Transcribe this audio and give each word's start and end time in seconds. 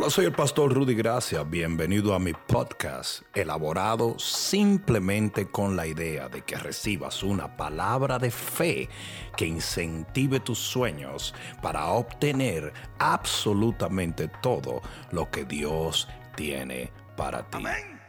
Hola, 0.00 0.08
soy 0.08 0.24
el 0.24 0.32
pastor 0.32 0.72
Rudy 0.72 0.94
Gracia. 0.94 1.42
Bienvenido 1.42 2.14
a 2.14 2.18
mi 2.18 2.32
podcast, 2.32 3.20
elaborado 3.34 4.18
simplemente 4.18 5.50
con 5.50 5.76
la 5.76 5.86
idea 5.86 6.30
de 6.30 6.40
que 6.40 6.56
recibas 6.56 7.22
una 7.22 7.54
palabra 7.54 8.18
de 8.18 8.30
fe 8.30 8.88
que 9.36 9.44
incentive 9.44 10.40
tus 10.40 10.58
sueños 10.58 11.34
para 11.60 11.84
obtener 11.88 12.72
absolutamente 12.98 14.28
todo 14.40 14.80
lo 15.12 15.30
que 15.30 15.44
Dios 15.44 16.08
tiene 16.34 16.90
para 17.14 17.42
ti. 17.50 17.58
Amén. 17.58 18.00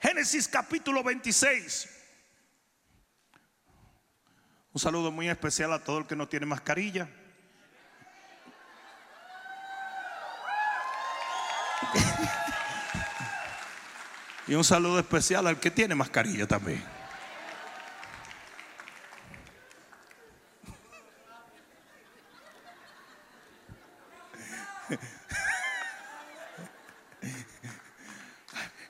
Génesis 0.00 0.48
capítulo 0.48 1.04
26. 1.04 1.88
Un 4.72 4.80
saludo 4.80 5.12
muy 5.12 5.28
especial 5.28 5.72
a 5.72 5.84
todo 5.84 5.98
el 5.98 6.08
que 6.08 6.16
no 6.16 6.26
tiene 6.26 6.44
mascarilla. 6.44 7.08
Y 14.48 14.54
un 14.54 14.64
saludo 14.64 14.98
especial 14.98 15.46
al 15.46 15.60
que 15.60 15.70
tiene 15.70 15.94
mascarilla 15.94 16.46
también. 16.46 16.82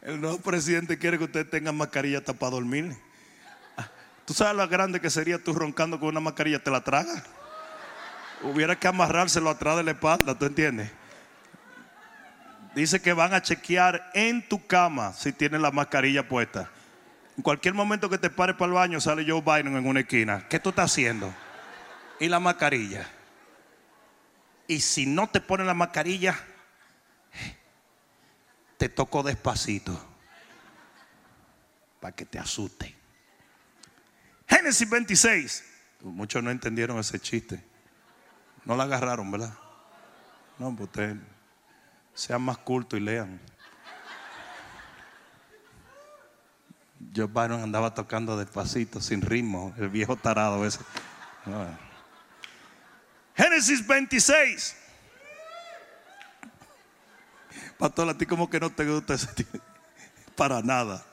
El 0.02 0.20
nuevo 0.20 0.38
presidente 0.38 0.96
quiere 0.96 1.18
que 1.18 1.24
usted 1.24 1.46
tenga 1.50 1.72
mascarilla 1.72 2.18
hasta 2.18 2.32
para 2.32 2.52
dormir. 2.52 2.96
¿Tú 4.24 4.32
sabes 4.32 4.54
lo 4.54 4.66
grande 4.68 5.00
que 5.00 5.10
sería 5.10 5.42
tú 5.42 5.52
roncando 5.52 5.98
con 5.98 6.08
una 6.10 6.20
mascarilla? 6.20 6.62
¿Te 6.62 6.70
la 6.70 6.82
traga? 6.82 7.24
Hubiera 8.42 8.78
que 8.78 8.86
amarrárselo 8.86 9.50
atrás 9.50 9.76
de 9.76 9.82
la 9.82 9.90
espalda, 9.90 10.38
¿tú 10.38 10.46
entiendes? 10.46 10.90
Dice 12.78 13.02
que 13.02 13.12
van 13.12 13.34
a 13.34 13.42
chequear 13.42 14.08
en 14.14 14.48
tu 14.48 14.64
cama 14.64 15.12
si 15.12 15.32
tienes 15.32 15.60
la 15.60 15.72
mascarilla 15.72 16.28
puesta. 16.28 16.70
En 17.36 17.42
cualquier 17.42 17.74
momento 17.74 18.08
que 18.08 18.18
te 18.18 18.30
pares 18.30 18.54
para 18.54 18.68
el 18.68 18.74
baño 18.74 19.00
sale 19.00 19.28
Joe 19.28 19.40
Biden 19.40 19.76
en 19.76 19.84
una 19.84 19.98
esquina. 19.98 20.46
¿Qué 20.48 20.60
tú 20.60 20.68
estás 20.68 20.92
haciendo? 20.92 21.34
Y 22.20 22.28
la 22.28 22.38
mascarilla. 22.38 23.04
Y 24.68 24.78
si 24.78 25.06
no 25.06 25.28
te 25.28 25.40
pones 25.40 25.66
la 25.66 25.74
mascarilla, 25.74 26.38
te 28.76 28.88
toco 28.88 29.24
despacito 29.24 30.00
para 31.98 32.14
que 32.14 32.26
te 32.26 32.38
asuste. 32.38 32.94
Génesis 34.46 34.88
26. 34.88 35.64
Muchos 36.02 36.44
no 36.44 36.52
entendieron 36.52 36.96
ese 37.00 37.18
chiste. 37.18 37.60
No 38.64 38.76
la 38.76 38.84
agarraron, 38.84 39.28
¿verdad? 39.32 39.52
No, 40.60 40.76
pues 40.76 40.88
ustedes 40.90 41.16
sean 42.18 42.42
más 42.42 42.58
cultos 42.58 42.98
y 42.98 43.02
lean. 43.02 43.40
Joe 47.14 47.26
Byron 47.26 47.62
andaba 47.62 47.94
tocando 47.94 48.36
despacito, 48.36 49.00
sin 49.00 49.22
ritmo, 49.22 49.72
el 49.78 49.88
viejo 49.88 50.16
tarado 50.16 50.66
ese. 50.66 50.80
Génesis 53.36 53.86
26. 53.86 54.76
Pastor, 57.78 58.08
a 58.08 58.18
ti 58.18 58.26
como 58.26 58.50
que 58.50 58.58
no 58.58 58.70
te 58.70 58.84
gusta 58.84 59.14
ese 59.14 59.32
tipo? 59.34 59.56
Para 60.34 60.60
nada. 60.60 61.04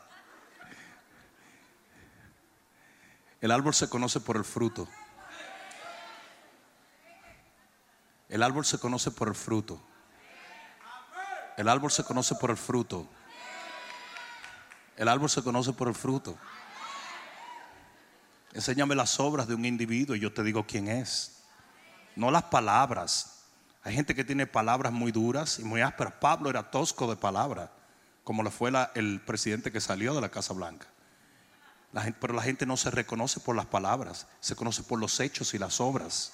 El 3.42 3.52
árbol 3.52 3.76
se 3.76 3.88
conoce 3.88 4.20
por 4.20 4.38
el 4.38 4.44
fruto. 4.44 4.90
El 8.28 8.42
árbol 8.42 8.66
se 8.66 8.80
conoce 8.80 9.12
por 9.12 9.28
el 9.28 9.36
fruto. 9.36 9.80
El 11.58 11.70
árbol 11.70 11.92
se 11.92 12.04
conoce 12.04 12.36
por 12.36 12.50
el 12.50 12.58
fruto. 12.58 13.08
El 14.98 15.08
árbol 15.08 15.30
se 15.30 15.44
conoce 15.44 15.74
por 15.74 15.88
el 15.88 15.96
fruto. 15.96 16.38
Enséñame 18.54 18.96
las 18.96 19.20
obras 19.20 19.48
de 19.48 19.56
un 19.56 19.66
individuo 19.66 20.16
y 20.16 20.22
yo 20.22 20.34
te 20.34 20.44
digo 20.44 20.66
quién 20.66 20.88
es. 20.88 21.44
No 22.16 22.32
las 22.32 22.44
palabras. 22.44 23.44
Hay 23.84 23.94
gente 23.94 24.16
que 24.16 24.24
tiene 24.24 24.48
palabras 24.48 24.94
muy 24.94 25.12
duras 25.12 25.60
y 25.60 25.64
muy 25.64 25.82
ásperas. 25.82 26.14
Pablo 26.20 26.50
era 26.50 26.72
tosco 26.72 27.10
de 27.10 27.18
palabra, 27.18 27.72
como 28.24 28.44
lo 28.44 28.52
fue 28.52 28.72
el 28.96 29.22
presidente 29.22 29.72
que 29.72 29.82
salió 29.82 30.16
de 30.16 30.22
la 30.22 30.30
Casa 30.30 30.54
Blanca. 30.54 30.88
Pero 32.20 32.34
la 32.34 32.42
gente 32.42 32.66
no 32.66 32.78
se 32.78 32.92
reconoce 32.92 33.40
por 33.40 33.56
las 33.56 33.66
palabras, 33.66 34.28
se 34.40 34.56
conoce 34.56 34.84
por 34.84 35.00
los 35.00 35.20
hechos 35.20 35.54
y 35.54 35.58
las 35.58 35.80
obras. 35.80 36.34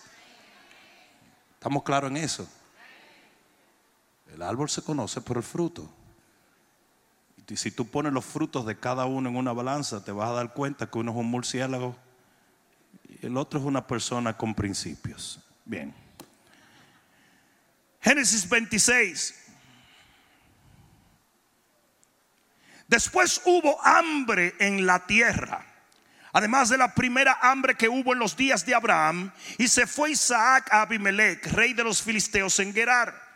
¿Estamos 1.54 1.84
claros 1.84 2.10
en 2.10 2.18
eso? 2.18 2.48
El 4.34 4.42
árbol 4.42 4.70
se 4.70 4.82
conoce 4.82 5.22
por 5.22 5.38
el 5.38 5.44
fruto. 5.44 5.90
Y 7.52 7.58
si 7.58 7.70
tú 7.70 7.86
pones 7.86 8.14
los 8.14 8.24
frutos 8.24 8.66
de 8.66 8.80
cada 8.80 9.06
uno 9.06 9.28
en 9.28 9.36
una 9.36 9.52
balanza, 9.52 10.02
te 10.02 10.14
vas 10.14 10.30
a 10.30 10.34
dar 10.34 10.54
cuenta 10.54 10.90
que 10.90 10.98
uno 10.98 11.12
es 11.12 11.18
un 11.18 11.26
murciélago 11.26 11.98
y 13.10 13.26
el 13.26 13.36
otro 13.36 13.60
es 13.60 13.66
una 13.66 13.86
persona 13.86 14.38
con 14.38 14.56
principios. 14.56 15.38
Bien. 15.66 15.94
Génesis 18.00 18.48
26. 18.48 19.36
Después 22.88 23.42
hubo 23.44 23.86
hambre 23.86 24.56
en 24.60 24.86
la 24.86 25.06
tierra. 25.06 25.66
Además 26.32 26.70
de 26.70 26.78
la 26.78 26.96
primera 26.96 27.38
hambre 27.42 27.76
que 27.76 27.90
hubo 27.90 28.14
en 28.14 28.20
los 28.20 28.38
días 28.38 28.66
de 28.66 28.76
Abraham, 28.76 29.30
y 29.58 29.68
se 29.68 29.86
fue 29.86 30.12
Isaac 30.12 30.70
a 30.72 30.84
Abimelech, 30.84 31.46
rey 31.48 31.74
de 31.74 31.84
los 31.84 32.02
filisteos 32.02 32.58
en 32.60 32.74
Gerar. 32.74 33.31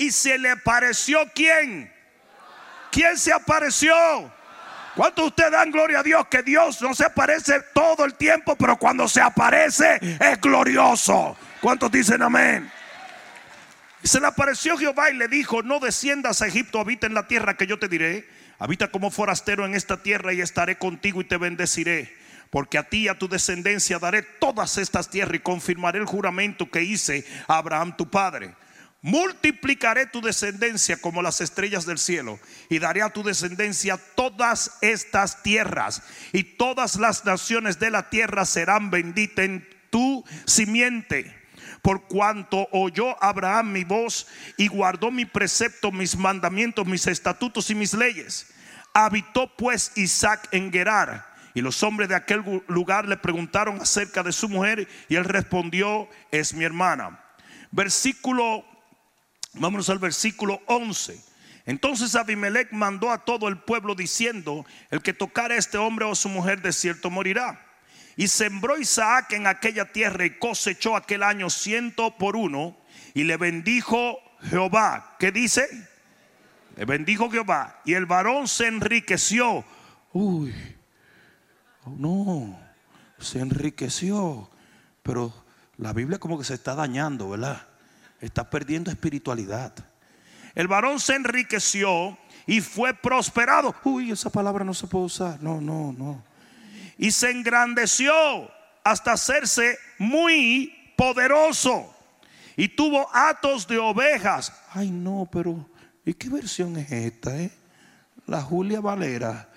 Y 0.00 0.12
se 0.12 0.38
le 0.38 0.48
apareció 0.48 1.30
quién? 1.34 1.92
¿Quién 2.90 3.18
se 3.18 3.34
apareció? 3.34 3.92
¿Cuántos 4.96 5.24
de 5.24 5.28
ustedes 5.28 5.50
dan 5.50 5.70
gloria 5.70 5.98
a 5.98 6.02
Dios 6.02 6.26
que 6.28 6.42
Dios 6.42 6.80
no 6.80 6.94
se 6.94 7.04
aparece 7.04 7.60
todo 7.74 8.06
el 8.06 8.14
tiempo, 8.14 8.56
pero 8.56 8.78
cuando 8.78 9.06
se 9.06 9.20
aparece 9.20 10.00
es 10.18 10.40
glorioso? 10.40 11.36
¿Cuántos 11.60 11.92
dicen 11.92 12.22
amén? 12.22 12.72
Se 14.02 14.18
le 14.20 14.26
apareció 14.26 14.78
Jehová 14.78 15.10
y 15.10 15.18
le 15.18 15.28
dijo, 15.28 15.62
no 15.62 15.80
desciendas 15.80 16.40
a 16.40 16.46
Egipto, 16.46 16.80
habita 16.80 17.06
en 17.06 17.12
la 17.12 17.28
tierra 17.28 17.58
que 17.58 17.66
yo 17.66 17.78
te 17.78 17.86
diré. 17.86 18.26
Habita 18.58 18.88
como 18.88 19.10
forastero 19.10 19.66
en 19.66 19.74
esta 19.74 20.02
tierra 20.02 20.32
y 20.32 20.40
estaré 20.40 20.78
contigo 20.78 21.20
y 21.20 21.24
te 21.24 21.36
bendeciré. 21.36 22.16
Porque 22.48 22.78
a 22.78 22.84
ti 22.84 23.00
y 23.00 23.08
a 23.08 23.18
tu 23.18 23.28
descendencia 23.28 23.98
daré 23.98 24.22
todas 24.22 24.78
estas 24.78 25.10
tierras 25.10 25.34
y 25.34 25.40
confirmaré 25.40 25.98
el 25.98 26.06
juramento 26.06 26.70
que 26.70 26.84
hice 26.84 27.26
a 27.48 27.58
Abraham 27.58 27.94
tu 27.98 28.08
padre. 28.08 28.54
Multiplicaré 29.02 30.06
tu 30.06 30.20
descendencia 30.20 30.98
como 30.98 31.22
las 31.22 31.40
estrellas 31.40 31.86
del 31.86 31.98
cielo 31.98 32.38
y 32.68 32.78
daré 32.78 33.02
a 33.02 33.10
tu 33.10 33.22
descendencia 33.22 33.98
todas 34.14 34.78
estas 34.82 35.42
tierras 35.42 36.02
y 36.32 36.42
todas 36.42 36.96
las 36.96 37.24
naciones 37.24 37.78
de 37.78 37.90
la 37.90 38.10
tierra 38.10 38.44
serán 38.44 38.90
benditas 38.90 39.46
en 39.46 39.66
tu 39.90 40.22
simiente 40.44 41.40
por 41.82 42.02
cuanto 42.06 42.68
oyó 42.72 43.22
Abraham 43.22 43.72
mi 43.72 43.84
voz 43.84 44.26
y 44.56 44.68
guardó 44.68 45.10
mi 45.10 45.24
precepto, 45.24 45.90
mis 45.90 46.16
mandamientos, 46.16 46.86
mis 46.86 47.06
estatutos 47.06 47.70
y 47.70 47.74
mis 47.74 47.94
leyes. 47.94 48.52
Habitó 48.92 49.54
pues 49.56 49.92
Isaac 49.96 50.48
en 50.52 50.72
Gerar. 50.72 51.28
Y 51.52 51.62
los 51.62 51.82
hombres 51.82 52.08
de 52.08 52.14
aquel 52.14 52.44
lugar 52.68 53.08
le 53.08 53.16
preguntaron 53.16 53.80
acerca 53.80 54.22
de 54.22 54.30
su 54.30 54.48
mujer 54.48 54.86
y 55.08 55.16
él 55.16 55.24
respondió, 55.24 56.08
es 56.30 56.54
mi 56.54 56.64
hermana. 56.64 57.18
Versículo, 57.72 58.64
vámonos 59.54 59.88
al 59.90 59.98
versículo 59.98 60.60
11. 60.66 61.30
Entonces 61.66 62.14
Abimelech 62.16 62.72
mandó 62.72 63.10
a 63.10 63.24
todo 63.24 63.48
el 63.48 63.58
pueblo 63.58 63.94
diciendo, 63.94 64.64
el 64.90 65.02
que 65.02 65.12
tocara 65.12 65.54
a 65.54 65.58
este 65.58 65.78
hombre 65.78 66.04
o 66.04 66.14
su 66.14 66.28
mujer 66.28 66.62
de 66.62 66.72
cierto 66.72 67.10
morirá. 67.10 67.66
Y 68.16 68.28
sembró 68.28 68.78
Isaac 68.78 69.32
en 69.32 69.46
aquella 69.46 69.92
tierra 69.92 70.24
y 70.24 70.38
cosechó 70.38 70.96
aquel 70.96 71.22
año 71.22 71.48
ciento 71.48 72.16
por 72.18 72.36
uno. 72.36 72.76
Y 73.14 73.24
le 73.24 73.36
bendijo 73.36 74.18
Jehová. 74.42 75.16
¿Qué 75.18 75.32
dice? 75.32 75.68
Le 76.76 76.84
bendijo 76.84 77.30
Jehová. 77.30 77.80
Y 77.84 77.94
el 77.94 78.06
varón 78.06 78.48
se 78.48 78.66
enriqueció. 78.66 79.64
Uy, 80.12 80.54
no, 81.86 82.58
se 83.18 83.40
enriqueció. 83.40 84.50
Pero 85.02 85.32
la 85.76 85.92
Biblia 85.92 86.18
como 86.18 86.38
que 86.38 86.44
se 86.44 86.54
está 86.54 86.74
dañando, 86.74 87.30
¿verdad? 87.30 87.69
Está 88.20 88.48
perdiendo 88.48 88.90
espiritualidad. 88.90 89.72
El 90.54 90.68
varón 90.68 91.00
se 91.00 91.14
enriqueció 91.14 92.18
y 92.46 92.60
fue 92.60 92.94
prosperado. 92.94 93.74
Uy, 93.84 94.10
esa 94.10 94.30
palabra 94.30 94.64
no 94.64 94.74
se 94.74 94.86
puede 94.86 95.06
usar. 95.06 95.42
No, 95.42 95.60
no, 95.60 95.92
no 95.92 96.30
y 97.00 97.12
se 97.12 97.30
engrandeció 97.30 98.12
hasta 98.84 99.12
hacerse 99.12 99.78
muy 99.96 100.92
poderoso. 100.98 101.96
Y 102.58 102.68
tuvo 102.68 103.08
atos 103.10 103.66
de 103.66 103.78
ovejas. 103.78 104.52
Ay, 104.74 104.90
no, 104.90 105.26
pero 105.32 105.66
¿y 106.04 106.12
qué 106.12 106.28
versión 106.28 106.76
es 106.76 106.92
esta? 106.92 107.34
Eh? 107.38 107.50
La 108.26 108.42
Julia 108.42 108.82
Valera. 108.82 109.48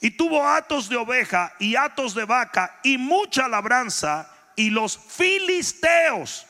Y 0.00 0.10
tuvo 0.10 0.44
atos 0.44 0.88
de 0.88 0.96
oveja 0.96 1.52
y 1.60 1.76
atos 1.76 2.12
de 2.16 2.24
vaca 2.24 2.80
y 2.82 2.98
mucha 2.98 3.46
labranza. 3.46 4.28
Y 4.56 4.70
los 4.70 4.98
filisteos 4.98 6.44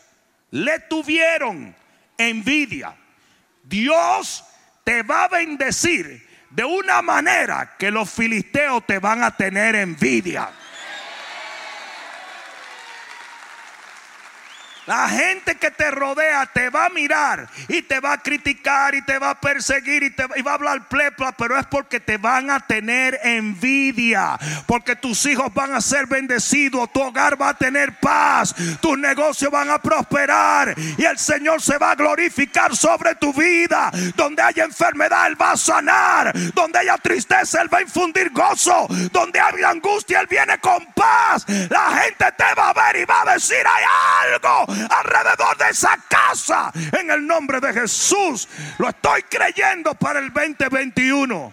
le 0.50 0.80
tuvieron 0.88 1.74
envidia. 2.16 2.94
Dios 3.62 4.44
te 4.84 5.02
va 5.02 5.24
a 5.24 5.28
bendecir 5.28 6.26
de 6.50 6.64
una 6.64 7.02
manera 7.02 7.74
que 7.78 7.90
los 7.90 8.08
filisteos 8.08 8.86
te 8.86 8.98
van 8.98 9.22
a 9.22 9.36
tener 9.36 9.74
envidia. 9.74 10.50
La 14.86 15.08
gente 15.08 15.56
que 15.56 15.72
te 15.72 15.90
rodea 15.90 16.46
te 16.46 16.70
va 16.70 16.86
a 16.86 16.88
mirar 16.90 17.48
y 17.68 17.82
te 17.82 17.98
va 17.98 18.12
a 18.12 18.18
criticar 18.18 18.94
y 18.94 19.02
te 19.02 19.18
va 19.18 19.30
a 19.30 19.40
perseguir 19.40 20.04
y, 20.04 20.10
te, 20.10 20.26
va 20.26 20.52
a 20.52 20.54
hablar 20.54 20.86
plepla, 20.88 21.32
pero 21.32 21.58
es 21.58 21.66
porque 21.66 21.98
te 21.98 22.18
van 22.18 22.50
a 22.50 22.60
tener 22.60 23.18
envidia, 23.24 24.38
porque 24.66 24.94
tus 24.94 25.26
hijos 25.26 25.52
van 25.52 25.74
a 25.74 25.80
ser 25.80 26.06
bendecidos, 26.06 26.92
tu 26.92 27.02
hogar 27.02 27.40
va 27.40 27.48
a 27.48 27.54
tener 27.54 27.98
paz, 27.98 28.54
tus 28.80 28.96
negocios 28.96 29.50
van 29.50 29.70
a 29.70 29.78
prosperar 29.78 30.74
y 30.96 31.04
el 31.04 31.18
Señor 31.18 31.60
se 31.60 31.78
va 31.78 31.90
a 31.90 31.94
glorificar 31.96 32.76
sobre 32.76 33.16
tu 33.16 33.32
vida. 33.32 33.90
Donde 34.14 34.42
haya 34.42 34.64
enfermedad, 34.64 35.26
Él 35.26 35.40
va 35.40 35.52
a 35.52 35.56
sanar. 35.56 36.32
Donde 36.54 36.78
haya 36.78 36.96
tristeza, 36.98 37.60
Él 37.60 37.72
va 37.72 37.78
a 37.78 37.82
infundir 37.82 38.30
gozo. 38.30 38.86
Donde 39.10 39.40
haya 39.40 39.70
angustia, 39.70 40.20
Él 40.20 40.28
viene 40.28 40.58
con 40.58 40.86
paz. 40.92 41.44
La 41.68 42.02
gente 42.02 42.24
te 42.36 42.54
va 42.56 42.70
a 42.70 42.72
ver 42.72 43.02
y 43.02 43.04
va 43.04 43.22
a 43.22 43.34
decir, 43.34 43.64
hay 43.66 43.84
algo 44.32 44.75
alrededor 44.90 45.56
de 45.58 45.70
esa 45.70 45.96
casa. 46.08 46.72
En 46.92 47.10
el 47.10 47.26
nombre 47.26 47.60
de 47.60 47.72
Jesús. 47.72 48.48
Lo 48.78 48.88
estoy 48.88 49.22
creyendo 49.22 49.94
para 49.94 50.18
el 50.18 50.32
2021. 50.32 51.52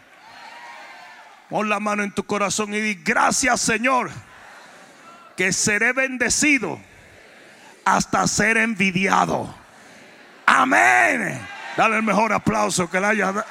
Pon 1.50 1.70
la 1.70 1.80
mano 1.80 2.04
en 2.04 2.12
tu 2.12 2.24
corazón 2.24 2.74
y 2.74 2.80
di 2.80 2.96
gracias 2.96 3.62
Señor. 3.62 4.10
Que 5.38 5.52
seré 5.52 5.94
bendecido 5.94 6.80
hasta 7.86 8.28
ser 8.28 8.58
envidiado. 8.58 9.54
Amén. 10.46 11.40
Dale 11.78 11.98
el 11.98 12.04
mejor 12.04 12.34
aplauso 12.34 12.90
que 12.90 13.00
le 13.00 13.08
haya 13.08 13.32
dado. 13.32 13.46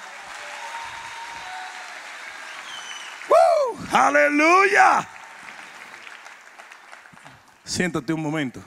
Aleluya. 3.92 5.06
Siéntate 7.62 8.12
un 8.12 8.22
momento. 8.22 8.62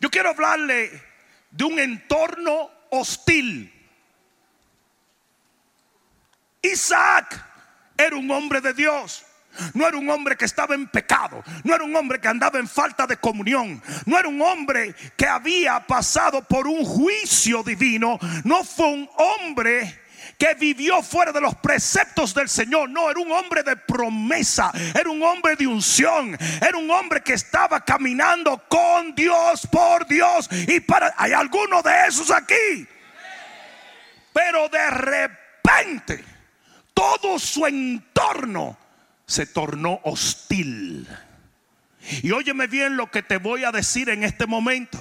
Yo 0.00 0.10
quiero 0.10 0.30
hablarle 0.30 0.90
de 1.50 1.64
un 1.64 1.78
entorno 1.78 2.70
hostil. 2.90 3.72
Isaac 6.62 7.44
era 7.96 8.16
un 8.16 8.30
hombre 8.30 8.60
de 8.60 8.72
Dios. 8.72 9.24
No 9.74 9.86
era 9.86 9.96
un 9.96 10.08
hombre 10.08 10.36
que 10.36 10.44
estaba 10.44 10.76
en 10.76 10.86
pecado, 10.86 11.42
no 11.64 11.74
era 11.74 11.82
un 11.82 11.94
hombre 11.96 12.20
que 12.20 12.28
andaba 12.28 12.60
en 12.60 12.68
falta 12.68 13.04
de 13.04 13.16
comunión, 13.16 13.82
no 14.06 14.16
era 14.16 14.28
un 14.28 14.40
hombre 14.40 14.94
que 15.16 15.26
había 15.26 15.84
pasado 15.88 16.42
por 16.42 16.68
un 16.68 16.84
juicio 16.84 17.64
divino, 17.64 18.16
no 18.44 18.62
fue 18.62 18.86
un 18.86 19.10
hombre 19.16 19.99
que 20.40 20.54
vivió 20.54 21.02
fuera 21.02 21.32
de 21.32 21.40
los 21.40 21.54
preceptos 21.56 22.32
del 22.32 22.48
Señor. 22.48 22.88
No, 22.88 23.10
era 23.10 23.20
un 23.20 23.30
hombre 23.30 23.62
de 23.62 23.76
promesa, 23.76 24.72
era 24.98 25.10
un 25.10 25.22
hombre 25.22 25.54
de 25.54 25.66
unción, 25.66 26.36
era 26.62 26.78
un 26.78 26.90
hombre 26.90 27.22
que 27.22 27.34
estaba 27.34 27.84
caminando 27.84 28.64
con 28.66 29.14
Dios, 29.14 29.66
por 29.70 30.06
Dios. 30.06 30.48
Y 30.66 30.80
para, 30.80 31.14
hay 31.18 31.32
algunos 31.32 31.84
de 31.84 32.06
esos 32.08 32.30
aquí. 32.30 32.88
Pero 34.32 34.70
de 34.70 34.90
repente, 34.90 36.24
todo 36.94 37.38
su 37.38 37.66
entorno 37.66 38.78
se 39.26 39.44
tornó 39.44 40.00
hostil. 40.04 41.06
Y 42.22 42.30
óyeme 42.30 42.66
bien 42.66 42.96
lo 42.96 43.10
que 43.10 43.22
te 43.22 43.36
voy 43.36 43.64
a 43.64 43.72
decir 43.72 44.08
en 44.08 44.24
este 44.24 44.46
momento. 44.46 44.98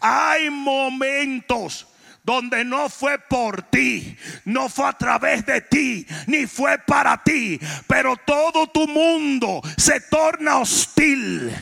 Hay 0.00 0.50
momentos 0.50 1.86
donde 2.24 2.64
no 2.64 2.88
fue 2.88 3.18
por 3.18 3.62
ti, 3.62 4.16
no 4.44 4.68
fue 4.68 4.88
a 4.88 4.92
través 4.92 5.44
de 5.44 5.60
ti, 5.60 6.06
ni 6.26 6.46
fue 6.46 6.78
para 6.78 7.22
ti, 7.22 7.58
pero 7.86 8.16
todo 8.16 8.68
tu 8.68 8.86
mundo 8.86 9.60
se 9.76 10.00
torna 10.00 10.58
hostil. 10.58 11.52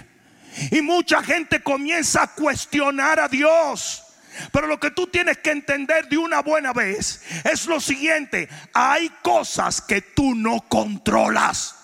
Y 0.70 0.82
mucha 0.82 1.22
gente 1.22 1.62
comienza 1.62 2.22
a 2.24 2.34
cuestionar 2.34 3.20
a 3.20 3.28
Dios. 3.28 4.04
Pero 4.52 4.66
lo 4.66 4.78
que 4.78 4.90
tú 4.90 5.06
tienes 5.06 5.38
que 5.38 5.50
entender 5.50 6.08
de 6.08 6.16
una 6.16 6.40
buena 6.40 6.72
vez 6.72 7.22
es 7.44 7.66
lo 7.66 7.80
siguiente, 7.80 8.48
hay 8.72 9.10
cosas 9.22 9.80
que 9.80 10.02
tú 10.02 10.34
no 10.34 10.60
controlas. 10.68 11.76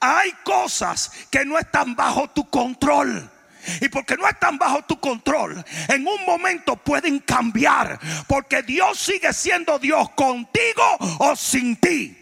Hay 0.00 0.32
cosas 0.44 1.12
que 1.30 1.44
no 1.44 1.58
están 1.58 1.94
bajo 1.94 2.28
tu 2.30 2.48
control. 2.50 3.30
Y 3.80 3.88
porque 3.88 4.16
no 4.16 4.28
están 4.28 4.58
bajo 4.58 4.82
tu 4.82 4.98
control, 4.98 5.64
en 5.88 6.06
un 6.06 6.24
momento 6.24 6.76
pueden 6.76 7.20
cambiar. 7.20 7.98
Porque 8.26 8.62
Dios 8.62 8.98
sigue 8.98 9.32
siendo 9.32 9.78
Dios 9.78 10.10
contigo 10.10 10.96
o 11.18 11.36
sin 11.36 11.76
ti. 11.76 12.18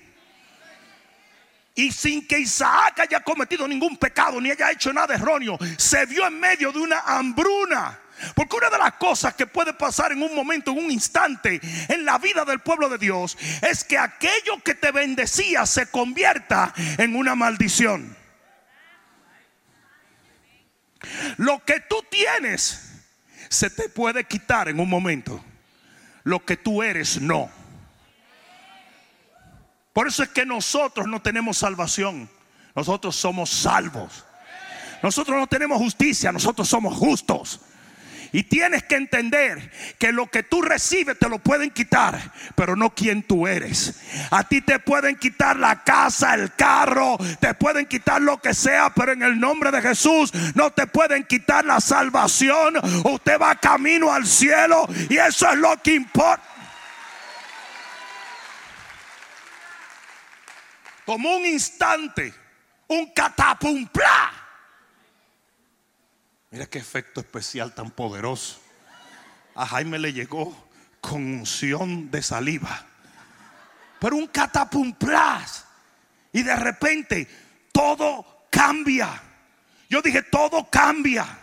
Y 1.74 1.92
sin 1.92 2.26
que 2.26 2.38
Isaac 2.38 3.00
haya 3.00 3.20
cometido 3.20 3.66
ningún 3.66 3.96
pecado 3.96 4.40
ni 4.40 4.50
haya 4.50 4.70
hecho 4.70 4.92
nada 4.92 5.14
erróneo, 5.14 5.58
se 5.78 6.04
vio 6.06 6.26
en 6.26 6.38
medio 6.38 6.72
de 6.72 6.78
una 6.80 7.00
hambruna. 7.00 7.98
Porque 8.34 8.56
una 8.56 8.68
de 8.68 8.78
las 8.78 8.94
cosas 8.94 9.34
que 9.34 9.46
puede 9.46 9.72
pasar 9.72 10.12
en 10.12 10.22
un 10.22 10.34
momento, 10.34 10.72
en 10.72 10.78
un 10.78 10.90
instante, 10.90 11.60
en 11.88 12.04
la 12.04 12.18
vida 12.18 12.44
del 12.44 12.60
pueblo 12.60 12.88
de 12.88 12.98
Dios, 12.98 13.38
es 13.62 13.84
que 13.84 13.96
aquello 13.96 14.62
que 14.62 14.74
te 14.74 14.90
bendecía 14.90 15.64
se 15.64 15.86
convierta 15.86 16.74
en 16.98 17.16
una 17.16 17.34
maldición. 17.34 18.19
Lo 21.36 21.64
que 21.64 21.80
tú 21.80 22.04
tienes 22.10 23.02
se 23.48 23.70
te 23.70 23.88
puede 23.88 24.24
quitar 24.24 24.68
en 24.68 24.80
un 24.80 24.88
momento. 24.88 25.42
Lo 26.24 26.44
que 26.44 26.56
tú 26.56 26.82
eres 26.82 27.20
no. 27.20 27.50
Por 29.92 30.06
eso 30.06 30.22
es 30.22 30.28
que 30.28 30.46
nosotros 30.46 31.06
no 31.06 31.20
tenemos 31.20 31.58
salvación. 31.58 32.30
Nosotros 32.74 33.16
somos 33.16 33.50
salvos. 33.50 34.24
Nosotros 35.02 35.38
no 35.38 35.46
tenemos 35.46 35.78
justicia, 35.78 36.30
nosotros 36.30 36.68
somos 36.68 36.94
justos. 36.94 37.60
Y 38.32 38.44
tienes 38.44 38.84
que 38.84 38.96
entender 38.96 39.70
que 39.98 40.12
lo 40.12 40.26
que 40.28 40.42
tú 40.42 40.62
recibes 40.62 41.18
te 41.18 41.28
lo 41.28 41.38
pueden 41.38 41.70
quitar, 41.70 42.32
pero 42.54 42.76
no 42.76 42.94
quien 42.94 43.22
tú 43.22 43.46
eres. 43.46 44.00
A 44.30 44.44
ti 44.44 44.60
te 44.60 44.78
pueden 44.78 45.16
quitar 45.16 45.56
la 45.56 45.82
casa, 45.82 46.34
el 46.34 46.54
carro, 46.54 47.18
te 47.40 47.54
pueden 47.54 47.86
quitar 47.86 48.22
lo 48.22 48.40
que 48.40 48.54
sea, 48.54 48.90
pero 48.94 49.12
en 49.12 49.22
el 49.22 49.40
nombre 49.40 49.70
de 49.70 49.82
Jesús 49.82 50.32
no 50.54 50.70
te 50.70 50.86
pueden 50.86 51.24
quitar 51.24 51.64
la 51.64 51.80
salvación. 51.80 52.74
Usted 53.04 53.40
va 53.40 53.56
camino 53.56 54.12
al 54.12 54.26
cielo 54.26 54.88
y 55.08 55.16
eso 55.16 55.50
es 55.50 55.58
lo 55.58 55.76
que 55.82 55.94
importa. 55.94 56.42
Como 61.04 61.34
un 61.34 61.44
instante, 61.44 62.32
un 62.86 63.12
catapumpla 63.12 64.39
Mira 66.50 66.66
qué 66.66 66.78
efecto 66.78 67.20
especial 67.20 67.74
tan 67.74 67.90
poderoso. 67.92 68.60
A 69.54 69.66
Jaime 69.66 70.00
le 70.00 70.12
llegó 70.12 70.68
con 71.00 71.22
unción 71.22 72.10
de 72.10 72.22
saliva. 72.22 72.86
Pero 74.00 74.16
un 74.16 74.26
catapumplas. 74.26 75.64
Y 76.32 76.42
de 76.42 76.56
repente 76.56 77.28
todo 77.72 78.46
cambia. 78.50 79.22
Yo 79.88 80.02
dije, 80.02 80.22
todo 80.22 80.68
cambia. 80.68 81.38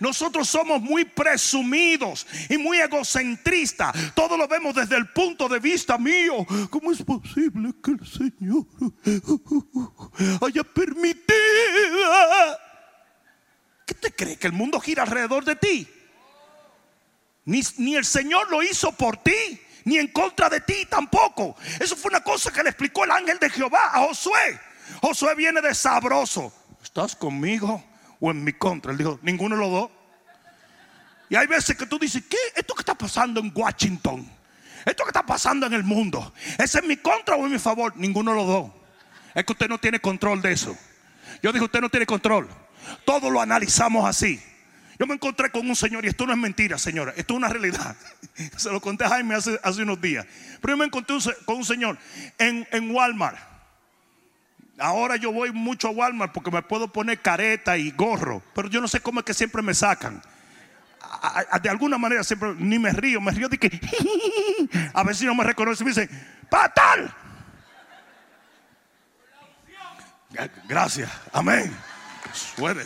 Nosotros 0.00 0.48
somos 0.48 0.80
muy 0.80 1.04
presumidos 1.04 2.26
y 2.48 2.58
muy 2.58 2.78
egocentristas. 2.78 3.94
Todo 4.14 4.36
lo 4.36 4.48
vemos 4.48 4.74
desde 4.74 4.96
el 4.96 5.08
punto 5.10 5.48
de 5.48 5.60
vista 5.60 5.98
mío. 5.98 6.46
¿Cómo 6.70 6.90
es 6.90 7.02
posible 7.02 7.74
que 7.82 7.92
el 7.92 8.06
Señor 8.06 8.66
haya 10.46 10.64
permitido? 10.64 11.28
¿Qué 14.02 14.10
te 14.10 14.16
cree? 14.16 14.36
¿Que 14.36 14.48
el 14.48 14.52
mundo 14.52 14.80
gira 14.80 15.04
alrededor 15.04 15.44
de 15.44 15.54
ti? 15.54 15.88
Ni, 17.44 17.94
el 17.94 18.04
Señor 18.04 18.50
lo 18.50 18.62
hizo 18.62 18.92
por 18.92 19.16
ti, 19.16 19.60
ni 19.84 19.98
en 19.98 20.08
contra 20.08 20.48
de 20.48 20.60
ti 20.60 20.86
tampoco. 20.88 21.56
Eso 21.78 21.96
fue 21.96 22.10
una 22.10 22.22
cosa 22.22 22.52
que 22.52 22.62
le 22.62 22.70
explicó 22.70 23.04
el 23.04 23.12
ángel 23.12 23.38
de 23.38 23.48
Jehová 23.50 23.90
a 23.92 24.00
Josué. 24.00 24.60
Josué 25.00 25.34
viene 25.36 25.60
de 25.60 25.74
sabroso. 25.74 26.52
¿Estás 26.82 27.14
conmigo 27.14 27.84
o 28.20 28.30
en 28.30 28.42
mi 28.42 28.52
contra? 28.52 28.92
Él 28.92 28.98
dijo, 28.98 29.18
ninguno 29.22 29.56
los 29.56 29.70
dos. 29.70 29.90
Y 31.28 31.36
hay 31.36 31.46
veces 31.46 31.76
que 31.76 31.86
tú 31.86 31.98
dices, 31.98 32.24
¿qué? 32.28 32.36
¿Esto 32.56 32.74
que 32.74 32.82
está 32.82 32.94
pasando 32.94 33.40
en 33.40 33.52
Washington? 33.54 34.28
¿Esto 34.84 35.04
que 35.04 35.10
está 35.10 35.24
pasando 35.24 35.66
en 35.66 35.74
el 35.74 35.84
mundo? 35.84 36.34
¿Es 36.58 36.74
en 36.74 36.86
mi 36.88 36.96
contra 36.96 37.36
o 37.36 37.46
en 37.46 37.52
mi 37.52 37.58
favor? 37.58 37.96
Ninguno 37.96 38.34
los 38.34 38.46
dos. 38.46 38.70
Es 39.34 39.44
que 39.44 39.52
usted 39.52 39.68
no 39.68 39.78
tiene 39.78 40.00
control 40.00 40.42
de 40.42 40.52
eso. 40.52 40.76
Yo 41.40 41.52
dije, 41.52 41.64
usted 41.64 41.80
no 41.80 41.88
tiene 41.88 42.04
control. 42.04 42.48
Todo 43.04 43.30
lo 43.30 43.40
analizamos 43.40 44.08
así. 44.08 44.40
Yo 44.98 45.06
me 45.06 45.14
encontré 45.14 45.50
con 45.50 45.68
un 45.68 45.74
señor, 45.74 46.04
y 46.04 46.08
esto 46.08 46.26
no 46.26 46.32
es 46.32 46.38
mentira, 46.38 46.78
señora, 46.78 47.12
esto 47.16 47.34
es 47.34 47.38
una 47.38 47.48
realidad. 47.48 47.96
Se 48.56 48.70
lo 48.70 48.80
conté 48.80 49.04
a 49.04 49.08
Jaime 49.08 49.34
hace, 49.34 49.82
unos 49.82 50.00
días. 50.00 50.24
Pero 50.60 50.74
yo 50.74 50.76
me 50.76 50.84
encontré 50.84 51.16
con 51.44 51.56
un 51.56 51.64
señor 51.64 51.98
en, 52.38 52.90
Walmart. 52.94 53.36
Ahora 54.78 55.16
yo 55.16 55.32
voy 55.32 55.50
mucho 55.50 55.88
a 55.88 55.90
Walmart 55.90 56.32
porque 56.32 56.50
me 56.50 56.62
puedo 56.62 56.88
poner 56.92 57.20
careta 57.20 57.76
y 57.76 57.90
gorro, 57.90 58.42
pero 58.54 58.68
yo 58.68 58.80
no 58.80 58.88
sé 58.88 59.00
cómo 59.00 59.20
es 59.20 59.26
que 59.26 59.34
siempre 59.34 59.60
me 59.60 59.74
sacan. 59.74 60.22
de 61.60 61.68
alguna 61.68 61.98
manera 61.98 62.24
siempre 62.24 62.54
ni 62.56 62.78
me 62.78 62.90
río, 62.90 63.20
me 63.20 63.32
río 63.32 63.48
de 63.48 63.58
que 63.58 63.70
a 64.94 65.02
ver 65.02 65.14
si 65.14 65.26
no 65.26 65.34
me 65.34 65.44
reconoce 65.44 65.82
y 65.82 65.86
me 65.86 65.90
dicen, 65.90 66.10
¡Patal! 66.48 67.12
Gracias, 70.68 71.10
amén. 71.32 71.72
Suele. 72.32 72.84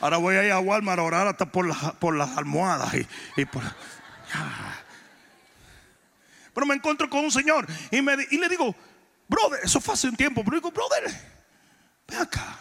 Ahora 0.00 0.18
voy 0.18 0.36
a 0.36 0.44
ir 0.44 0.52
a 0.52 0.60
Walmart 0.60 0.98
a 0.98 1.02
orar 1.02 1.26
hasta 1.26 1.46
por, 1.46 1.66
por 1.98 2.14
las 2.14 2.36
almohadas 2.36 2.92
y, 3.36 3.44
por. 3.46 3.62
Pero 6.52 6.66
me 6.66 6.74
encuentro 6.74 7.08
con 7.08 7.24
un 7.24 7.30
señor 7.30 7.66
y, 7.90 8.02
me, 8.02 8.14
y 8.30 8.38
le 8.38 8.48
digo, 8.48 8.74
brother, 9.28 9.60
eso 9.62 9.80
fue 9.80 9.94
hace 9.94 10.08
un 10.08 10.16
tiempo, 10.16 10.44
pero 10.44 10.56
digo, 10.56 10.70
brother, 10.70 11.04
ve 12.06 12.16
acá. 12.16 12.58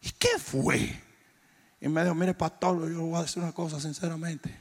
¿Y 0.00 0.10
qué 0.12 0.38
fue? 0.38 1.00
Y 1.80 1.88
me 1.88 2.02
dijo, 2.02 2.14
mire, 2.14 2.32
pastor, 2.32 2.88
yo 2.88 3.00
voy 3.00 3.18
a 3.18 3.22
decir 3.22 3.42
una 3.42 3.52
cosa 3.52 3.80
sinceramente. 3.80 4.56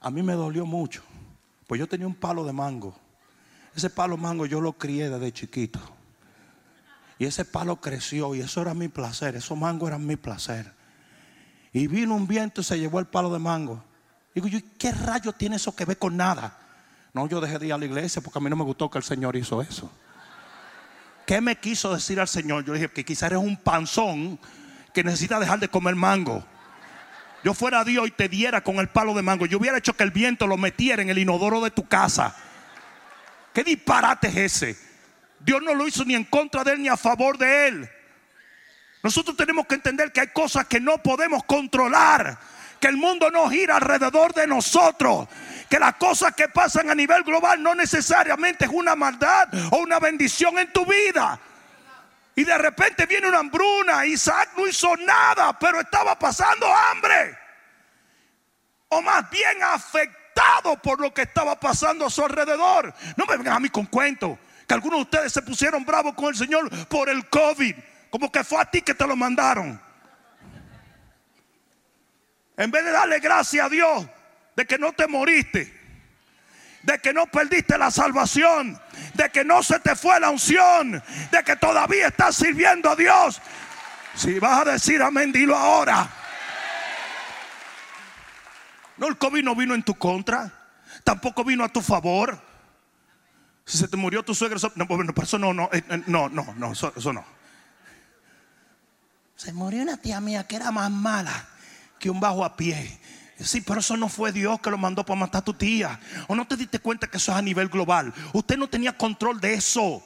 A 0.00 0.10
mí 0.10 0.22
me 0.22 0.34
dolió 0.34 0.66
mucho. 0.66 1.02
Pues 1.66 1.78
yo 1.78 1.86
tenía 1.86 2.06
un 2.06 2.14
palo 2.14 2.44
de 2.44 2.52
mango. 2.52 2.94
Ese 3.74 3.88
palo 3.88 4.16
de 4.16 4.22
mango 4.22 4.46
yo 4.46 4.60
lo 4.60 4.74
crié 4.74 5.08
desde 5.08 5.32
chiquito. 5.32 5.97
Y 7.18 7.26
ese 7.26 7.44
palo 7.44 7.80
creció 7.80 8.34
y 8.34 8.40
eso 8.40 8.62
era 8.62 8.74
mi 8.74 8.88
placer. 8.88 9.34
Esos 9.34 9.58
mangos 9.58 9.88
eran 9.88 10.06
mi 10.06 10.16
placer. 10.16 10.72
Y 11.72 11.86
vino 11.86 12.14
un 12.14 12.26
viento 12.26 12.60
y 12.60 12.64
se 12.64 12.78
llevó 12.78 13.00
el 13.00 13.06
palo 13.06 13.32
de 13.32 13.38
mango. 13.38 13.82
Digo 14.34 14.46
yo, 14.46 14.58
¿qué 14.78 14.92
rayo 14.92 15.32
tiene 15.32 15.56
eso 15.56 15.74
que 15.74 15.84
ver 15.84 15.98
con 15.98 16.16
nada? 16.16 16.56
No, 17.12 17.26
yo 17.28 17.40
dejé 17.40 17.58
de 17.58 17.66
ir 17.66 17.72
a 17.72 17.78
la 17.78 17.84
iglesia 17.84 18.22
porque 18.22 18.38
a 18.38 18.42
mí 18.42 18.48
no 18.48 18.56
me 18.56 18.64
gustó 18.64 18.88
que 18.88 18.98
el 18.98 19.04
Señor 19.04 19.34
hizo 19.34 19.60
eso. 19.60 19.90
¿Qué 21.26 21.40
me 21.40 21.56
quiso 21.56 21.92
decir 21.92 22.20
al 22.20 22.28
Señor? 22.28 22.64
Yo 22.64 22.72
dije 22.72 22.88
que 22.88 23.04
quizás 23.04 23.32
eres 23.32 23.40
un 23.40 23.56
panzón 23.56 24.38
que 24.94 25.02
necesita 25.02 25.40
dejar 25.40 25.58
de 25.58 25.68
comer 25.68 25.94
mango. 25.94 26.44
Yo 27.44 27.54
fuera 27.54 27.84
Dios 27.84 28.08
y 28.08 28.10
te 28.10 28.28
diera 28.28 28.62
con 28.62 28.76
el 28.76 28.88
palo 28.88 29.14
de 29.14 29.22
mango. 29.22 29.46
Yo 29.46 29.58
hubiera 29.58 29.78
hecho 29.78 29.94
que 29.94 30.04
el 30.04 30.10
viento 30.10 30.46
lo 30.46 30.56
metiera 30.56 31.02
en 31.02 31.10
el 31.10 31.18
inodoro 31.18 31.60
de 31.60 31.70
tu 31.70 31.86
casa. 31.86 32.34
¿Qué 33.52 33.64
disparate 33.64 34.28
es 34.28 34.36
ese? 34.36 34.87
Dios 35.40 35.62
no 35.62 35.74
lo 35.74 35.86
hizo 35.86 36.04
ni 36.04 36.14
en 36.14 36.24
contra 36.24 36.64
de 36.64 36.72
él 36.72 36.82
ni 36.82 36.88
a 36.88 36.96
favor 36.96 37.38
de 37.38 37.68
él. 37.68 37.90
Nosotros 39.02 39.36
tenemos 39.36 39.66
que 39.66 39.76
entender 39.76 40.12
que 40.12 40.20
hay 40.20 40.28
cosas 40.28 40.66
que 40.66 40.80
no 40.80 40.98
podemos 40.98 41.44
controlar. 41.44 42.38
Que 42.80 42.88
el 42.88 42.96
mundo 42.96 43.30
no 43.30 43.48
gira 43.48 43.76
alrededor 43.76 44.34
de 44.34 44.46
nosotros. 44.46 45.28
Que 45.68 45.78
las 45.78 45.94
cosas 45.94 46.34
que 46.34 46.48
pasan 46.48 46.90
a 46.90 46.94
nivel 46.94 47.22
global 47.22 47.62
no 47.62 47.74
necesariamente 47.74 48.64
es 48.64 48.70
una 48.72 48.96
maldad 48.96 49.48
o 49.70 49.78
una 49.78 49.98
bendición 49.98 50.58
en 50.58 50.72
tu 50.72 50.84
vida. 50.84 51.38
Y 52.34 52.44
de 52.44 52.56
repente 52.56 53.06
viene 53.06 53.28
una 53.28 53.38
hambruna. 53.38 54.06
Isaac 54.06 54.50
no 54.56 54.66
hizo 54.66 54.96
nada, 54.96 55.58
pero 55.58 55.80
estaba 55.80 56.18
pasando 56.18 56.66
hambre. 56.72 57.36
O 58.88 59.02
más 59.02 59.28
bien 59.30 59.62
afectado 59.62 60.76
por 60.80 61.00
lo 61.00 61.12
que 61.12 61.22
estaba 61.22 61.58
pasando 61.58 62.06
a 62.06 62.10
su 62.10 62.24
alrededor. 62.24 62.94
No 63.16 63.26
me 63.26 63.36
vengan 63.36 63.56
a 63.56 63.60
mí 63.60 63.68
con 63.68 63.86
cuento. 63.86 64.38
Que 64.68 64.74
algunos 64.74 64.98
de 64.98 65.02
ustedes 65.04 65.32
se 65.32 65.40
pusieron 65.40 65.84
bravos 65.84 66.14
con 66.14 66.26
el 66.26 66.36
Señor 66.36 66.68
por 66.88 67.08
el 67.08 67.26
COVID. 67.28 67.74
Como 68.10 68.30
que 68.30 68.44
fue 68.44 68.60
a 68.60 68.66
ti 68.66 68.82
que 68.82 68.94
te 68.94 69.06
lo 69.06 69.16
mandaron. 69.16 69.80
En 72.56 72.70
vez 72.70 72.84
de 72.84 72.90
darle 72.90 73.18
gracias 73.20 73.64
a 73.64 73.68
Dios 73.68 74.06
de 74.56 74.66
que 74.66 74.76
no 74.76 74.92
te 74.92 75.06
moriste, 75.06 75.72
de 76.82 76.98
que 76.98 77.12
no 77.12 77.26
perdiste 77.26 77.78
la 77.78 77.90
salvación, 77.90 78.78
de 79.14 79.30
que 79.30 79.44
no 79.44 79.62
se 79.62 79.78
te 79.78 79.94
fue 79.94 80.18
la 80.18 80.30
unción, 80.30 81.02
de 81.30 81.44
que 81.44 81.56
todavía 81.56 82.08
estás 82.08 82.36
sirviendo 82.36 82.90
a 82.90 82.96
Dios. 82.96 83.40
Si 84.16 84.38
vas 84.40 84.62
a 84.66 84.72
decir 84.72 85.00
amén, 85.00 85.30
dilo 85.30 85.56
ahora. 85.56 86.10
No, 88.96 89.06
el 89.06 89.16
COVID 89.16 89.44
no 89.44 89.54
vino 89.54 89.74
en 89.74 89.84
tu 89.84 89.94
contra, 89.94 90.50
tampoco 91.04 91.44
vino 91.44 91.62
a 91.62 91.68
tu 91.68 91.80
favor. 91.80 92.47
Si 93.68 93.76
se 93.76 93.86
te 93.86 93.98
murió 93.98 94.24
tu 94.24 94.34
suegro, 94.34 94.58
no, 94.76 94.86
bueno, 94.86 95.12
eso 95.22 95.38
no, 95.38 95.52
no, 95.52 95.64
eh, 95.70 95.84
eh, 95.90 96.02
no, 96.06 96.30
no, 96.30 96.54
no, 96.56 96.72
eso 96.72 97.12
no. 97.12 97.22
Se 99.36 99.52
murió 99.52 99.82
una 99.82 99.98
tía 99.98 100.22
mía 100.22 100.46
que 100.46 100.56
era 100.56 100.70
más 100.70 100.90
mala 100.90 101.46
que 101.98 102.08
un 102.08 102.18
bajo 102.18 102.46
a 102.46 102.56
pie. 102.56 102.98
Sí, 103.38 103.60
pero 103.60 103.80
eso 103.80 103.94
no 103.98 104.08
fue 104.08 104.32
Dios 104.32 104.58
que 104.60 104.70
lo 104.70 104.78
mandó 104.78 105.04
para 105.04 105.20
matar 105.20 105.40
a 105.40 105.44
tu 105.44 105.52
tía. 105.52 106.00
¿O 106.28 106.34
no 106.34 106.46
te 106.46 106.56
diste 106.56 106.78
cuenta 106.78 107.08
que 107.08 107.18
eso 107.18 107.30
es 107.30 107.36
a 107.36 107.42
nivel 107.42 107.68
global? 107.68 108.14
Usted 108.32 108.56
no 108.56 108.70
tenía 108.70 108.96
control 108.96 109.38
de 109.38 109.52
eso. 109.52 110.02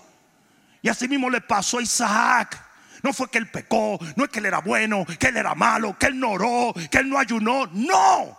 Y 0.82 0.88
así 0.88 1.06
mismo 1.06 1.30
le 1.30 1.40
pasó 1.40 1.78
a 1.78 1.82
Isaac. 1.82 2.60
No 3.04 3.12
fue 3.12 3.30
que 3.30 3.38
él 3.38 3.48
pecó, 3.48 3.96
no 4.16 4.24
es 4.24 4.30
que 4.30 4.40
él 4.40 4.46
era 4.46 4.58
bueno, 4.58 5.06
que 5.06 5.28
él 5.28 5.36
era 5.36 5.54
malo, 5.54 5.96
que 5.96 6.06
él 6.06 6.18
no 6.18 6.32
oró, 6.32 6.74
que 6.90 6.98
él 6.98 7.08
no 7.08 7.16
ayunó. 7.16 7.66
No. 7.66 8.36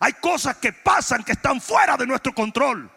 Hay 0.00 0.12
cosas 0.12 0.56
que 0.58 0.74
pasan 0.74 1.24
que 1.24 1.32
están 1.32 1.62
fuera 1.62 1.96
de 1.96 2.06
nuestro 2.06 2.34
control. 2.34 2.90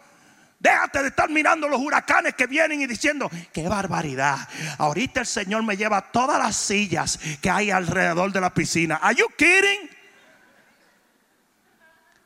Déjate 0.60 1.00
de 1.00 1.08
estar 1.08 1.30
mirando 1.30 1.66
los 1.68 1.80
huracanes 1.80 2.34
que 2.34 2.46
vienen 2.46 2.82
y 2.82 2.86
diciendo, 2.86 3.30
qué 3.50 3.66
barbaridad. 3.66 4.46
Ahorita 4.76 5.20
el 5.20 5.26
Señor 5.26 5.62
me 5.62 5.74
lleva 5.74 6.12
todas 6.12 6.38
las 6.38 6.54
sillas 6.54 7.18
que 7.40 7.48
hay 7.48 7.70
alrededor 7.70 8.30
de 8.30 8.42
la 8.42 8.52
piscina. 8.52 8.96
Are 8.96 9.14
you 9.14 9.26
kidding? 9.38 9.88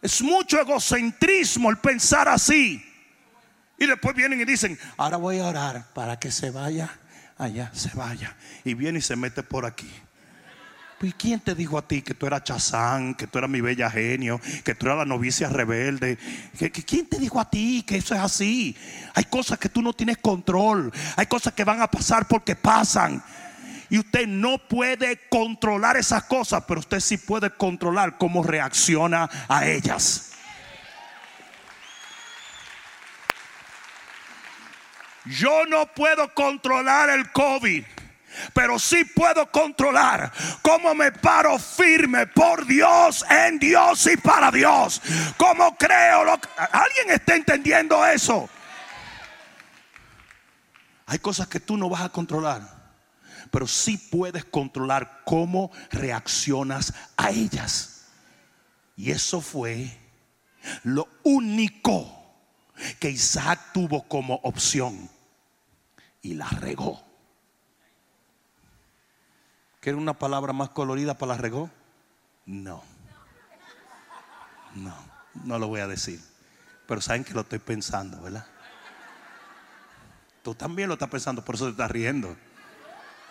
Es 0.03 0.21
mucho 0.21 0.61
egocentrismo 0.61 1.71
el 1.71 1.79
pensar 1.79 2.29
así. 2.29 2.85
Y 3.79 3.87
después 3.87 4.17
vienen 4.17 4.41
y 4.41 4.45
dicen, 4.45 4.77
ahora 4.97 5.17
voy 5.17 5.39
a 5.39 5.47
orar 5.47 5.87
para 5.95 6.19
que 6.19 6.33
se 6.33 6.51
vaya 6.51 6.91
allá, 7.39 7.71
se 7.73 7.91
vaya. 7.95 8.37
Y 8.65 8.75
viene 8.75 8.99
y 8.99 9.03
se 9.03 9.15
mete 9.15 9.45
por 9.45 9.65
aquí. 9.65 9.91
¿Y 11.05 11.13
quién 11.13 11.41
te 11.41 11.55
dijo 11.55 11.77
a 11.77 11.87
ti 11.87 12.03
que 12.03 12.15
tú 12.15 12.27
eras 12.27 12.45
Chazán, 12.45 13.15
que 13.15 13.27
tú 13.27 13.39
eras 13.39 13.51
mi 13.51 13.61
bella 13.61 13.91
genio, 13.91 14.41
que 14.65 14.75
tú 14.75 14.87
eras 14.87 14.99
la 14.99 15.05
novicia 15.05 15.49
rebelde? 15.49 16.19
¿Quién 16.87 17.07
te 17.07 17.19
dijo 17.19 17.39
a 17.39 17.51
ti 17.51 17.85
que 17.87 17.97
eso 17.97 18.15
es 18.15 18.21
así? 18.21 18.77
Hay 19.15 19.25
cosas 19.25 19.59
que 19.59 19.69
tú 19.69 19.83
no 19.83 19.93
tienes 19.93 20.19
control, 20.19 20.93
hay 21.17 21.27
cosas 21.27 21.53
que 21.53 21.65
van 21.65 21.83
a 21.83 21.91
pasar 21.91 22.27
porque 22.27 22.57
pasan. 22.57 23.23
Y 23.91 23.99
usted 23.99 24.27
no 24.27 24.59
puede 24.59 25.29
controlar 25.29 25.97
esas 25.97 26.25
cosas, 26.25 26.65
pero 26.67 26.81
usted 26.81 27.01
sí 27.01 27.19
puede 27.19 27.51
controlar 27.51 28.17
cómo 28.17 28.43
reacciona 28.43 29.29
a 29.49 29.67
ellas. 29.67 30.33
Yo 35.27 35.67
no 35.67 35.87
puedo 35.87 36.33
controlar 36.35 37.11
el 37.11 37.31
COVID 37.31 37.85
pero 38.53 38.79
sí 38.79 39.05
puedo 39.05 39.51
controlar 39.51 40.33
cómo 40.63 40.95
me 40.95 41.13
paro 41.13 41.59
firme 41.59 42.27
por 42.27 42.67
Dios, 42.67 43.25
en 43.29 43.59
Dios 43.59 44.07
y 44.07 44.17
para 44.17 44.51
Dios. 44.51 45.01
Cómo 45.37 45.77
creo 45.77 46.25
lo. 46.25 46.41
¿Alguien 46.57 47.11
está 47.11 47.35
entendiendo 47.37 48.05
eso? 48.07 48.49
Hay 51.07 51.19
cosas 51.19 51.49
que 51.49 51.61
tú 51.61 51.77
no 51.77 51.89
vas 51.89 52.03
a 52.03 52.09
controlar, 52.09 52.63
pero 53.51 53.67
sí 53.67 53.99
puedes 53.99 54.45
controlar 54.45 55.23
cómo 55.25 55.71
reaccionas 55.91 56.95
a 57.17 57.31
ellas. 57.31 58.07
Y 58.97 59.11
eso 59.11 59.41
fue 59.41 59.99
lo 60.83 61.09
único 61.25 62.25
que 62.99 63.11
Isaac 63.11 63.73
tuvo 63.73 64.03
como 64.09 64.37
opción 64.43 65.11
y 66.23 66.35
la 66.35 66.49
regó. 66.49 67.03
¿Quieren 69.85 70.01
una 70.01 70.15
palabra 70.15 70.55
más 70.55 70.71
colorida 70.71 71.13
para 71.13 71.35
la 71.35 71.43
regó? 71.43 71.69
No. 72.47 72.83
No, 74.75 74.97
no 75.45 75.59
lo 75.59 75.69
voy 75.69 75.81
a 75.81 75.87
decir. 75.87 76.23
Pero 76.87 77.03
saben 77.03 77.23
que 77.23 77.35
lo 77.35 77.43
estoy 77.43 77.59
pensando, 77.59 78.19
¿verdad? 78.23 78.47
Tú 80.43 80.55
también 80.55 80.89
lo 80.89 80.95
estás 80.95 81.11
pensando, 81.11 81.45
por 81.45 81.57
eso 81.57 81.67
te 81.67 81.73
estás 81.73 81.91
riendo. 81.91 82.35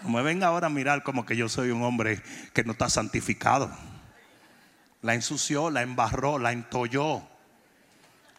No 0.04 0.10
me 0.10 0.22
venga 0.22 0.46
ahora 0.46 0.68
a 0.68 0.70
mirar 0.70 1.02
como 1.02 1.26
que 1.26 1.36
yo 1.36 1.50
soy 1.50 1.72
un 1.72 1.82
hombre 1.82 2.22
que 2.54 2.64
no 2.64 2.74
está 2.74 2.88
santificado. 2.88 3.76
La 5.02 5.16
ensució, 5.16 5.72
la 5.72 5.82
embarró, 5.82 6.38
la 6.38 6.52
entolló. 6.52 7.24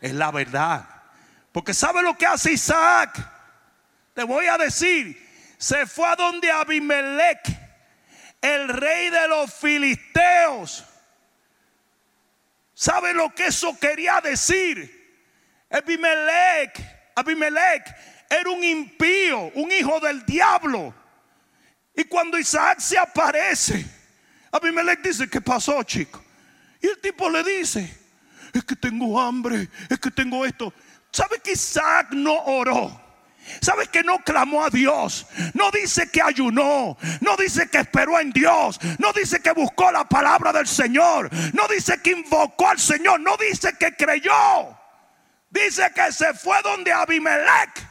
Es 0.01 0.15
la 0.15 0.31
verdad. 0.31 0.89
Porque 1.51 1.75
¿sabe 1.75 2.01
lo 2.01 2.17
que 2.17 2.27
hace 2.27 2.53
Isaac? 2.53 3.29
Te 4.15 4.23
voy 4.23 4.47
a 4.47 4.57
decir. 4.57 5.21
Se 5.59 5.85
fue 5.85 6.07
a 6.07 6.15
donde 6.15 6.53
Abimelech 6.53 7.64
el 8.45 8.69
rey 8.69 9.09
de 9.09 9.27
los 9.27 9.55
filisteos. 9.55 10.85
¿Sabe 12.75 13.15
lo 13.15 13.35
que 13.35 13.47
eso 13.47 13.79
quería 13.81 14.21
decir? 14.21 15.03
Abimelech, 15.71 16.79
Abimelech 17.15 17.97
era 18.29 18.51
un 18.51 18.63
impío, 18.63 19.51
un 19.55 19.73
hijo 19.73 19.99
del 19.99 20.27
diablo. 20.27 20.95
Y 21.97 22.05
cuando 22.05 22.39
Isaac 22.39 22.81
se 22.81 22.99
aparece, 22.99 23.83
Abimelech 24.53 25.01
dice, 25.01 25.31
¿qué 25.31 25.41
pasó, 25.41 25.83
chico? 25.83 26.23
Y 26.83 26.89
el 26.89 27.01
tipo 27.01 27.31
le 27.31 27.43
dice, 27.43 27.99
es 28.53 28.63
que 28.63 28.77
tengo 28.77 29.19
hambre, 29.19 29.71
es 29.89 29.99
que 29.99 30.11
tengo 30.11 30.45
esto. 30.45 30.71
¿Sabe 31.11 31.39
que 31.43 31.53
Isaac 31.53 32.09
no 32.11 32.35
oró? 32.45 33.04
¿Sabes 33.61 33.89
que 33.89 34.03
no 34.03 34.19
clamó 34.19 34.65
a 34.65 34.71
Dios? 34.71 35.27
No 35.53 35.71
dice 35.71 36.11
que 36.11 36.23
ayunó, 36.23 36.97
no 37.21 37.37
dice 37.37 37.69
que 37.69 37.79
esperó 37.79 38.19
en 38.19 38.31
Dios, 38.33 38.79
no 38.99 39.13
dice 39.13 39.41
que 39.41 39.53
buscó 39.53 39.91
la 39.93 40.05
palabra 40.05 40.53
del 40.53 40.67
Señor, 40.67 41.31
no 41.53 41.69
dice 41.69 42.01
que 42.03 42.13
invocó 42.13 42.69
al 42.69 42.79
Señor, 42.79 43.21
no 43.21 43.37
dice 43.37 43.77
que 43.79 43.95
creyó. 43.95 44.79
Dice 45.51 45.91
que 45.95 46.11
se 46.13 46.35
fue 46.35 46.61
donde 46.63 46.93
Abimelech. 46.93 47.89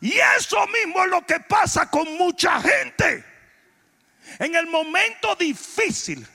Y 0.00 0.14
eso 0.38 0.66
mismo 0.68 1.04
es 1.04 1.10
lo 1.10 1.26
que 1.26 1.40
pasa 1.40 1.90
con 1.90 2.16
mucha 2.16 2.60
gente. 2.60 3.24
En 4.38 4.54
el 4.54 4.66
momento 4.66 5.34
difícil, 5.36 6.26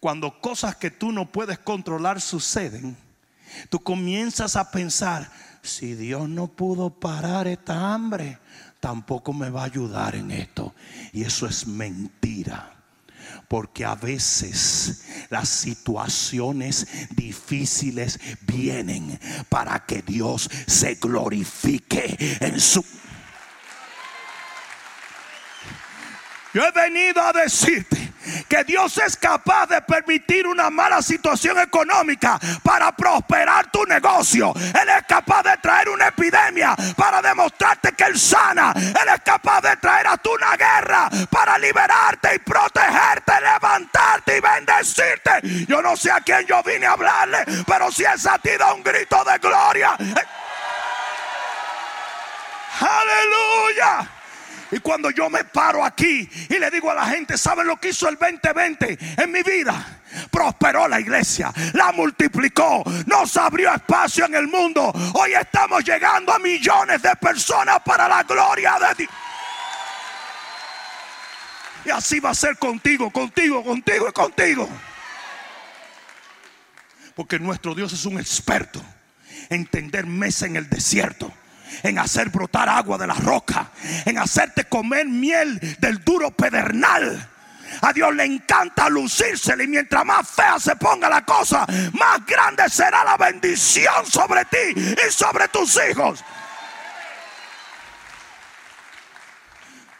cuando 0.00 0.40
cosas 0.40 0.76
que 0.76 0.90
tú 0.90 1.12
no 1.12 1.30
puedes 1.30 1.58
controlar 1.58 2.20
suceden, 2.20 2.96
tú 3.68 3.80
comienzas 3.80 4.56
a 4.56 4.70
pensar, 4.70 5.30
si 5.68 5.94
Dios 5.94 6.28
no 6.28 6.48
pudo 6.48 6.90
parar 6.90 7.46
esta 7.46 7.92
hambre, 7.92 8.38
tampoco 8.80 9.32
me 9.32 9.50
va 9.50 9.62
a 9.62 9.66
ayudar 9.66 10.14
en 10.14 10.30
esto. 10.30 10.74
Y 11.12 11.22
eso 11.22 11.46
es 11.46 11.66
mentira. 11.66 12.74
Porque 13.46 13.84
a 13.84 13.94
veces 13.94 15.04
las 15.30 15.48
situaciones 15.48 16.86
difíciles 17.10 18.18
vienen 18.42 19.18
para 19.48 19.84
que 19.84 20.02
Dios 20.02 20.50
se 20.66 20.94
glorifique 20.94 22.16
en 22.40 22.60
su... 22.60 22.84
Yo 26.54 26.62
he 26.66 26.72
venido 26.72 27.22
a 27.22 27.32
decirte 27.32 27.97
que 28.48 28.64
Dios 28.64 28.96
es 28.98 29.16
capaz 29.16 29.66
de 29.66 29.82
permitir 29.82 30.46
una 30.46 30.70
mala 30.70 31.02
situación 31.02 31.58
económica 31.58 32.38
para 32.62 32.92
prosperar 32.92 33.70
tu 33.70 33.84
negocio. 33.84 34.52
Él 34.56 34.88
es 34.96 35.04
capaz 35.06 35.42
de 35.42 35.56
traer 35.58 35.88
una 35.88 36.08
epidemia 36.08 36.74
para 36.96 37.20
demostrarte 37.20 37.92
que 37.92 38.04
Él 38.04 38.18
sana. 38.18 38.72
Él 38.76 39.08
es 39.14 39.20
capaz 39.24 39.60
de 39.60 39.76
traer 39.76 40.06
a 40.06 40.16
tu 40.16 40.28
una 40.38 40.56
guerra 40.56 41.10
para 41.30 41.58
liberarte 41.58 42.34
y 42.34 42.38
protegerte, 42.38 43.32
levantarte 43.40 44.38
y 44.38 44.40
bendecirte. 44.40 45.66
Yo 45.66 45.82
no 45.82 45.96
sé 45.96 46.10
a 46.10 46.20
quién 46.20 46.46
yo 46.46 46.62
vine 46.62 46.86
a 46.86 46.92
hablarle, 46.92 47.44
pero 47.66 47.90
si 47.90 48.04
es 48.04 48.26
a 48.26 48.38
ti 48.38 48.50
da 48.58 48.72
un 48.72 48.82
grito 48.82 49.22
de 49.24 49.38
gloria. 49.38 49.96
Aleluya. 52.80 54.17
Y 54.70 54.80
cuando 54.80 55.10
yo 55.10 55.30
me 55.30 55.44
paro 55.44 55.82
aquí 55.82 56.28
y 56.48 56.58
le 56.58 56.70
digo 56.70 56.90
a 56.90 56.94
la 56.94 57.06
gente, 57.06 57.38
¿saben 57.38 57.66
lo 57.66 57.76
que 57.76 57.88
hizo 57.88 58.08
el 58.08 58.16
2020 58.16 58.98
en 59.16 59.32
mi 59.32 59.42
vida? 59.42 60.00
Prosperó 60.30 60.86
la 60.86 61.00
iglesia, 61.00 61.52
la 61.72 61.92
multiplicó, 61.92 62.82
nos 63.06 63.36
abrió 63.38 63.72
espacio 63.72 64.26
en 64.26 64.34
el 64.34 64.46
mundo. 64.46 64.92
Hoy 65.14 65.32
estamos 65.32 65.84
llegando 65.84 66.32
a 66.32 66.38
millones 66.38 67.00
de 67.00 67.14
personas 67.16 67.80
para 67.84 68.08
la 68.08 68.22
gloria 68.24 68.78
de 68.78 68.94
Dios. 69.04 69.10
Y 71.86 71.90
así 71.90 72.20
va 72.20 72.30
a 72.30 72.34
ser 72.34 72.58
contigo, 72.58 73.10
contigo, 73.10 73.64
contigo 73.64 74.08
y 74.08 74.12
contigo. 74.12 74.68
Porque 77.14 77.38
nuestro 77.38 77.74
Dios 77.74 77.92
es 77.94 78.04
un 78.04 78.18
experto 78.18 78.82
en 79.48 79.64
tender 79.66 80.04
mesa 80.06 80.44
en 80.44 80.56
el 80.56 80.68
desierto 80.68 81.32
en 81.82 81.98
hacer 81.98 82.30
brotar 82.30 82.68
agua 82.68 82.98
de 82.98 83.06
la 83.06 83.14
roca, 83.14 83.70
en 84.04 84.18
hacerte 84.18 84.64
comer 84.64 85.06
miel 85.06 85.58
del 85.78 86.02
duro 86.04 86.30
pedernal. 86.30 87.28
A 87.82 87.92
Dios 87.92 88.14
le 88.14 88.24
encanta 88.24 88.88
lucírsele 88.88 89.64
y 89.64 89.68
mientras 89.68 90.04
más 90.04 90.28
fea 90.28 90.58
se 90.58 90.74
ponga 90.76 91.08
la 91.08 91.24
cosa, 91.24 91.66
más 91.92 92.24
grande 92.26 92.68
será 92.68 93.04
la 93.04 93.16
bendición 93.16 94.06
sobre 94.06 94.44
ti 94.46 94.74
y 94.76 95.12
sobre 95.12 95.48
tus 95.48 95.78
hijos. 95.90 96.24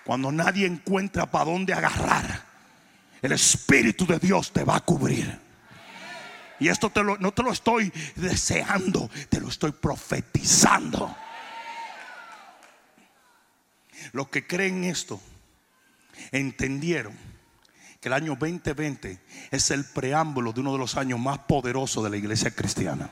Cuando 0.04 0.32
nadie 0.32 0.66
encuentra 0.66 1.26
para 1.26 1.44
dónde 1.44 1.74
agarrar, 1.74 2.42
el 3.20 3.32
Espíritu 3.32 4.06
de 4.06 4.18
Dios 4.18 4.52
te 4.52 4.64
va 4.64 4.76
a 4.76 4.80
cubrir. 4.80 5.38
Y 6.60 6.68
esto 6.68 6.90
no 7.20 7.32
te 7.32 7.42
lo 7.42 7.52
estoy 7.52 7.92
deseando, 8.16 9.10
te 9.28 9.40
lo 9.40 9.48
estoy 9.48 9.72
profetizando. 9.72 11.14
Los 14.18 14.30
que 14.30 14.48
creen 14.48 14.82
esto 14.82 15.20
entendieron 16.32 17.16
que 18.00 18.08
el 18.08 18.14
año 18.14 18.34
2020 18.34 19.20
es 19.52 19.70
el 19.70 19.84
preámbulo 19.84 20.52
de 20.52 20.58
uno 20.58 20.72
de 20.72 20.78
los 20.78 20.96
años 20.96 21.20
más 21.20 21.38
poderosos 21.38 22.02
de 22.02 22.10
la 22.10 22.16
iglesia 22.16 22.50
cristiana. 22.50 23.08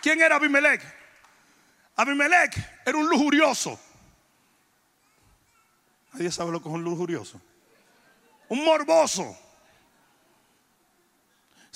¿Quién 0.00 0.22
era 0.22 0.36
Abimelech? 0.36 0.80
Abimelech 1.96 2.80
era 2.86 2.96
un 2.96 3.10
lujurioso. 3.10 3.78
Nadie 6.14 6.32
sabe 6.32 6.50
lo 6.50 6.62
que 6.62 6.68
es 6.70 6.74
un 6.74 6.82
lujurioso. 6.82 7.38
Un 8.48 8.64
morboso. 8.64 9.36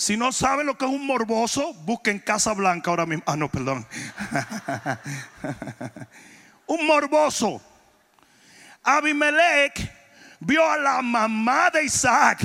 Si 0.00 0.16
no 0.16 0.32
saben 0.32 0.64
lo 0.64 0.78
que 0.78 0.86
es 0.86 0.90
un 0.90 1.06
morboso, 1.06 1.74
busquen 1.84 2.20
Casa 2.20 2.54
Blanca 2.54 2.88
ahora 2.88 3.04
mismo. 3.04 3.22
Ah, 3.26 3.36
no, 3.36 3.50
perdón. 3.50 3.86
un 6.66 6.86
morboso. 6.86 7.60
Abimelech 8.82 9.92
vio 10.40 10.64
a 10.64 10.78
la 10.78 11.02
mamá 11.02 11.68
de 11.68 11.84
Isaac 11.84 12.40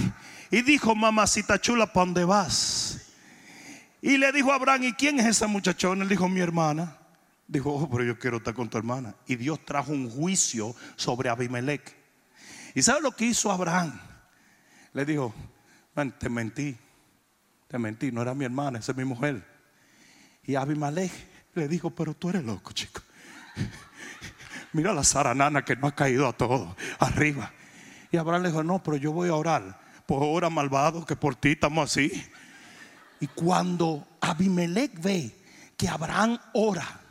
y 0.52 0.64
dijo, 0.64 0.94
mamacita 0.96 1.58
chula, 1.58 1.88
¿para 1.88 2.08
dónde 2.08 2.26
vas? 2.26 3.14
Y 4.02 4.18
le 4.18 4.34
dijo 4.34 4.52
a 4.52 4.56
Abraham, 4.56 4.84
¿y 4.84 4.92
quién 4.92 5.22
es 5.22 5.26
esa 5.28 5.48
muchachona? 5.48 6.04
Él 6.04 6.10
dijo, 6.10 6.28
mi 6.28 6.42
hermana. 6.42 6.98
Dijo, 7.48 7.74
oh, 7.74 7.90
pero 7.90 8.04
yo 8.04 8.20
quiero 8.20 8.36
estar 8.36 8.54
con 8.54 8.70
tu 8.70 8.78
hermana. 8.78 9.16
Y 9.28 9.38
Dios 9.38 9.64
trajo 9.64 9.94
un 9.94 10.10
juicio 10.10 10.76
sobre 10.98 11.30
Abimelech. 11.30 11.96
¿Y 12.74 12.82
sabe 12.82 13.00
lo 13.00 13.14
que 13.14 13.28
hizo 13.28 13.50
Abraham? 13.50 13.98
Le 14.92 15.06
dijo, 15.06 15.34
te 16.20 16.28
mentí. 16.28 16.78
Te 17.76 17.80
mentí, 17.80 18.10
no 18.10 18.22
era 18.22 18.34
mi 18.34 18.46
hermana, 18.46 18.80
esa 18.80 18.94
es 18.94 18.98
mi 18.98 19.04
mujer. 19.04 19.46
Y 20.46 20.56
Abimelech 20.56 21.12
le 21.56 21.68
dijo, 21.68 21.90
pero 21.90 22.14
tú 22.14 22.30
eres 22.30 22.42
loco, 22.42 22.72
chico. 22.72 23.02
Mira 24.72 24.94
la 24.94 25.04
zaranana 25.04 25.66
que 25.66 25.76
no 25.76 25.88
ha 25.88 25.92
caído 25.94 26.26
a 26.26 26.32
todo, 26.32 26.74
arriba. 27.00 27.52
Y 28.14 28.16
Abraham 28.16 28.44
le 28.44 28.48
dijo, 28.48 28.64
no, 28.64 28.82
pero 28.82 28.96
yo 28.96 29.12
voy 29.12 29.28
a 29.28 29.36
orar. 29.36 29.78
Pues 30.06 30.22
ora 30.24 30.50
malvado, 30.50 31.06
que 31.06 31.18
por 31.18 31.36
ti 31.36 31.50
estamos 31.50 31.92
así. 31.92 32.10
Y 33.20 33.28
cuando 33.28 34.08
Abimelech 34.22 34.98
ve 35.02 35.36
que 35.76 35.90
Abraham 35.90 36.40
ora 36.54 37.02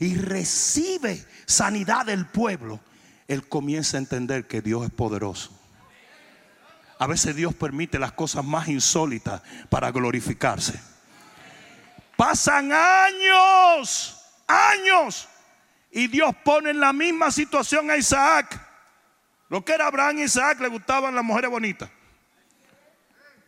y 0.00 0.16
recibe 0.16 1.24
sanidad 1.46 2.06
del 2.06 2.26
pueblo, 2.26 2.80
él 3.28 3.48
comienza 3.48 3.98
a 3.98 4.00
entender 4.00 4.48
que 4.48 4.62
Dios 4.62 4.84
es 4.84 4.90
poderoso. 4.90 5.61
A 7.02 7.06
veces 7.08 7.34
Dios 7.34 7.52
permite 7.52 7.98
las 7.98 8.12
cosas 8.12 8.44
más 8.44 8.68
insólitas 8.68 9.42
para 9.68 9.90
glorificarse. 9.90 10.80
Pasan 12.16 12.70
años, 12.72 14.24
años, 14.46 15.28
y 15.90 16.06
Dios 16.06 16.32
pone 16.44 16.70
en 16.70 16.78
la 16.78 16.92
misma 16.92 17.32
situación 17.32 17.90
a 17.90 17.96
Isaac. 17.96 18.56
Lo 19.48 19.64
que 19.64 19.72
era 19.72 19.88
Abraham 19.88 20.18
y 20.18 20.22
Isaac 20.22 20.60
le 20.60 20.68
gustaban 20.68 21.12
las 21.12 21.24
mujeres 21.24 21.50
bonitas. 21.50 21.90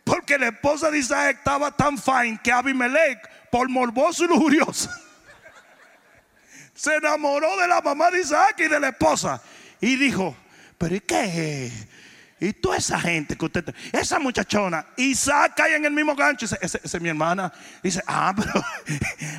Porque 0.03 0.37
la 0.37 0.49
esposa 0.49 0.91
de 0.91 0.97
Isaac 0.97 1.37
estaba 1.37 1.71
tan 1.71 1.97
fine 1.97 2.37
que 2.43 2.51
Abimelech, 2.51 3.49
por 3.49 3.69
morboso 3.69 4.25
y 4.25 4.27
lujurioso, 4.27 4.89
se 6.75 6.93
enamoró 6.93 7.55
de 7.55 7.69
la 7.69 7.79
mamá 7.79 8.11
de 8.11 8.19
Isaac 8.19 8.55
y 8.57 8.67
de 8.67 8.81
la 8.81 8.89
esposa. 8.89 9.41
Y 9.79 9.95
dijo, 9.95 10.35
pero 10.77 10.95
¿y 10.95 10.99
qué? 10.99 11.71
Y 12.39 12.51
toda 12.51 12.77
esa 12.77 12.99
gente 12.99 13.37
que 13.37 13.45
usted, 13.45 13.73
esa 13.93 14.19
muchachona, 14.19 14.85
Isaac 14.97 15.53
cae 15.55 15.75
en 15.75 15.85
el 15.85 15.91
mismo 15.91 16.15
gancho. 16.15 16.45
Esa 16.45 16.79
es 16.83 17.01
mi 17.01 17.09
hermana. 17.09 17.51
Dice, 17.81 18.01
ah, 18.07 18.33
pero, 18.37 18.51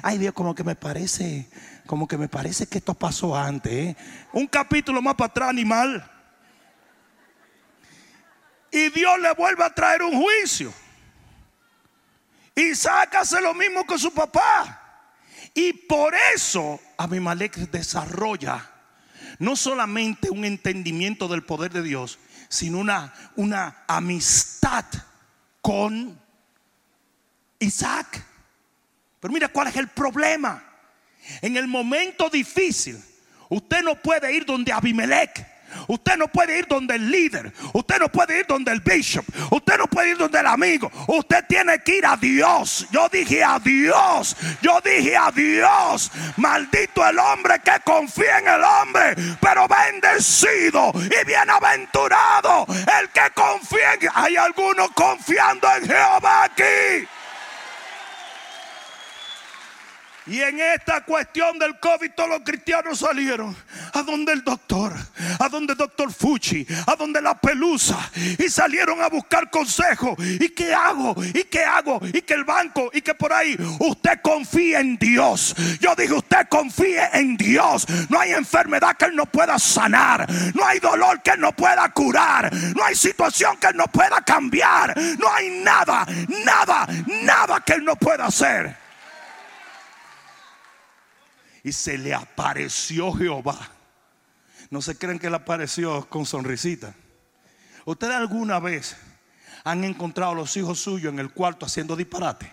ay 0.03 0.19
Dios, 0.19 0.33
como 0.33 0.55
que 0.55 0.65
me 0.65 0.75
parece, 0.75 1.49
como 1.87 2.09
que 2.09 2.17
me 2.17 2.29
parece 2.29 2.67
que 2.67 2.79
esto 2.79 2.95
pasó 2.95 3.37
antes. 3.37 3.73
¿eh? 3.73 3.97
Un 4.33 4.47
capítulo 4.47 5.03
más 5.03 5.15
para 5.15 5.31
atrás, 5.31 5.51
animal. 5.51 6.11
Y 8.71 8.89
Dios 8.91 9.21
le 9.21 9.33
vuelve 9.35 9.65
a 9.65 9.71
traer 9.71 10.03
un 10.03 10.21
juicio. 10.21 10.73
Isaac 12.55 13.15
hace 13.17 13.41
lo 13.43 13.53
mismo 13.53 13.87
que 13.87 13.99
su 13.99 14.13
papá. 14.13 14.83
Y 15.53 15.73
por 15.73 16.15
eso 16.35 16.81
Abimelech 16.97 17.57
desarrolla 17.71 18.71
no 19.39 19.57
solamente 19.57 20.31
un 20.31 20.45
entendimiento 20.45 21.29
del 21.29 21.43
poder 21.43 21.73
de 21.73 21.83
Dios, 21.83 22.19
sino 22.49 22.79
una, 22.79 23.13
una 23.37 23.85
amistad 23.87 24.85
con 25.61 26.19
Isaac. 27.59 28.25
Pero 29.21 29.33
mira 29.33 29.49
cuál 29.49 29.69
es 29.69 29.77
el 29.77 29.89
problema. 29.89 30.63
En 31.43 31.57
el 31.57 31.67
momento 31.67 32.31
difícil, 32.31 33.03
usted 33.49 33.83
no 33.83 34.01
puede 34.01 34.33
ir 34.33 34.45
donde 34.45 34.73
Abimelech. 34.73 35.56
Usted 35.89 36.17
no 36.17 36.29
puede 36.29 36.59
ir 36.59 36.67
donde 36.67 36.95
el 36.97 37.11
líder. 37.11 37.53
Usted 37.73 37.99
no 37.99 38.09
puede 38.09 38.41
ir 38.41 38.47
donde 38.47 38.73
el 38.73 38.81
bishop. 38.81 39.25
Usted 39.51 39.79
no 39.79 39.87
puede 39.87 40.11
ir 40.11 40.19
donde 40.19 40.41
el 40.41 40.47
amigo. 40.47 40.91
Usted 41.07 41.45
tiene 41.49 41.79
que 41.81 41.99
ir 41.99 42.07
a 42.07 42.17
Dios. 42.17 42.87
Yo 42.91 43.09
dije 43.09 43.43
a 43.43 43.59
Dios. 43.59 44.37
Yo 44.63 44.81
dije 44.83 45.17
a 45.17 45.31
Dios. 45.31 46.11
Maldito 46.37 47.07
el 47.07 47.19
hombre 47.19 47.61
que 47.65 47.79
confía 47.85 48.39
en 48.39 48.49
el 48.49 48.63
hombre. 48.63 49.15
Pero 49.41 49.67
bendecido 49.69 50.93
y 50.95 51.27
bienaventurado 51.27 52.67
el 52.69 53.09
que 53.11 53.31
confía 53.35 53.95
en... 53.95 54.09
Hay 54.15 54.37
algunos 54.37 54.91
confiando 54.93 55.69
en 55.77 55.87
Jehová 55.87 56.45
aquí. 56.45 57.07
Y 60.27 60.41
en 60.41 60.59
esta 60.59 61.03
cuestión 61.05 61.57
del 61.59 61.79
COVID 61.79 62.11
todos 62.17 62.31
los 62.31 62.41
cristianos 62.41 62.99
salieron 62.99 63.57
a 63.93 64.03
donde 64.03 64.33
el 64.33 64.43
doctor, 64.43 64.93
a 65.39 65.49
donde 65.49 65.75
el 65.75 65.79
doctor 65.79 66.13
Fuchi, 66.13 66.67
a 66.87 66.97
donde 66.97 67.23
la 67.23 67.35
pelusa. 67.39 68.11
Y 68.39 68.49
salieron 68.49 69.01
a 69.03 69.09
buscar 69.09 69.51
consejo. 69.51 70.17
¿Y 70.19 70.49
qué 70.49 70.75
hago? 70.75 71.15
¿Y 71.23 71.45
qué 71.45 71.63
hago? 71.63 72.01
Y 72.13 72.23
que 72.23 72.35
el 72.35 72.45
banco, 72.45 72.91
y 72.93 73.03
que 73.03 73.15
por 73.15 73.33
ahí 73.33 73.57
usted 73.79 74.21
confíe 74.21 74.79
en 74.79 74.97
Dios. 74.97 75.55
Yo 75.81 75.95
dije, 75.95 76.15
usted 76.15 76.49
confíe 76.49 77.09
en 77.13 77.37
Dios. 77.37 77.87
No 78.09 78.19
hay 78.19 78.33
enfermedad 78.33 78.97
que 78.97 79.05
Él 79.05 79.15
no 79.15 79.27
pueda 79.27 79.59
sanar. 79.61 80.27
No 80.55 80.67
hay 80.67 80.81
dolor 80.81 81.23
que 81.23 81.31
Él 81.31 81.41
no 81.41 81.53
pueda 81.53 81.89
curar. 81.93 82.53
No 82.75 82.85
hay 82.85 82.97
situación 82.97 83.57
que 83.59 83.69
Él 83.69 83.77
no 83.77 83.87
pueda 83.87 84.21
cambiar. 84.23 84.97
No 85.19 85.33
hay 85.33 85.51
nada, 85.63 86.05
nada, 86.45 86.89
nada 87.23 87.61
que 87.61 87.75
Él 87.75 87.85
no 87.85 87.95
pueda 87.95 88.27
hacer 88.27 88.86
y 91.67 91.73
se 91.73 91.99
le 91.99 92.15
apareció 92.15 93.13
Jehová. 93.13 93.59
No 94.71 94.81
se 94.81 94.97
creen 94.97 95.19
que 95.19 95.29
le 95.29 95.35
apareció 95.35 96.09
con 96.09 96.25
sonrisita. 96.25 96.95
¿Ustedes 97.85 98.15
alguna 98.15 98.61
vez 98.61 98.97
han 99.65 99.83
encontrado 99.83 100.31
a 100.31 100.35
los 100.37 100.57
hijos 100.57 100.79
suyos 100.79 101.13
en 101.13 101.19
el 101.19 101.33
cuarto 101.33 101.67
haciendo 101.67 101.97
disparate? 101.97 102.53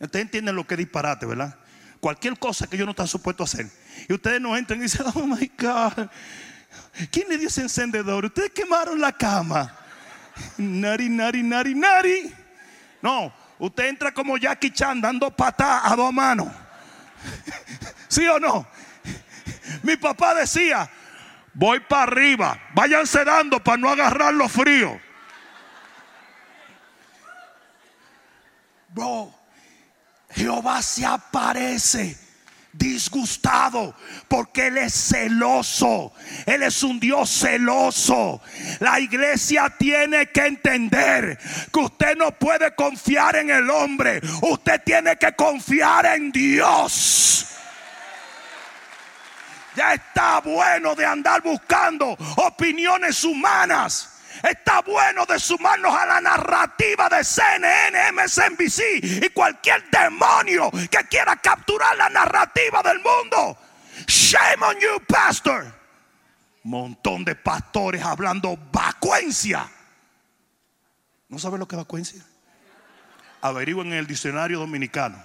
Ustedes 0.00 0.24
entienden 0.24 0.56
lo 0.56 0.66
que 0.66 0.74
es 0.74 0.78
disparate, 0.78 1.24
¿verdad? 1.24 1.56
Cualquier 2.00 2.36
cosa 2.36 2.66
que 2.66 2.74
ellos 2.74 2.86
no 2.86 2.90
están 2.90 3.06
supuestos 3.06 3.54
a 3.54 3.58
hacer. 3.58 3.70
Y 4.08 4.12
ustedes 4.12 4.40
no 4.40 4.56
entran 4.56 4.80
y 4.80 4.82
dicen, 4.82 5.06
oh 5.14 5.24
my 5.24 5.52
God, 5.56 6.08
¿quién 7.12 7.28
le 7.28 7.38
dio 7.38 7.46
ese 7.46 7.62
encendedor? 7.62 8.24
Ustedes 8.24 8.50
quemaron 8.50 9.00
la 9.00 9.12
cama. 9.12 9.72
Nari, 10.58 11.08
nari, 11.08 11.44
nari, 11.44 11.76
nari. 11.76 12.34
No, 13.02 13.32
usted 13.60 13.86
entra 13.86 14.12
como 14.12 14.36
Jackie 14.36 14.72
Chan 14.72 15.00
dando 15.00 15.30
patada 15.30 15.92
a 15.92 15.94
dos 15.94 16.12
manos. 16.12 16.48
¿Sí 18.12 18.28
o 18.28 18.38
no? 18.38 18.66
Mi 19.82 19.96
papá 19.96 20.34
decía, 20.34 20.86
voy 21.54 21.80
para 21.80 22.02
arriba, 22.02 22.60
váyanse 22.74 23.24
dando 23.24 23.64
para 23.64 23.78
no 23.78 23.88
agarrar 23.88 24.34
los 24.34 24.52
fríos. 24.52 25.00
Bro, 28.88 29.32
Jehová 30.28 30.82
se 30.82 31.06
aparece 31.06 32.18
disgustado 32.74 33.94
porque 34.28 34.66
Él 34.66 34.76
es 34.76 34.92
celoso. 34.92 36.12
Él 36.44 36.64
es 36.64 36.82
un 36.82 37.00
Dios 37.00 37.30
celoso. 37.30 38.42
La 38.80 39.00
iglesia 39.00 39.74
tiene 39.78 40.26
que 40.26 40.44
entender 40.48 41.38
que 41.72 41.80
usted 41.80 42.14
no 42.18 42.30
puede 42.32 42.74
confiar 42.74 43.36
en 43.36 43.48
el 43.48 43.70
hombre. 43.70 44.20
Usted 44.42 44.82
tiene 44.84 45.16
que 45.16 45.32
confiar 45.32 46.04
en 46.04 46.30
Dios. 46.30 47.51
Ya 49.74 49.94
está 49.94 50.40
bueno 50.40 50.94
de 50.94 51.06
andar 51.06 51.42
buscando 51.42 52.16
opiniones 52.36 53.24
humanas. 53.24 54.20
Está 54.42 54.80
bueno 54.82 55.24
de 55.24 55.38
sumarnos 55.38 55.94
a 55.94 56.06
la 56.06 56.20
narrativa 56.20 57.08
de 57.08 57.22
CNN, 57.22 58.12
MSNBC 58.12 59.24
y 59.24 59.28
cualquier 59.30 59.88
demonio 59.90 60.70
que 60.70 61.06
quiera 61.08 61.36
capturar 61.36 61.96
la 61.96 62.08
narrativa 62.08 62.82
del 62.82 63.00
mundo. 63.00 63.56
Shame 64.06 64.64
on 64.64 64.74
you, 64.80 65.00
pastor. 65.06 65.72
Montón 66.64 67.24
de 67.24 67.34
pastores 67.34 68.02
hablando 68.02 68.58
vacuencia. 68.72 69.68
¿No 71.28 71.38
sabe 71.38 71.58
lo 71.58 71.66
que 71.66 71.76
es 71.76 71.82
vacuencia? 71.82 72.22
Averigüen 73.40 73.88
en 73.88 73.98
el 73.98 74.06
diccionario 74.06 74.58
dominicano. 74.58 75.22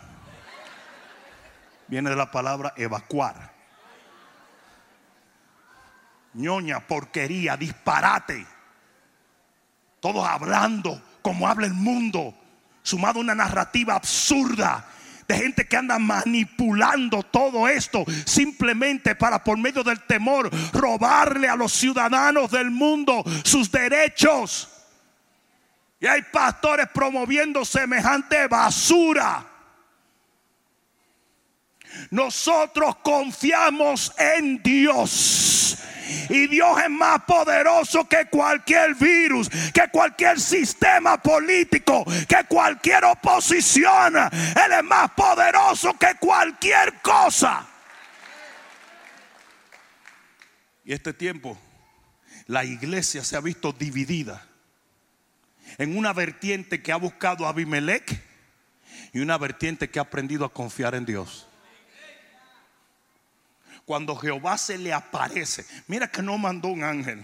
Viene 1.87 2.09
de 2.09 2.15
la 2.15 2.31
palabra 2.31 2.73
evacuar 2.75 3.56
ñoña, 6.37 6.79
porquería, 6.79 7.57
disparate. 7.57 8.45
Todos 9.99 10.25
hablando 10.25 11.01
como 11.21 11.47
habla 11.47 11.67
el 11.67 11.73
mundo, 11.73 12.33
sumado 12.83 13.19
a 13.19 13.23
una 13.23 13.35
narrativa 13.35 13.95
absurda 13.95 14.87
de 15.27 15.35
gente 15.35 15.67
que 15.67 15.75
anda 15.75 15.99
manipulando 15.99 17.21
todo 17.21 17.67
esto 17.67 18.05
simplemente 18.25 19.13
para 19.15 19.43
por 19.43 19.57
medio 19.57 19.83
del 19.83 20.01
temor 20.03 20.49
robarle 20.71 21.49
a 21.49 21.55
los 21.55 21.73
ciudadanos 21.73 22.49
del 22.51 22.71
mundo 22.71 23.23
sus 23.43 23.69
derechos. 23.69 24.69
Y 25.99 26.07
hay 26.07 26.21
pastores 26.31 26.87
promoviendo 26.93 27.65
semejante 27.65 28.47
basura. 28.47 29.45
Nosotros 32.11 32.97
confiamos 32.97 34.13
en 34.17 34.61
Dios. 34.61 35.77
Y 36.29 36.47
Dios 36.47 36.79
es 36.81 36.89
más 36.89 37.23
poderoso 37.23 38.07
que 38.07 38.25
cualquier 38.29 38.95
virus, 38.95 39.49
que 39.49 39.89
cualquier 39.91 40.39
sistema 40.39 41.21
político, 41.21 42.05
que 42.27 42.45
cualquier 42.47 43.05
oposición. 43.05 44.15
Él 44.15 44.71
es 44.77 44.83
más 44.83 45.11
poderoso 45.11 45.93
que 45.97 46.15
cualquier 46.19 47.01
cosa. 47.01 47.67
Y 50.85 50.93
este 50.93 51.13
tiempo, 51.13 51.57
la 52.45 52.63
iglesia 52.63 53.23
se 53.23 53.35
ha 53.35 53.41
visto 53.41 53.73
dividida 53.73 54.45
en 55.77 55.97
una 55.97 56.13
vertiente 56.13 56.81
que 56.81 56.91
ha 56.91 56.97
buscado 56.97 57.45
a 57.45 57.49
Abimelech 57.49 58.21
y 59.11 59.19
una 59.19 59.37
vertiente 59.37 59.89
que 59.89 59.99
ha 59.99 60.03
aprendido 60.03 60.45
a 60.45 60.53
confiar 60.53 60.95
en 60.95 61.05
Dios 61.05 61.46
cuando 63.87 64.17
Jehová 64.17 64.57
se 64.57 64.77
le 64.77 64.91
aparece, 64.91 65.65
mira 65.87 66.11
que 66.11 66.21
no 66.21 66.37
mandó 66.37 66.67
un 66.67 66.83
ángel. 66.83 67.19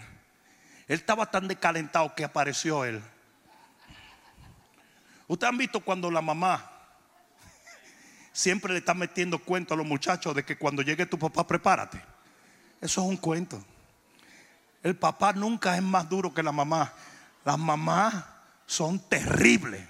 Él 0.88 0.98
estaba 0.98 1.30
tan 1.30 1.50
decalentado 1.50 2.16
que 2.16 2.24
apareció 2.24 2.86
él. 2.86 3.04
Ustedes 5.28 5.50
han 5.50 5.58
visto 5.58 5.82
cuando 5.82 6.10
la 6.10 6.22
mamá 6.22 6.72
siempre 8.32 8.72
le 8.72 8.80
está 8.80 8.94
metiendo 8.94 9.40
cuento 9.40 9.74
a 9.74 9.78
los 9.78 9.86
muchachos 9.86 10.34
de 10.34 10.46
que 10.46 10.58
cuando 10.58 10.82
llegue 10.82 11.06
tu 11.06 11.20
papá 11.20 11.46
prepárate. 11.46 12.02
Eso 12.80 13.02
es 13.02 13.08
un 13.10 13.18
cuento. 13.18 13.62
El 14.84 14.96
papá 14.96 15.34
nunca 15.34 15.76
es 15.76 15.84
más 15.84 16.08
duro 16.08 16.34
que 16.34 16.44
la 16.44 16.54
mamá. 16.54 16.94
Las 17.44 17.60
mamás 17.60 18.24
son 18.66 19.00
terribles. 19.10 19.86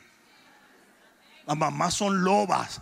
Las 1.45 1.55
mamás 1.55 1.93
son 1.93 2.23
lobas. 2.23 2.81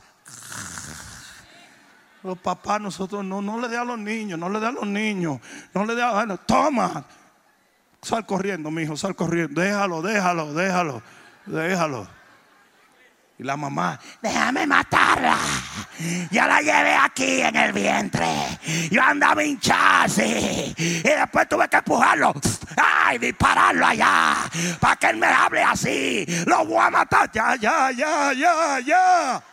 Los 2.24 2.38
papás, 2.38 2.80
nosotros 2.80 3.26
no, 3.26 3.42
no 3.42 3.60
le 3.60 3.68
dé 3.68 3.78
a 3.78 3.84
los 3.84 3.98
niños, 3.98 4.38
no 4.38 4.50
le 4.50 4.60
dé 4.60 4.68
a 4.68 4.72
los 4.72 4.86
niños, 4.86 5.40
no 5.74 5.86
le 5.86 5.96
dé 5.96 6.04
a 6.04 6.24
los 6.26 6.46
toma, 6.46 7.04
sal 8.02 8.26
corriendo, 8.26 8.70
mi 8.70 8.84
hijo, 8.84 8.96
sal 8.96 9.16
corriendo, 9.16 9.60
déjalo, 9.60 10.02
déjalo, 10.02 10.54
déjalo, 10.54 11.02
déjalo. 11.48 12.08
Y 13.42 13.44
la 13.44 13.58
mamá, 13.58 14.00
déjame 14.22 14.68
matarla. 14.68 15.36
Ya 16.30 16.46
la 16.46 16.62
llevé 16.62 16.96
aquí 16.96 17.42
en 17.42 17.56
el 17.56 17.74
vientre. 17.74 18.28
Yo 18.92 19.02
andaba 19.02 19.44
hinchada 19.44 20.04
así. 20.04 20.76
Y 20.78 21.02
después 21.02 21.50
tuve 21.50 21.68
que 21.68 21.78
empujarlo. 21.78 22.36
Ay, 22.78 23.18
dispararlo 23.18 23.84
allá. 23.84 24.36
Para 24.80 24.96
que 24.96 25.08
él 25.08 25.18
me 25.18 25.26
hable 25.26 25.64
así. 25.64 26.24
Lo 26.46 26.66
voy 26.66 26.78
a 26.86 26.92
matar. 26.92 27.32
Ya, 27.32 27.56
ya, 27.56 27.90
ya, 27.90 28.32
ya, 28.34 28.80
ya. 28.80 29.44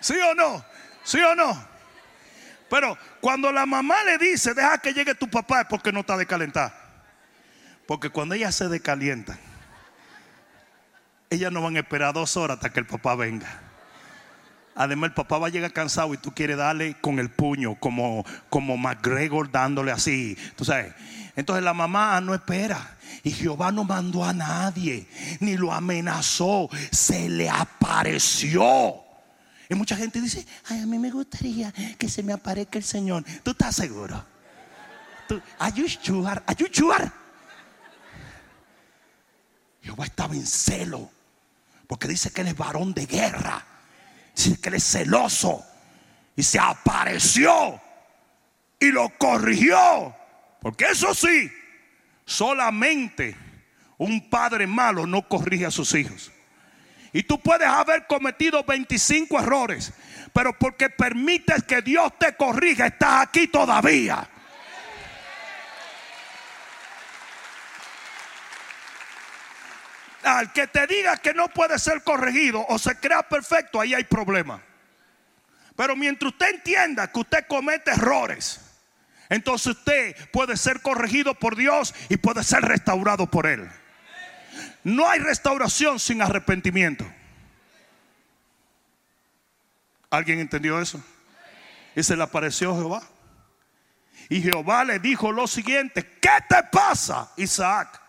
¿Sí 0.00 0.14
o 0.14 0.34
no? 0.34 0.64
¿Sí 1.02 1.18
o 1.18 1.34
no? 1.34 1.74
Pero 2.68 2.98
cuando 3.20 3.52
la 3.52 3.66
mamá 3.66 4.02
le 4.04 4.18
dice, 4.18 4.54
deja 4.54 4.78
que 4.78 4.92
llegue 4.92 5.14
tu 5.14 5.28
papá, 5.28 5.62
es 5.62 5.66
porque 5.66 5.92
no 5.92 6.00
está 6.00 6.16
de 6.16 6.26
calentar. 6.26 6.72
Porque 7.86 8.10
cuando 8.10 8.34
ella 8.34 8.50
se 8.50 8.68
decalienta, 8.68 9.38
ellas 11.30 11.52
no 11.52 11.62
van 11.62 11.76
a 11.76 11.80
esperar 11.80 12.14
dos 12.14 12.36
horas 12.36 12.56
hasta 12.56 12.72
que 12.72 12.80
el 12.80 12.86
papá 12.86 13.14
venga. 13.14 13.60
Además, 14.74 15.10
el 15.10 15.14
papá 15.14 15.38
va 15.38 15.46
a 15.46 15.50
llegar 15.50 15.72
cansado 15.72 16.12
y 16.14 16.16
tú 16.16 16.32
quieres 16.32 16.56
darle 16.56 16.96
con 17.00 17.18
el 17.18 17.30
puño, 17.30 17.76
como, 17.76 18.24
como 18.48 18.76
McGregor 18.76 19.50
dándole 19.50 19.92
así. 19.92 20.36
Tú 20.56 20.64
sabes. 20.64 20.92
Entonces 21.36 21.64
la 21.64 21.74
mamá 21.74 22.20
no 22.20 22.34
espera. 22.34 22.96
Y 23.22 23.30
Jehová 23.30 23.70
no 23.70 23.84
mandó 23.84 24.24
a 24.24 24.32
nadie, 24.32 25.06
ni 25.40 25.56
lo 25.56 25.72
amenazó. 25.72 26.68
Se 26.90 27.28
le 27.28 27.48
apareció. 27.48 29.03
Y 29.68 29.74
mucha 29.74 29.96
gente 29.96 30.20
dice, 30.20 30.46
ay, 30.66 30.80
a 30.80 30.86
mí 30.86 30.98
me 30.98 31.10
gustaría 31.10 31.72
que 31.98 32.08
se 32.08 32.22
me 32.22 32.32
aparezca 32.32 32.78
el 32.78 32.84
Señor. 32.84 33.24
¿Tú 33.42 33.52
estás 33.52 33.76
seguro? 33.76 34.24
¿Tú, 35.26 35.40
sure? 36.72 37.12
Jehová 39.82 40.04
estaba 40.06 40.34
en 40.34 40.46
celo. 40.46 41.10
Porque 41.86 42.08
dice 42.08 42.30
que 42.30 42.40
él 42.42 42.48
es 42.48 42.56
varón 42.56 42.94
de 42.94 43.06
guerra. 43.06 43.64
Dice 44.34 44.60
que 44.60 44.68
él 44.68 44.74
es 44.76 44.84
celoso. 44.84 45.64
Y 46.36 46.42
se 46.42 46.58
apareció. 46.58 47.80
Y 48.80 48.90
lo 48.90 49.10
corrigió. 49.18 50.14
Porque 50.60 50.86
eso 50.90 51.14
sí, 51.14 51.50
solamente 52.24 53.36
un 53.98 54.28
padre 54.28 54.66
malo 54.66 55.06
no 55.06 55.28
corrige 55.28 55.66
a 55.66 55.70
sus 55.70 55.94
hijos. 55.94 56.32
Y 57.14 57.22
tú 57.22 57.40
puedes 57.40 57.68
haber 57.68 58.08
cometido 58.08 58.64
25 58.64 59.38
errores, 59.38 59.92
pero 60.32 60.58
porque 60.58 60.90
permites 60.90 61.62
que 61.62 61.80
Dios 61.80 62.12
te 62.18 62.34
corrija, 62.34 62.88
estás 62.88 63.28
aquí 63.28 63.46
todavía. 63.46 64.28
Al 70.24 70.52
que 70.52 70.66
te 70.66 70.88
diga 70.88 71.16
que 71.18 71.32
no 71.34 71.46
puede 71.46 71.78
ser 71.78 72.02
corregido 72.02 72.66
o 72.68 72.80
se 72.80 72.98
crea 72.98 73.22
perfecto, 73.22 73.80
ahí 73.80 73.94
hay 73.94 74.04
problema. 74.04 74.60
Pero 75.76 75.94
mientras 75.94 76.32
usted 76.32 76.50
entienda 76.50 77.12
que 77.12 77.20
usted 77.20 77.46
comete 77.46 77.92
errores, 77.92 78.60
entonces 79.28 79.76
usted 79.76 80.16
puede 80.32 80.56
ser 80.56 80.80
corregido 80.80 81.34
por 81.34 81.54
Dios 81.54 81.94
y 82.08 82.16
puede 82.16 82.42
ser 82.42 82.62
restaurado 82.62 83.30
por 83.30 83.46
Él. 83.46 83.70
No 84.84 85.08
hay 85.08 85.18
restauración 85.18 85.98
sin 85.98 86.20
arrepentimiento. 86.20 87.04
¿Alguien 90.10 90.38
entendió 90.38 90.80
eso? 90.80 91.02
Y 91.96 92.02
se 92.02 92.16
le 92.16 92.22
apareció 92.22 92.74
Jehová. 92.76 93.02
Y 94.28 94.42
Jehová 94.42 94.84
le 94.84 94.98
dijo 94.98 95.32
lo 95.32 95.46
siguiente, 95.46 96.18
¿qué 96.20 96.30
te 96.48 96.62
pasa, 96.70 97.32
Isaac? 97.36 98.00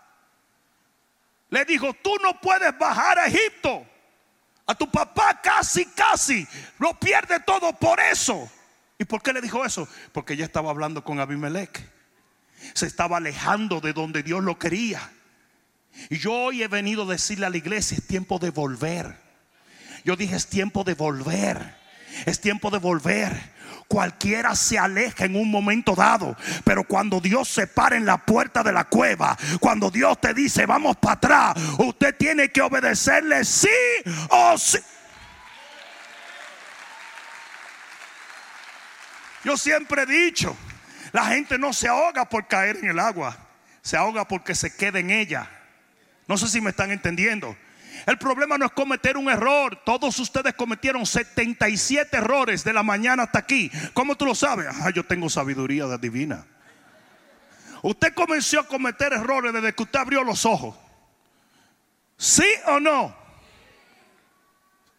Le 1.50 1.66
dijo, 1.66 1.94
tú 1.94 2.14
no 2.22 2.40
puedes 2.40 2.78
bajar 2.78 3.20
a 3.20 3.28
Egipto. 3.28 3.86
A 4.68 4.76
tu 4.76 4.90
papá 4.90 5.40
casi, 5.42 5.86
casi 5.86 6.48
lo 6.80 7.00
pierde 7.00 7.40
todo 7.40 7.72
por 7.74 8.00
eso. 8.00 8.50
¿Y 8.98 9.06
por 9.06 9.22
qué 9.22 9.32
le 9.32 9.42
dijo 9.42 9.64
eso? 9.64 9.88
Porque 10.12 10.36
ya 10.36 10.46
estaba 10.46 10.72
hablando 10.72 11.04
con 11.04 11.20
Abimelech. 11.20 11.92
Se 12.74 12.88
estaba 12.88 13.18
alejando 13.18 13.80
de 13.80 13.94
donde 13.94 14.24
Dios 14.24 14.44
lo 14.44 14.58
quería. 14.58 15.12
Y 16.10 16.18
yo 16.18 16.34
hoy 16.34 16.64
he 16.64 16.68
venido 16.68 17.04
a 17.04 17.14
decirle 17.14 17.46
a 17.46 17.50
la 17.50 17.58
iglesia, 17.58 17.98
es 17.98 18.06
tiempo 18.06 18.40
de 18.40 18.50
volver. 18.52 19.18
Yo 20.04 20.16
dije, 20.16 20.36
es 20.36 20.48
tiempo 20.48 20.84
de 20.84 20.94
volver. 20.94 21.76
Es 22.26 22.40
tiempo 22.40 22.70
de 22.72 22.78
volver. 22.78 23.56
Cualquiera 23.88 24.56
se 24.56 24.80
aleja 24.80 25.26
en 25.26 25.36
un 25.36 25.52
momento 25.52 25.94
dado, 25.96 26.36
pero 26.64 26.84
cuando 26.86 27.20
Dios 27.20 27.48
se 27.48 27.68
para 27.68 27.96
en 27.96 28.06
la 28.06 28.18
puerta 28.18 28.64
de 28.64 28.72
la 28.72 28.86
cueva, 28.86 29.38
cuando 29.60 29.92
Dios 29.92 30.20
te 30.20 30.34
dice 30.34 30.66
vamos 30.66 30.98
para 30.98 31.14
atrás, 31.14 31.54
usted 31.78 32.16
tiene 32.18 32.50
que 32.50 32.62
obedecerle 32.62 33.46
sí 33.46 33.68
o 34.30 34.58
sí. 34.58 34.80
Yo 39.44 39.56
siempre 39.56 40.02
he 40.02 40.06
dicho, 40.08 40.58
la 41.12 41.26
gente 41.28 41.60
no 41.60 41.72
se 41.72 41.88
ahoga 41.88 42.28
por 42.28 42.48
caer 42.48 42.78
en 42.78 42.90
el 42.90 42.98
agua, 42.98 43.38
se 43.84 43.96
ahoga 43.96 44.28
porque 44.28 44.56
se 44.56 44.76
queda 44.76 44.98
en 44.98 45.12
ella. 45.12 45.48
No 46.28 46.38
sé 46.38 46.48
si 46.48 46.62
me 46.62 46.72
están 46.72 46.92
entendiendo. 46.92 47.56
El 48.06 48.18
problema 48.18 48.58
no 48.58 48.66
es 48.66 48.72
cometer 48.72 49.18
un 49.18 49.30
error. 49.30 49.82
Todos 49.86 50.20
ustedes 50.20 50.54
cometieron 50.54 51.06
77 51.06 52.18
errores 52.18 52.64
de 52.64 52.74
la 52.74 52.84
mañana 52.84 53.24
hasta 53.24 53.40
aquí. 53.40 53.72
¿Cómo 53.94 54.16
tú 54.16 54.26
lo 54.26 54.36
sabes? 54.36 54.68
Ah, 54.70 54.90
yo 54.90 55.06
tengo 55.06 55.30
sabiduría 55.30 55.86
divina. 55.98 56.46
Usted 57.82 58.14
comenzó 58.14 58.60
a 58.60 58.68
cometer 58.68 59.14
errores 59.14 59.54
desde 59.54 59.74
que 59.74 59.84
usted 59.84 60.00
abrió 60.00 60.24
los 60.24 60.46
ojos. 60.46 60.76
¿Sí 62.18 62.48
o 62.68 62.80
no? 62.80 63.16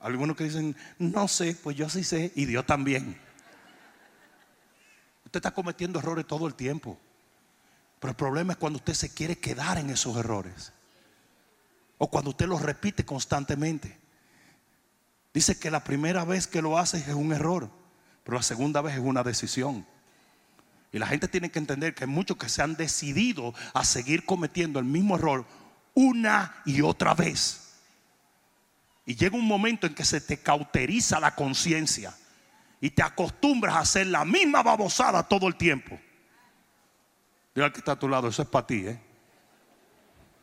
Algunos 0.01 0.37
que 0.37 0.45
dicen, 0.45 0.77
no 0.99 1.27
sé, 1.27 1.57
pues 1.63 1.77
yo 1.77 1.89
sí 1.89 2.05
sé 2.05 2.33
y 2.35 2.45
Dios 2.45 2.65
también. 2.65 3.19
Usted 5.25 5.39
está 5.39 5.51
cometiendo 5.51 5.99
errores 5.99 6.27
todo 6.27 6.47
el 6.47 6.55
tiempo. 6.55 6.99
Pero 7.99 8.11
el 8.11 8.17
problema 8.17 8.53
es 8.53 8.59
cuando 8.59 8.79
usted 8.79 8.95
se 8.95 9.13
quiere 9.13 9.39
quedar 9.39 9.79
en 9.79 9.91
esos 9.91 10.17
errores. 10.17 10.73
O 11.99 12.11
cuando 12.11 12.31
usted 12.31 12.47
lo 12.47 12.59
repite 12.59 13.05
constantemente. 13.05 13.99
Dice 15.33 15.59
que 15.59 15.71
la 15.71 15.85
primera 15.85 16.25
vez 16.25 16.47
que 16.47 16.63
lo 16.63 16.79
hace 16.79 16.99
es 16.99 17.09
un 17.09 17.33
error, 17.33 17.71
pero 18.25 18.37
la 18.37 18.43
segunda 18.43 18.81
vez 18.81 18.95
es 18.95 19.01
una 19.01 19.23
decisión. 19.23 19.87
Y 20.93 20.99
la 20.99 21.07
gente 21.07 21.29
tiene 21.29 21.51
que 21.51 21.59
entender 21.59 21.95
que 21.95 22.05
hay 22.05 22.11
muchos 22.11 22.37
que 22.37 22.49
se 22.49 22.63
han 22.63 22.75
decidido 22.75 23.55
a 23.75 23.85
seguir 23.85 24.25
cometiendo 24.25 24.79
el 24.79 24.87
mismo 24.87 25.17
error 25.17 25.47
una 25.95 26.63
y 26.65 26.81
otra 26.81 27.15
vez. 27.15 27.81
Y 29.05 29.15
llega 29.15 29.37
un 29.37 29.47
momento 29.47 29.87
en 29.87 29.95
que 29.95 30.05
se 30.05 30.21
te 30.21 30.39
cauteriza 30.39 31.21
la 31.21 31.35
conciencia 31.35 32.15
y 32.81 32.91
te 32.91 33.03
acostumbras 33.03 33.75
a 33.75 33.81
hacer 33.81 34.07
la 34.07 34.25
misma 34.25 34.63
babosada 34.63 35.23
todo 35.23 35.49
el 35.49 35.57
tiempo. 35.57 35.99
Diga 37.55 37.73
que 37.73 37.79
está 37.79 37.93
a 37.93 37.99
tu 37.99 38.09
lado, 38.09 38.29
eso 38.29 38.43
es 38.43 38.49
para 38.49 38.67
ti, 38.67 38.87
¿eh? 38.87 39.01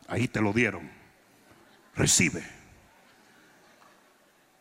Ahí 0.08 0.28
te 0.28 0.40
lo 0.40 0.52
dieron 0.52 1.03
recibe. 1.96 2.44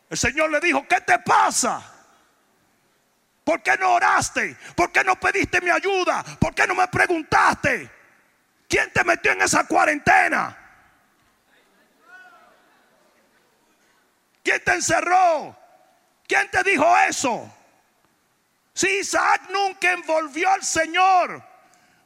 El 0.10 0.18
Señor 0.18 0.52
le 0.52 0.60
dijo, 0.60 0.88
¿qué 0.88 1.02
te 1.02 1.18
pasa? 1.20 1.82
¿Por 3.44 3.62
qué 3.62 3.76
no 3.78 3.94
oraste? 3.94 4.56
¿Por 4.76 4.92
qué 4.92 5.04
no 5.04 5.20
pediste 5.20 5.60
mi 5.60 5.70
ayuda? 5.70 6.24
¿Por 6.40 6.54
qué 6.54 6.66
no 6.68 6.76
me 6.76 6.88
preguntaste? 6.88 7.90
¿Quién 8.70 8.92
te 8.94 9.04
metió 9.04 9.32
en 9.32 9.42
esa 9.42 9.66
cuarentena? 9.66 10.58
¿Quién 14.44 14.64
te 14.64 14.74
encerró? 14.74 15.58
¿Quién 16.28 16.50
te 16.52 16.64
dijo 16.64 16.98
eso? 17.08 17.54
Si 18.74 18.88
Isaac 19.00 19.44
nunca 19.50 19.92
envolvió 19.92 20.50
al 20.50 20.64
Señor, 20.64 21.44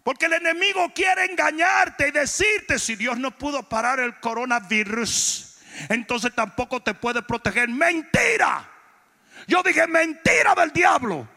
porque 0.07 0.27
el 0.27 0.31
enemigo 0.35 0.89
quiere 0.95 1.25
engañarte 1.25 2.07
y 2.07 2.11
decirte, 2.11 2.79
si 2.79 2.95
Dios 2.95 3.17
no 3.17 3.29
pudo 3.31 3.67
parar 3.67 3.99
el 3.99 4.17
coronavirus, 4.21 5.57
entonces 5.89 6.33
tampoco 6.33 6.81
te 6.81 6.93
puede 6.93 7.21
proteger. 7.23 7.67
Mentira. 7.67 8.65
Yo 9.47 9.61
dije 9.61 9.85
mentira 9.85 10.55
del 10.55 10.71
diablo. 10.71 11.27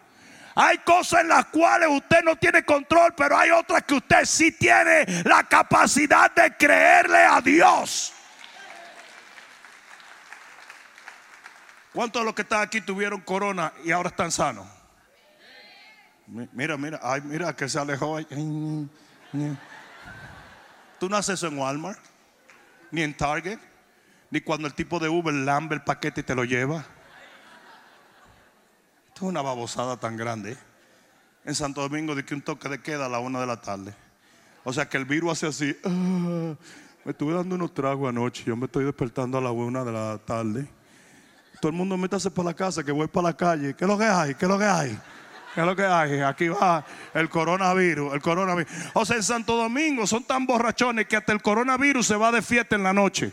Hay 0.55 0.79
cosas 0.79 1.23
en 1.23 1.31
las 1.31 1.47
cuales 1.47 1.89
usted 1.91 2.23
no 2.23 2.37
tiene 2.37 2.65
control, 2.65 3.13
pero 3.17 3.37
hay 3.37 3.51
otras 3.51 3.83
que 3.83 3.95
usted 3.95 4.25
sí 4.25 4.53
tiene 4.53 5.05
la 5.25 5.43
capacidad 5.43 6.31
de 6.31 6.57
creerle 6.57 7.25
a 7.25 7.41
Dios. 7.41 8.13
¿Cuántos 11.93 12.23
de 12.23 12.25
los 12.25 12.35
que 12.37 12.43
están 12.43 12.61
aquí 12.61 12.83
tuvieron 12.83 13.21
corona 13.23 13.73
y 13.85 13.91
ahora 13.91 14.11
están 14.11 14.31
sanos? 14.31 14.80
Mira, 16.53 16.77
mira, 16.77 17.01
ay, 17.03 17.23
mira 17.23 17.55
que 17.55 17.69
se 17.69 17.79
alejó. 17.79 18.19
Tú 20.99 21.09
no 21.09 21.17
haces 21.17 21.35
eso 21.35 21.49
en 21.49 21.59
Walmart, 21.59 21.99
ni 22.93 23.03
en 23.03 23.17
Target, 23.17 23.59
ni 24.31 24.41
cuando 24.41 24.69
el 24.69 24.75
tipo 24.75 25.01
de 25.01 25.09
Uber 25.09 25.35
lambe 25.35 25.75
el 25.75 25.83
paquete 25.83 26.21
y 26.21 26.25
te 26.25 26.35
lo 26.35 26.45
lleva. 26.45 26.85
Esto 29.09 29.15
es 29.15 29.23
una 29.23 29.43
babosada 29.43 29.97
tan 29.97 30.17
grande. 30.17 30.57
En 31.45 31.55
Santo 31.55 31.81
Domingo 31.81 32.15
de 32.15 32.25
que 32.25 32.35
un 32.35 32.43
toque 32.43 32.69
de 32.69 32.81
queda 32.81 33.07
a 33.07 33.09
la 33.09 33.19
una 33.19 33.41
de 33.41 33.47
la 33.47 33.61
tarde. 33.61 33.93
O 34.63 34.73
sea 34.73 34.89
que 34.89 34.99
el 34.99 35.07
virus 35.07 35.33
hace 35.33 35.47
así. 35.49 35.77
Ah, 35.85 36.55
me 37.05 37.13
estuve 37.13 37.35
dando 37.35 37.57
unos 37.57 37.75
tragos 37.75 38.09
anoche. 38.09 38.45
Yo 38.45 38.55
me 38.57 38.67
estoy 38.67 38.85
despertando 38.85 39.39
a 39.39 39.41
la 39.41 39.51
una 39.51 39.83
de 39.83 39.91
la 39.91 40.19
tarde. 40.19 40.69
Todo 41.61 41.71
el 41.71 41.77
mundo 41.77 41.97
métase 41.97 42.31
para 42.31 42.51
la 42.51 42.55
casa, 42.55 42.85
que 42.85 42.93
voy 42.93 43.09
para 43.09 43.29
la 43.29 43.37
calle. 43.37 43.75
¿Qué 43.75 43.85
es 43.85 43.89
lo 43.89 43.99
que 43.99 44.05
hay? 44.05 44.35
¿Qué 44.35 44.45
es 44.45 44.49
lo 44.49 44.59
que 44.59 44.65
hay? 44.65 44.99
¿Qué 45.55 45.61
es 45.61 45.67
lo 45.67 45.75
que 45.75 45.85
hay? 45.85 46.21
Aquí 46.21 46.49
va 46.49 46.85
el 47.13 47.29
coronavirus, 47.29 48.15
el 48.15 48.23
coronavirus. 48.23 48.73
O 48.95 49.05
sea, 49.05 49.17
en 49.17 49.23
Santo 49.23 49.57
Domingo 49.57 50.07
son 50.07 50.25
tan 50.25 50.47
borrachones 50.47 51.07
que 51.07 51.17
hasta 51.17 51.33
el 51.33 51.43
coronavirus 51.43 52.07
se 52.07 52.17
va 52.17 52.31
de 52.31 52.41
fiesta 52.41 52.77
en 52.77 52.85
la 52.85 52.93
noche. 52.93 53.33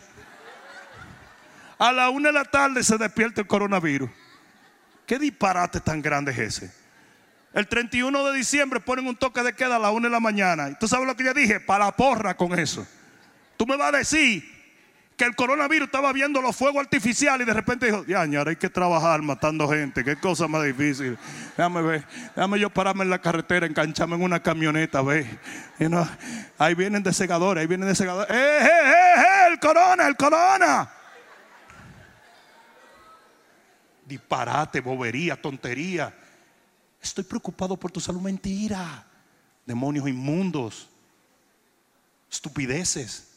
A 1.78 1.92
la 1.92 2.10
una 2.10 2.30
de 2.30 2.34
la 2.34 2.46
tarde 2.46 2.84
se 2.84 2.98
despierta 2.98 3.42
el 3.42 3.48
coronavirus. 3.48 4.10
¿Qué 5.06 5.20
disparate 5.20 5.80
tan 5.80 6.02
grande 6.02 6.32
es 6.32 6.40
ese? 6.40 6.74
El 7.54 7.68
31 7.68 8.26
de 8.26 8.38
diciembre 8.38 8.80
ponen 8.80 9.08
un 9.08 9.16
toque 9.16 9.44
de 9.44 9.54
queda 9.54 9.76
a 9.76 9.80
la 9.80 9.92
una 9.92 10.08
de 10.08 10.12
la 10.12 10.20
mañana. 10.20 10.70
¿Y 10.70 10.76
tú 10.76 10.88
sabes 10.88 11.06
lo 11.06 11.16
que 11.16 11.24
yo 11.24 11.34
dije? 11.34 11.60
Para 11.60 11.92
porra 11.92 12.36
con 12.36 12.58
eso. 12.58 12.86
Tú 13.58 13.66
me 13.68 13.78
vas 13.78 13.94
a 13.94 13.98
decir 13.98 14.57
que 15.18 15.26
el 15.26 15.36
coronavirus 15.36 15.88
estaba 15.88 16.14
viendo 16.14 16.42
los 16.44 16.56
fuegos 16.56 16.80
artificiales 16.80 17.46
y 17.46 17.48
de 17.48 17.54
repente 17.54 17.88
dijo, 17.88 18.06
ya, 18.06 18.22
ahora 18.22 18.52
hay 18.52 18.56
que 18.56 18.70
trabajar 18.70 19.20
matando 19.24 19.68
gente, 19.68 20.04
qué 20.04 20.16
cosa 20.16 20.48
más 20.48 20.64
difícil. 20.64 21.18
Déjame 21.58 21.82
ver, 21.82 22.06
déjame 22.36 22.60
yo 22.60 22.70
pararme 22.70 23.04
en 23.04 23.10
la 23.10 23.20
carretera, 23.20 23.66
engancharme 23.66 24.16
en 24.16 24.22
una 24.22 24.40
camioneta, 24.42 25.02
ve. 25.02 25.28
ahí 26.60 26.76
vienen 26.76 27.02
de 27.02 27.12
segadores, 27.14 27.62
ahí 27.62 27.68
vienen 27.68 27.90
de 27.90 27.96
segadores. 27.96 28.30
¡Eh, 28.30 28.60
eh, 28.62 28.68
eh, 28.68 29.14
eh! 29.18 29.52
El 29.52 29.60
corona, 29.60 30.08
el 30.08 30.16
corona. 30.16 30.92
disparate, 34.06 34.80
bobería, 34.82 35.36
tontería. 35.36 36.16
Estoy 37.02 37.24
preocupado 37.24 37.76
por 37.76 37.92
tu 37.92 38.00
salud. 38.00 38.22
Mentira. 38.22 39.06
Demonios 39.66 40.08
inmundos. 40.08 40.88
Estupideces. 42.32 43.37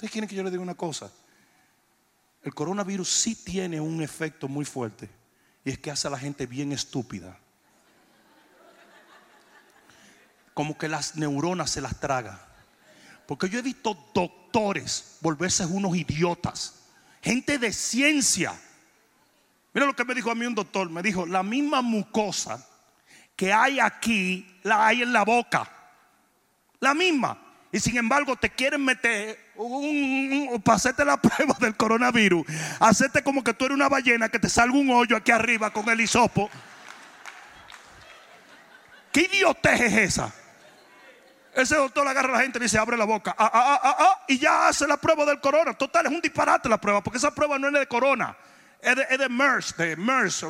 Ustedes 0.00 0.12
quieren 0.12 0.28
que 0.30 0.34
yo 0.34 0.42
les 0.42 0.50
diga 0.50 0.62
una 0.62 0.76
cosa. 0.76 1.12
El 2.42 2.54
coronavirus 2.54 3.06
sí 3.06 3.34
tiene 3.34 3.82
un 3.82 4.00
efecto 4.00 4.48
muy 4.48 4.64
fuerte. 4.64 5.10
Y 5.62 5.68
es 5.68 5.78
que 5.78 5.90
hace 5.90 6.08
a 6.08 6.10
la 6.10 6.18
gente 6.18 6.46
bien 6.46 6.72
estúpida. 6.72 7.38
Como 10.54 10.78
que 10.78 10.88
las 10.88 11.16
neuronas 11.16 11.70
se 11.70 11.82
las 11.82 12.00
traga. 12.00 12.48
Porque 13.26 13.50
yo 13.50 13.58
he 13.58 13.62
visto 13.62 13.92
doctores 14.14 15.18
volverse 15.20 15.66
unos 15.66 15.94
idiotas. 15.94 16.76
Gente 17.20 17.58
de 17.58 17.70
ciencia. 17.70 18.58
Mira 19.74 19.86
lo 19.86 19.94
que 19.94 20.06
me 20.06 20.14
dijo 20.14 20.30
a 20.30 20.34
mí 20.34 20.46
un 20.46 20.54
doctor. 20.54 20.88
Me 20.88 21.02
dijo, 21.02 21.26
la 21.26 21.42
misma 21.42 21.82
mucosa 21.82 22.66
que 23.36 23.52
hay 23.52 23.78
aquí, 23.80 24.60
la 24.62 24.86
hay 24.86 25.02
en 25.02 25.12
la 25.12 25.26
boca. 25.26 25.70
La 26.78 26.94
misma. 26.94 27.38
Y 27.70 27.78
sin 27.80 27.98
embargo 27.98 28.34
te 28.36 28.48
quieren 28.48 28.82
meter 28.82 29.49
un, 29.62 30.62
para 30.62 30.76
hacerte 30.76 31.04
la 31.04 31.16
prueba 31.20 31.56
del 31.60 31.76
coronavirus. 31.76 32.44
Hacerte 32.78 33.22
como 33.22 33.44
que 33.44 33.54
tú 33.54 33.66
eres 33.66 33.76
una 33.76 33.88
ballena 33.88 34.28
que 34.28 34.38
te 34.38 34.48
salga 34.48 34.76
un 34.76 34.90
hoyo 34.90 35.16
aquí 35.16 35.30
arriba 35.30 35.70
con 35.70 35.88
el 35.88 36.00
hisopo. 36.00 36.50
¿Qué 39.12 39.22
idiotez 39.22 39.80
es 39.80 39.92
esa? 39.94 40.32
Ese 41.52 41.74
doctor 41.74 42.06
agarra 42.06 42.28
a 42.28 42.32
la 42.32 42.42
gente 42.42 42.58
y 42.58 42.62
dice, 42.62 42.78
abre 42.78 42.96
la 42.96 43.04
boca. 43.04 43.34
Ah, 43.36 43.50
ah, 43.52 43.80
ah, 43.82 43.96
ah, 43.98 44.24
y 44.28 44.38
ya 44.38 44.68
hace 44.68 44.86
la 44.86 44.96
prueba 44.96 45.24
del 45.24 45.40
corona. 45.40 45.74
Total, 45.74 46.06
es 46.06 46.12
un 46.12 46.20
disparate 46.20 46.68
la 46.68 46.80
prueba, 46.80 47.02
porque 47.02 47.18
esa 47.18 47.34
prueba 47.34 47.58
no 47.58 47.66
es 47.68 47.74
de 47.74 47.86
corona. 47.88 48.36
Es 48.80 48.94
de, 48.94 49.18
de 49.18 49.28
MERS, 49.28 49.76
de 49.76 49.96
MERS. 49.96 50.46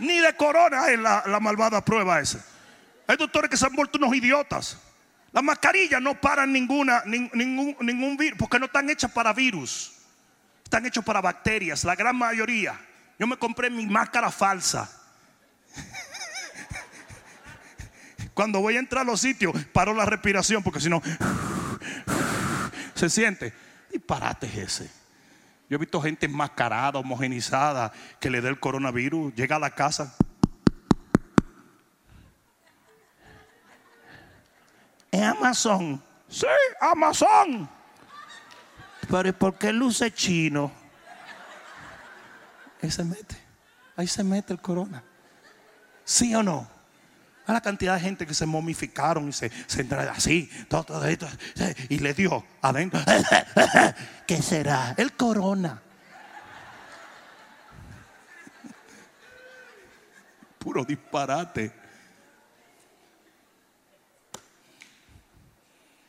Ni 0.00 0.18
de 0.18 0.36
corona 0.36 0.88
es 0.88 0.98
la, 0.98 1.22
la 1.26 1.40
malvada 1.40 1.82
prueba 1.84 2.20
esa. 2.20 2.44
Hay 3.06 3.16
doctores 3.16 3.50
que 3.50 3.56
se 3.56 3.66
han 3.66 3.74
vuelto 3.74 3.98
unos 3.98 4.14
idiotas. 4.14 4.78
Las 5.32 5.44
mascarillas 5.44 6.00
no 6.00 6.20
paran 6.20 6.52
ninguna, 6.52 7.02
ningún, 7.04 7.76
ningún 7.80 8.16
virus, 8.16 8.38
porque 8.38 8.58
no 8.58 8.66
están 8.66 8.88
hechas 8.90 9.10
para 9.12 9.32
virus. 9.32 9.92
Están 10.64 10.86
hechas 10.86 11.04
para 11.04 11.20
bacterias, 11.20 11.84
la 11.84 11.94
gran 11.94 12.16
mayoría. 12.16 12.80
Yo 13.18 13.26
me 13.26 13.36
compré 13.36 13.70
mi 13.70 13.86
máscara 13.86 14.30
falsa. 14.30 14.90
Cuando 18.34 18.60
voy 18.60 18.76
a 18.76 18.80
entrar 18.80 19.02
a 19.02 19.04
los 19.04 19.20
sitios, 19.20 19.54
paro 19.72 19.94
la 19.94 20.04
respiración, 20.04 20.62
porque 20.62 20.80
si 20.80 20.90
no, 20.90 21.00
se 22.94 23.08
siente. 23.08 23.54
Disparate 23.90 24.46
es 24.46 24.56
ese. 24.56 24.90
Yo 25.70 25.76
he 25.76 25.78
visto 25.78 26.00
gente 26.02 26.26
enmascarada, 26.26 26.98
homogenizada, 26.98 27.92
que 28.20 28.28
le 28.28 28.40
dé 28.40 28.48
el 28.48 28.60
coronavirus, 28.60 29.34
llega 29.34 29.56
a 29.56 29.58
la 29.58 29.70
casa. 29.70 30.14
¿Es 35.16 35.22
Amazon? 35.22 36.02
Sí, 36.28 36.46
Amazon. 36.78 37.68
Pero 39.08 39.32
¿por 39.32 39.54
qué 39.54 39.72
luce 39.72 40.12
chino? 40.12 40.70
Ahí 42.82 42.90
se 42.90 43.02
mete. 43.02 43.36
Ahí 43.96 44.06
se 44.06 44.22
mete 44.22 44.52
el 44.52 44.60
corona. 44.60 45.02
¿Sí 46.04 46.34
o 46.34 46.42
no? 46.42 46.68
A 47.46 47.52
la 47.54 47.62
cantidad 47.62 47.94
de 47.94 48.00
gente 48.00 48.26
que 48.26 48.34
se 48.34 48.44
momificaron 48.44 49.28
y 49.30 49.32
se, 49.32 49.50
se 49.66 49.82
así, 49.94 50.50
todo, 50.68 50.84
todo 50.84 51.04
esto, 51.06 51.26
y 51.88 52.00
le 52.00 52.12
dio 52.12 52.44
adentro. 52.60 53.00
¿Qué 54.26 54.42
será? 54.42 54.94
El 54.98 55.12
corona. 55.12 55.80
Puro 60.58 60.84
disparate. 60.84 61.85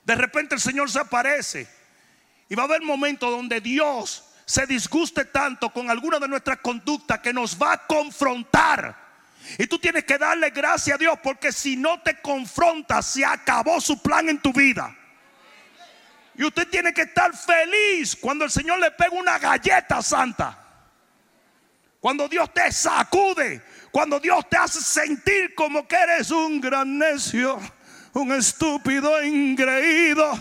De 0.07 0.15
repente 0.15 0.55
el 0.55 0.61
Señor 0.61 0.89
se 0.89 0.99
aparece 0.99 1.67
y 2.47 2.55
va 2.55 2.63
a 2.63 2.65
haber 2.65 2.81
momentos 2.81 3.29
donde 3.29 3.59
Dios 3.59 4.23
se 4.45 4.65
disguste 4.65 5.25
tanto 5.25 5.69
con 5.69 5.89
alguna 5.89 6.17
de 6.17 6.29
nuestras 6.29 6.59
conductas 6.59 7.19
que 7.19 7.33
nos 7.33 7.61
va 7.61 7.73
a 7.73 7.87
confrontar. 7.87 8.95
Y 9.57 9.67
tú 9.67 9.77
tienes 9.77 10.05
que 10.05 10.17
darle 10.17 10.51
gracias 10.51 10.95
a 10.95 10.97
Dios 10.97 11.19
porque 11.21 11.51
si 11.51 11.75
no 11.75 12.01
te 12.03 12.21
confronta, 12.21 13.01
se 13.01 13.25
acabó 13.25 13.81
su 13.81 14.01
plan 14.01 14.29
en 14.29 14.41
tu 14.41 14.53
vida. 14.53 14.95
Y 16.35 16.45
usted 16.45 16.69
tiene 16.69 16.93
que 16.93 17.01
estar 17.01 17.35
feliz 17.35 18.15
cuando 18.15 18.45
el 18.45 18.51
Señor 18.51 18.79
le 18.79 18.91
pega 18.91 19.11
una 19.11 19.37
galleta 19.37 20.01
santa. 20.01 20.57
Cuando 21.99 22.29
Dios 22.29 22.53
te 22.53 22.71
sacude. 22.71 23.61
Cuando 23.91 24.21
Dios 24.21 24.47
te 24.49 24.55
hace 24.55 24.79
sentir 24.79 25.53
como 25.53 25.85
que 25.85 25.97
eres 25.97 26.31
un 26.31 26.61
gran 26.61 26.97
necio 26.97 27.59
un 28.17 28.31
estúpido 28.33 29.23
ingreído, 29.23 30.31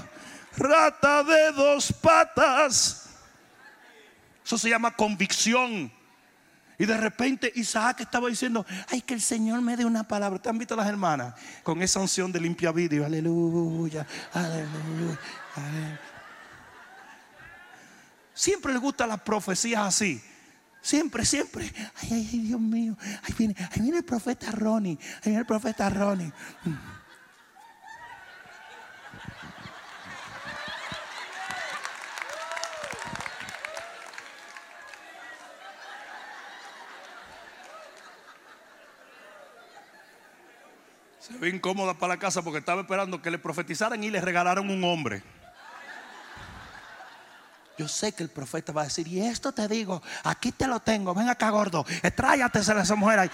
rata 0.56 1.22
de 1.22 1.52
dos 1.52 1.92
patas. 1.92 3.10
Eso 4.44 4.58
se 4.58 4.70
llama 4.70 4.94
convicción. 4.94 5.92
Y 6.78 6.84
de 6.84 6.96
repente 6.96 7.50
Isaac 7.54 8.00
estaba 8.00 8.28
diciendo, 8.28 8.66
ay, 8.88 9.00
que 9.00 9.14
el 9.14 9.22
Señor 9.22 9.60
me 9.62 9.76
dé 9.76 9.84
una 9.84 10.04
palabra. 10.04 10.38
¿Te 10.40 10.48
han 10.48 10.58
visto 10.58 10.76
las 10.76 10.86
hermanas? 10.86 11.34
Con 11.62 11.82
esa 11.82 12.00
unción 12.00 12.30
de 12.30 12.40
limpia 12.40 12.70
vídeo. 12.70 13.04
Aleluya, 13.04 14.06
aleluya, 14.32 15.18
Siempre 18.34 18.74
le 18.74 18.78
gustan 18.78 19.08
las 19.08 19.20
profecías 19.20 19.86
así. 19.86 20.22
Siempre, 20.82 21.24
siempre. 21.24 21.72
Ay, 22.02 22.12
ay, 22.12 22.38
Dios 22.40 22.60
mío. 22.60 22.96
Ahí 23.22 23.34
viene, 23.36 23.56
ahí 23.58 23.80
viene 23.80 23.98
el 23.98 24.04
profeta 24.04 24.52
Ronnie. 24.52 24.98
Ahí 25.16 25.22
viene 25.24 25.40
el 25.40 25.46
profeta 25.46 25.88
Ronnie. 25.88 26.30
Incómoda 41.42 41.94
para 41.94 42.14
la 42.14 42.18
casa 42.18 42.42
porque 42.42 42.58
estaba 42.58 42.82
esperando 42.82 43.20
que 43.20 43.30
le 43.30 43.38
profetizaran 43.38 44.02
y 44.02 44.10
le 44.10 44.20
regalaron 44.20 44.70
un 44.70 44.82
hombre. 44.84 45.22
Yo 47.78 47.88
sé 47.88 48.12
que 48.12 48.22
el 48.22 48.30
profeta 48.30 48.72
va 48.72 48.82
a 48.82 48.84
decir, 48.84 49.06
y 49.06 49.20
esto 49.20 49.52
te 49.52 49.68
digo, 49.68 50.02
aquí 50.24 50.50
te 50.50 50.66
lo 50.66 50.80
tengo, 50.80 51.14
ven 51.14 51.28
acá 51.28 51.50
gordo, 51.50 51.84
tráyate 52.14 52.58
a 52.58 52.62
esa 52.62 52.94
mujer 52.94 53.18
ahí. 53.18 53.30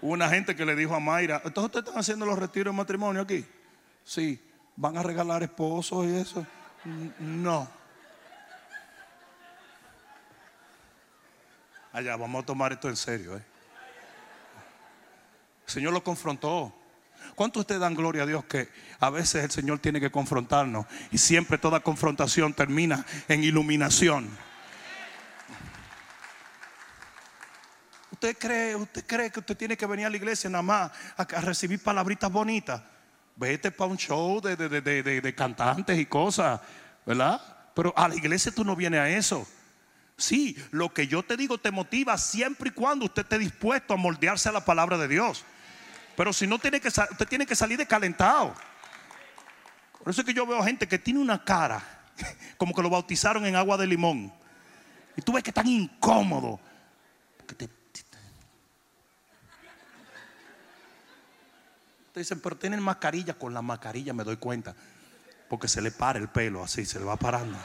Hubo 0.00 0.12
una 0.12 0.28
gente 0.28 0.54
que 0.54 0.64
le 0.64 0.76
dijo 0.76 0.94
a 0.94 1.00
Mayra, 1.00 1.42
entonces 1.44 1.64
ustedes 1.64 1.86
están 1.86 1.98
haciendo 1.98 2.24
los 2.24 2.38
retiros 2.38 2.72
de 2.72 2.76
matrimonio 2.76 3.22
aquí. 3.22 3.44
Sí, 4.04 4.40
van 4.76 4.96
a 4.96 5.02
regalar 5.02 5.42
esposos 5.42 6.06
y 6.06 6.14
eso. 6.14 6.46
No. 7.18 7.77
Allá, 11.92 12.16
vamos 12.16 12.42
a 12.42 12.46
tomar 12.46 12.72
esto 12.72 12.88
en 12.88 12.96
serio. 12.96 13.36
¿eh? 13.36 13.42
El 15.66 15.72
Señor 15.72 15.92
lo 15.92 16.02
confrontó. 16.02 16.74
¿Cuánto 17.34 17.60
ustedes 17.60 17.80
dan 17.80 17.94
gloria 17.94 18.22
a 18.22 18.26
Dios 18.26 18.44
que 18.44 18.68
a 19.00 19.10
veces 19.10 19.44
el 19.44 19.50
Señor 19.50 19.78
tiene 19.80 20.00
que 20.00 20.10
confrontarnos 20.10 20.86
y 21.10 21.18
siempre 21.18 21.58
toda 21.58 21.80
confrontación 21.80 22.54
termina 22.54 23.04
en 23.28 23.44
iluminación? 23.44 24.28
¿Usted 28.12 28.36
cree, 28.38 28.74
usted 28.74 29.04
cree 29.06 29.30
que 29.30 29.40
usted 29.40 29.56
tiene 29.56 29.76
que 29.76 29.86
venir 29.86 30.06
a 30.06 30.10
la 30.10 30.16
iglesia 30.16 30.50
nada 30.50 30.62
más 30.62 30.90
a, 31.16 31.24
recibir 31.40 31.82
palabritas 31.82 32.30
bonitas? 32.32 32.82
Vete 33.36 33.70
para 33.70 33.90
un 33.90 33.96
show 33.96 34.40
de, 34.40 34.56
de 34.56 35.34
cantantes 35.36 35.96
y 35.98 36.06
cosas, 36.06 36.60
¿verdad? 37.06 37.40
Pero 37.74 37.92
a 37.96 38.08
la 38.08 38.16
iglesia 38.16 38.50
tú 38.50 38.64
no 38.64 38.74
vienes 38.74 39.00
a 39.00 39.08
eso. 39.08 39.46
Sí, 40.18 40.56
lo 40.72 40.92
que 40.92 41.06
yo 41.06 41.22
te 41.22 41.36
digo 41.36 41.58
te 41.58 41.70
motiva 41.70 42.18
siempre 42.18 42.70
y 42.70 42.72
cuando 42.72 43.04
usted 43.04 43.22
esté 43.22 43.38
dispuesto 43.38 43.94
a 43.94 43.96
moldearse 43.96 44.48
a 44.48 44.52
la 44.52 44.64
palabra 44.64 44.98
de 44.98 45.06
Dios. 45.06 45.44
Pero 46.16 46.32
si 46.32 46.48
no 46.48 46.58
tiene 46.58 46.80
que 46.80 46.88
usted 46.88 47.28
tiene 47.28 47.46
que 47.46 47.54
salir 47.54 47.78
de 47.78 47.86
calentado. 47.86 48.52
Por 49.96 50.10
eso 50.10 50.22
es 50.22 50.26
que 50.26 50.34
yo 50.34 50.44
veo 50.44 50.60
gente 50.64 50.88
que 50.88 50.98
tiene 50.98 51.20
una 51.20 51.44
cara 51.44 51.80
como 52.58 52.74
que 52.74 52.82
lo 52.82 52.90
bautizaron 52.90 53.46
en 53.46 53.54
agua 53.54 53.76
de 53.76 53.86
limón. 53.86 54.32
Y 55.16 55.22
tú 55.22 55.32
ves 55.32 55.44
que 55.44 55.52
tan 55.52 55.68
incómodo. 55.68 56.58
te, 57.56 57.68
dicen, 62.16 62.40
pero 62.40 62.56
tienen 62.56 62.82
mascarilla. 62.82 63.34
Con 63.34 63.54
la 63.54 63.62
mascarilla 63.62 64.12
me 64.12 64.24
doy 64.24 64.36
cuenta. 64.36 64.74
Porque 65.48 65.68
se 65.68 65.80
le 65.80 65.92
para 65.92 66.18
el 66.18 66.28
pelo 66.28 66.64
así, 66.64 66.84
se 66.84 66.98
le 66.98 67.04
va 67.04 67.16
parando 67.16 67.56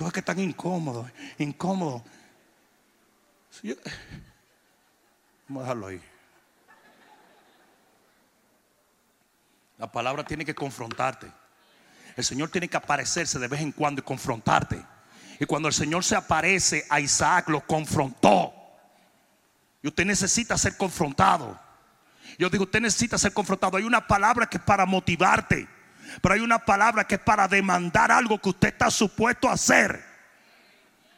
tú 0.00 0.06
es 0.06 0.14
que 0.14 0.20
están 0.20 0.38
incómodos, 0.38 1.10
incómodos. 1.36 2.00
Vamos 5.46 5.60
a 5.60 5.64
dejarlo 5.64 5.86
ahí. 5.88 6.00
La 9.76 9.92
palabra 9.92 10.24
tiene 10.24 10.46
que 10.46 10.54
confrontarte. 10.54 11.30
El 12.16 12.24
Señor 12.24 12.48
tiene 12.48 12.66
que 12.66 12.78
aparecerse 12.78 13.38
de 13.38 13.46
vez 13.46 13.60
en 13.60 13.72
cuando 13.72 14.00
y 14.00 14.02
confrontarte. 14.02 14.82
Y 15.38 15.44
cuando 15.44 15.68
el 15.68 15.74
Señor 15.74 16.02
se 16.02 16.16
aparece 16.16 16.86
a 16.88 16.98
Isaac, 16.98 17.50
lo 17.50 17.60
confrontó. 17.66 18.54
Y 19.82 19.88
usted 19.88 20.06
necesita 20.06 20.56
ser 20.56 20.78
confrontado. 20.78 21.60
Yo 22.38 22.48
digo, 22.48 22.64
usted 22.64 22.80
necesita 22.80 23.18
ser 23.18 23.34
confrontado. 23.34 23.76
Hay 23.76 23.84
una 23.84 24.06
palabra 24.06 24.46
que 24.46 24.56
es 24.56 24.62
para 24.62 24.86
motivarte. 24.86 25.68
Pero 26.20 26.34
hay 26.34 26.40
una 26.40 26.58
palabra 26.58 27.04
que 27.04 27.16
es 27.16 27.20
para 27.20 27.48
demandar 27.48 28.10
algo 28.10 28.40
que 28.40 28.50
usted 28.50 28.68
está 28.68 28.90
supuesto 28.90 29.48
a 29.48 29.52
hacer. 29.52 30.04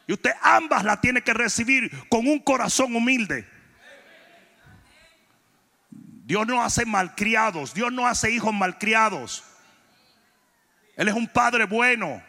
Y 0.07 0.13
usted 0.13 0.31
ambas 0.41 0.83
la 0.83 0.99
tiene 0.99 1.21
que 1.21 1.33
recibir 1.33 1.91
con 2.09 2.27
un 2.27 2.39
corazón 2.39 2.95
humilde. 2.95 3.47
Dios 5.89 6.47
no 6.47 6.61
hace 6.61 6.85
malcriados. 6.85 7.73
Dios 7.73 7.91
no 7.91 8.07
hace 8.07 8.31
hijos 8.31 8.53
malcriados. 8.53 9.43
Él 10.95 11.07
es 11.07 11.13
un 11.13 11.27
padre 11.27 11.65
bueno. 11.65 12.21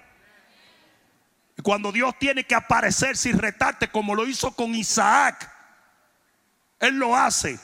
Y 1.56 1.62
cuando 1.62 1.92
Dios 1.92 2.18
tiene 2.18 2.44
que 2.44 2.54
aparecer 2.54 3.16
sin 3.16 3.38
retarte, 3.38 3.88
como 3.88 4.14
lo 4.14 4.26
hizo 4.26 4.54
con 4.54 4.74
Isaac, 4.74 5.50
Él 6.80 6.96
lo 6.96 7.16
hace. 7.16 7.58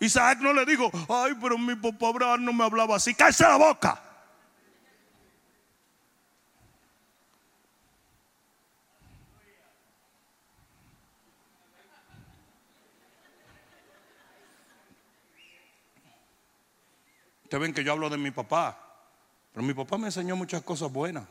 Isaac 0.00 0.38
no 0.40 0.52
le 0.52 0.64
dijo, 0.64 0.90
ay, 1.08 1.32
pero 1.40 1.58
mi 1.58 1.74
papá 1.74 2.08
Abraham 2.08 2.44
no 2.44 2.52
me 2.52 2.64
hablaba 2.64 2.96
así. 2.96 3.14
Cállese 3.14 3.42
la 3.42 3.56
boca. 3.56 4.02
Ustedes 17.42 17.62
ven 17.62 17.72
que 17.72 17.82
yo 17.82 17.92
hablo 17.92 18.10
de 18.10 18.18
mi 18.18 18.30
papá. 18.30 18.78
Pero 19.52 19.66
mi 19.66 19.74
papá 19.74 19.98
me 19.98 20.06
enseñó 20.06 20.36
muchas 20.36 20.62
cosas 20.62 20.92
buenas. 20.92 21.24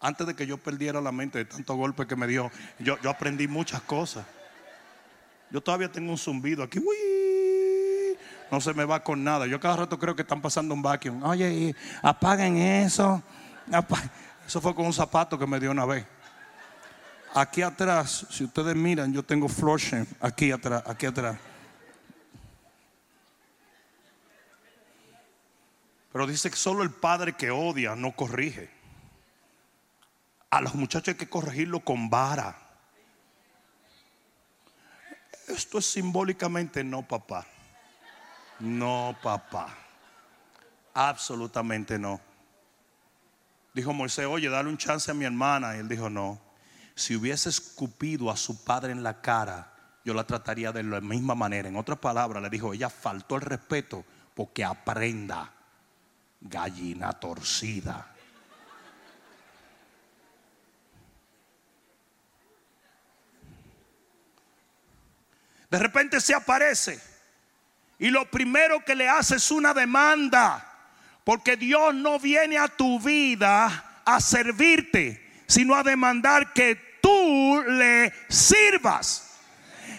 Antes 0.00 0.26
de 0.26 0.34
que 0.34 0.46
yo 0.46 0.58
perdiera 0.58 1.00
la 1.00 1.12
mente 1.12 1.38
de 1.38 1.44
tantos 1.44 1.76
golpes 1.76 2.06
que 2.06 2.16
me 2.16 2.26
dio, 2.26 2.50
yo 2.78 2.98
aprendí 3.08 3.46
muchas 3.46 3.80
cosas. 3.82 4.26
Yo 5.50 5.60
todavía 5.60 5.90
tengo 5.90 6.12
un 6.12 6.18
zumbido 6.18 6.62
aquí. 6.62 6.80
No 8.50 8.60
se 8.60 8.74
me 8.74 8.84
va 8.84 9.02
con 9.02 9.22
nada. 9.22 9.46
Yo 9.46 9.60
cada 9.60 9.76
rato 9.76 9.98
creo 9.98 10.14
que 10.16 10.22
están 10.22 10.40
pasando 10.40 10.74
un 10.74 10.82
vacuum. 10.82 11.22
Oye, 11.22 11.74
apaguen 12.02 12.56
eso. 12.56 13.22
Eso 14.46 14.60
fue 14.60 14.74
con 14.74 14.86
un 14.86 14.92
zapato 14.92 15.38
que 15.38 15.46
me 15.46 15.60
dio 15.60 15.70
una 15.70 15.84
vez. 15.84 16.06
Aquí 17.32 17.62
atrás, 17.62 18.26
si 18.30 18.42
ustedes 18.44 18.74
miran, 18.74 19.12
yo 19.12 19.22
tengo 19.22 19.48
flushing 19.48 20.06
aquí 20.20 20.50
atrás, 20.50 20.82
aquí 20.86 21.06
atrás. 21.06 21.38
Pero 26.12 26.26
dice 26.26 26.50
que 26.50 26.56
solo 26.56 26.82
el 26.82 26.90
padre 26.90 27.34
que 27.34 27.52
odia 27.52 27.94
no 27.94 28.16
corrige. 28.16 28.68
A 30.50 30.60
los 30.60 30.74
muchachos 30.74 31.08
hay 31.08 31.14
que 31.14 31.28
corregirlo 31.28 31.84
con 31.84 32.10
vara. 32.10 32.69
Esto 35.50 35.78
es 35.78 35.86
simbólicamente 35.86 36.84
no, 36.84 37.06
papá. 37.06 37.46
No, 38.60 39.16
papá. 39.22 39.76
Absolutamente 40.94 41.98
no. 41.98 42.20
Dijo 43.74 43.92
Moisés, 43.92 44.26
oye, 44.26 44.48
dale 44.48 44.68
un 44.68 44.78
chance 44.78 45.10
a 45.10 45.14
mi 45.14 45.24
hermana. 45.24 45.76
Y 45.76 45.80
él 45.80 45.88
dijo, 45.88 46.08
no. 46.08 46.40
Si 46.94 47.16
hubiese 47.16 47.48
escupido 47.48 48.30
a 48.30 48.36
su 48.36 48.62
padre 48.64 48.92
en 48.92 49.02
la 49.02 49.20
cara, 49.20 49.72
yo 50.04 50.14
la 50.14 50.24
trataría 50.24 50.72
de 50.72 50.82
la 50.82 51.00
misma 51.00 51.34
manera. 51.34 51.68
En 51.68 51.76
otras 51.76 51.98
palabras, 51.98 52.42
le 52.42 52.50
dijo, 52.50 52.72
ella 52.72 52.90
faltó 52.90 53.36
el 53.36 53.42
respeto 53.42 54.04
porque 54.34 54.64
aprenda 54.64 55.52
gallina 56.40 57.12
torcida. 57.12 58.14
De 65.70 65.78
repente 65.78 66.20
se 66.20 66.34
aparece 66.34 67.00
y 68.00 68.08
lo 68.08 68.28
primero 68.30 68.82
que 68.84 68.94
le 68.94 69.08
hace 69.08 69.36
es 69.36 69.50
una 69.50 69.74
demanda, 69.74 70.66
porque 71.22 71.56
Dios 71.56 71.94
no 71.94 72.18
viene 72.18 72.58
a 72.58 72.66
tu 72.66 72.98
vida 72.98 74.02
a 74.04 74.20
servirte, 74.20 75.42
sino 75.46 75.74
a 75.74 75.82
demandar 75.82 76.52
que 76.54 76.76
tú 77.02 77.62
le 77.68 78.12
sirvas. 78.28 79.26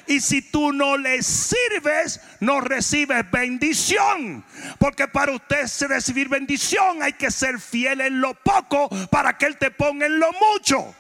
Y 0.08 0.20
si 0.20 0.42
tú 0.42 0.74
no 0.74 0.98
le 0.98 1.22
sirves, 1.22 2.20
no 2.40 2.60
recibes 2.60 3.30
bendición. 3.30 4.44
Porque 4.80 5.08
para 5.08 5.32
usted 5.32 5.68
recibir 5.88 6.28
bendición 6.28 7.04
hay 7.04 7.14
que 7.14 7.30
ser 7.30 7.60
fiel 7.60 8.02
en 8.02 8.20
lo 8.20 8.34
poco 8.34 8.90
para 9.10 9.38
que 9.38 9.46
Él 9.46 9.58
te 9.58 9.70
ponga 9.70 10.08
en 10.08 10.20
lo 10.20 10.32
mucho. 10.34 10.96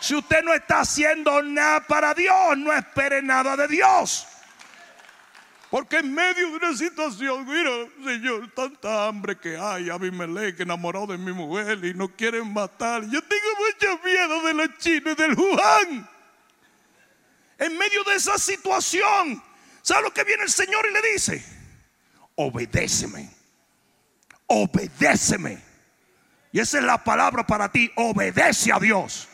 Si 0.00 0.14
usted 0.14 0.42
no 0.42 0.54
está 0.54 0.80
haciendo 0.80 1.42
nada 1.42 1.80
para 1.86 2.14
Dios, 2.14 2.56
no 2.58 2.72
espere 2.72 3.22
nada 3.22 3.56
de 3.56 3.68
Dios. 3.68 4.26
Porque 5.70 5.98
en 5.98 6.14
medio 6.14 6.50
de 6.50 6.56
una 6.56 6.76
situación, 6.76 7.44
mira, 7.46 7.70
Señor, 8.04 8.50
tanta 8.54 9.06
hambre 9.06 9.36
que 9.36 9.56
hay, 9.56 9.86
que 10.54 10.62
enamorado 10.62 11.08
de 11.08 11.18
mi 11.18 11.32
mujer 11.32 11.84
y 11.84 11.92
no 11.92 12.08
quieren 12.08 12.52
matar. 12.52 13.02
Yo 13.02 13.20
tengo 13.22 13.46
mucho 13.58 14.04
miedo 14.04 14.42
de 14.42 14.54
los 14.54 14.78
chinos 14.78 15.12
y 15.12 15.22
del 15.22 15.34
Juan 15.34 16.08
en 17.58 17.78
medio 17.78 18.04
de 18.04 18.16
esa 18.16 18.38
situación, 18.38 19.42
¿sabe 19.82 20.02
lo 20.02 20.12
que 20.12 20.24
viene 20.24 20.42
el 20.42 20.50
Señor 20.50 20.86
y 20.88 20.92
le 20.92 21.12
dice? 21.12 21.44
Obedéceme, 22.34 23.30
obedéceme. 24.46 25.58
Y 26.52 26.60
esa 26.60 26.78
es 26.78 26.84
la 26.84 27.02
palabra 27.02 27.46
para 27.46 27.70
ti, 27.70 27.90
obedece 27.96 28.72
a 28.72 28.78
Dios, 28.78 29.28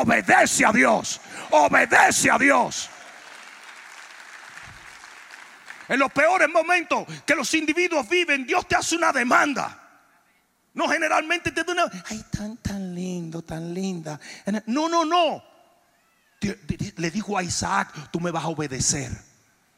obedece 0.00 0.64
a 0.64 0.72
Dios, 0.72 1.20
obedece 1.50 2.30
a 2.30 2.38
Dios. 2.38 2.88
En 5.88 5.98
los 5.98 6.10
peores 6.12 6.48
momentos 6.48 7.06
que 7.26 7.34
los 7.34 7.52
individuos 7.54 8.08
viven, 8.08 8.46
Dios 8.46 8.66
te 8.66 8.76
hace 8.76 8.96
una 8.96 9.12
demanda. 9.12 9.78
No 10.74 10.88
generalmente 10.88 11.50
te 11.50 11.64
da 11.64 11.72
una, 11.72 11.84
ay, 12.08 12.24
tan, 12.30 12.56
tan 12.56 12.94
lindo, 12.94 13.42
tan 13.42 13.74
linda. 13.74 14.18
No, 14.66 14.88
no, 14.88 15.04
no 15.04 15.52
le 16.96 17.10
dijo 17.10 17.36
a 17.38 17.42
Isaac, 17.42 18.10
tú 18.10 18.20
me 18.20 18.30
vas 18.30 18.44
a 18.44 18.48
obedecer. 18.48 19.10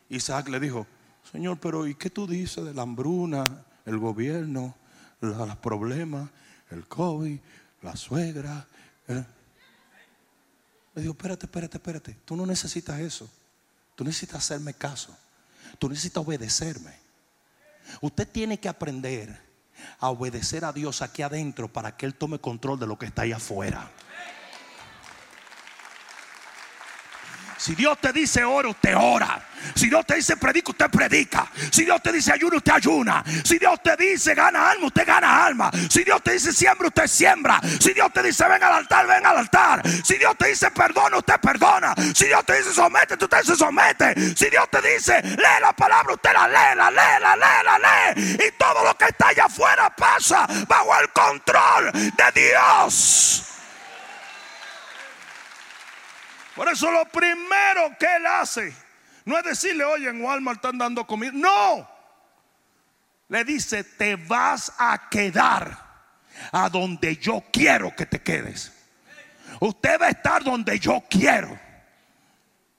Isaac 0.08 0.48
le 0.48 0.60
dijo, 0.60 0.86
Señor, 1.30 1.58
pero 1.58 1.86
¿y 1.86 1.94
qué 1.94 2.10
tú 2.10 2.26
dices 2.26 2.64
de 2.64 2.74
la 2.74 2.82
hambruna, 2.82 3.44
el 3.84 3.98
gobierno, 3.98 4.74
los 5.20 5.56
problemas, 5.56 6.28
el 6.70 6.86
COVID, 6.86 7.38
la 7.82 7.96
suegra? 7.96 8.66
Le 10.94 11.02
dijo, 11.02 11.12
espérate, 11.12 11.46
espérate, 11.46 11.76
espérate, 11.76 12.16
tú 12.24 12.36
no 12.36 12.46
necesitas 12.46 13.00
eso. 13.00 13.30
Tú 13.94 14.04
necesitas 14.04 14.38
hacerme 14.38 14.74
caso. 14.74 15.16
Tú 15.78 15.88
necesitas 15.88 16.24
obedecerme. 16.24 16.94
Usted 18.00 18.28
tiene 18.28 18.58
que 18.58 18.68
aprender 18.68 19.40
a 19.98 20.08
obedecer 20.08 20.64
a 20.64 20.72
Dios 20.72 21.02
aquí 21.02 21.22
adentro 21.22 21.72
para 21.72 21.96
que 21.96 22.06
Él 22.06 22.14
tome 22.14 22.38
control 22.38 22.78
de 22.78 22.86
lo 22.86 22.98
que 22.98 23.06
está 23.06 23.22
ahí 23.22 23.32
afuera. 23.32 23.90
Si 27.56 27.74
Dios 27.74 27.98
te 28.00 28.12
dice 28.12 28.44
ora, 28.44 28.68
usted 28.68 28.96
ora. 28.96 29.40
Si 29.74 29.88
Dios 29.88 30.04
te 30.06 30.16
dice 30.16 30.36
predica, 30.36 30.70
usted 30.70 30.90
predica. 30.90 31.46
Si 31.70 31.84
Dios 31.84 32.02
te 32.02 32.12
dice 32.12 32.32
ayuna, 32.32 32.56
usted 32.56 32.72
ayuna. 32.72 33.24
Si 33.44 33.58
Dios 33.58 33.80
te 33.82 33.96
dice 33.96 34.34
gana 34.34 34.70
alma, 34.70 34.86
usted 34.86 35.06
gana 35.06 35.46
alma. 35.46 35.70
Si 35.88 36.04
Dios 36.04 36.22
te 36.22 36.32
dice 36.32 36.52
siembra, 36.52 36.88
usted 36.88 37.06
siembra. 37.06 37.60
Si 37.80 37.92
Dios 37.92 38.12
te 38.12 38.22
dice 38.22 38.46
ven 38.48 38.62
al 38.62 38.72
altar, 38.72 39.06
ven 39.06 39.24
al 39.24 39.38
altar. 39.38 39.82
Si 40.04 40.16
Dios 40.16 40.36
te 40.36 40.48
dice 40.48 40.70
perdona, 40.70 41.18
usted 41.18 41.40
perdona. 41.40 41.94
Si 42.14 42.26
Dios 42.26 42.44
te 42.44 42.58
dice 42.58 42.72
somete, 42.72 43.14
usted 43.14 43.42
se 43.42 43.56
somete. 43.56 44.14
Si 44.36 44.50
Dios 44.50 44.68
te 44.70 44.80
dice 44.82 45.22
lee 45.22 45.60
la 45.60 45.72
palabra, 45.72 46.14
usted 46.14 46.32
la 46.32 46.46
lee, 46.46 46.76
la 46.76 46.90
lee, 46.90 47.20
la 47.20 47.36
lee, 47.36 47.64
la 47.64 47.78
lee. 47.78 48.36
Y 48.46 48.58
todo 48.58 48.84
lo 48.84 48.96
que 48.96 49.06
está 49.06 49.28
allá 49.28 49.46
afuera 49.46 49.94
pasa 49.96 50.46
bajo 50.68 51.00
el 51.00 51.08
control 51.10 51.92
de 51.92 52.40
Dios. 52.40 53.53
Por 56.54 56.68
eso 56.68 56.90
lo 56.90 57.04
primero 57.06 57.96
que 57.98 58.16
él 58.16 58.26
hace 58.26 58.84
no 59.24 59.38
es 59.38 59.44
decirle, 59.44 59.84
oye, 59.84 60.08
en 60.08 60.22
Walmart 60.22 60.58
están 60.58 60.78
dando 60.78 61.06
comida. 61.06 61.32
No. 61.34 61.88
Le 63.28 63.44
dice, 63.44 63.84
te 63.84 64.16
vas 64.16 64.72
a 64.78 65.08
quedar 65.08 65.78
a 66.52 66.68
donde 66.68 67.16
yo 67.16 67.42
quiero 67.52 67.94
que 67.96 68.06
te 68.06 68.22
quedes. 68.22 68.72
Usted 69.60 70.00
va 70.00 70.06
a 70.06 70.10
estar 70.10 70.44
donde 70.44 70.78
yo 70.78 71.04
quiero. 71.08 71.58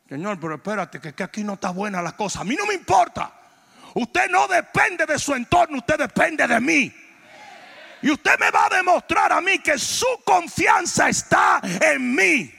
Señor, 0.08 0.40
pero 0.40 0.56
espérate, 0.56 1.02
que, 1.02 1.14
que 1.14 1.24
aquí 1.24 1.44
no 1.44 1.54
está 1.54 1.72
buena 1.72 2.02
la 2.02 2.16
cosa. 2.16 2.42
A 2.42 2.44
mí 2.44 2.56
no 2.56 2.68
me 2.68 2.76
importa. 2.76 3.34
Usted 3.96 4.30
no 4.30 4.48
depende 4.48 5.06
de 5.06 5.18
su 5.18 5.34
entorno, 5.34 5.78
usted 5.78 5.98
depende 5.98 6.48
de 6.48 6.60
mí. 6.60 6.94
Y 8.04 8.12
usted 8.12 8.38
me 8.40 8.52
va 8.52 8.68
a 8.68 8.76
demostrar 8.76 9.34
a 9.34 9.42
mí 9.42 9.60
que 9.60 9.80
su 9.80 10.06
confianza 10.24 11.10
está 11.10 11.60
en 11.64 12.14
mí. 12.14 12.54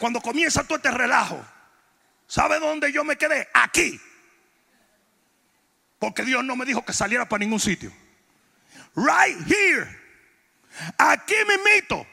Cuando 0.00 0.20
comienza 0.20 0.64
todo 0.64 0.76
este 0.76 0.90
relajo, 0.90 1.44
¿sabe 2.26 2.58
dónde 2.58 2.90
yo 2.90 3.04
me 3.04 3.16
quedé? 3.16 3.46
Aquí. 3.52 4.00
Porque 5.98 6.24
Dios 6.24 6.42
no 6.42 6.56
me 6.56 6.64
dijo 6.64 6.82
que 6.84 6.94
saliera 6.94 7.28
para 7.28 7.40
ningún 7.40 7.60
sitio. 7.60 7.92
Right 8.96 9.38
here. 9.46 10.00
Aquí 10.96 11.34
me 11.46 11.58
mito. 11.58 12.06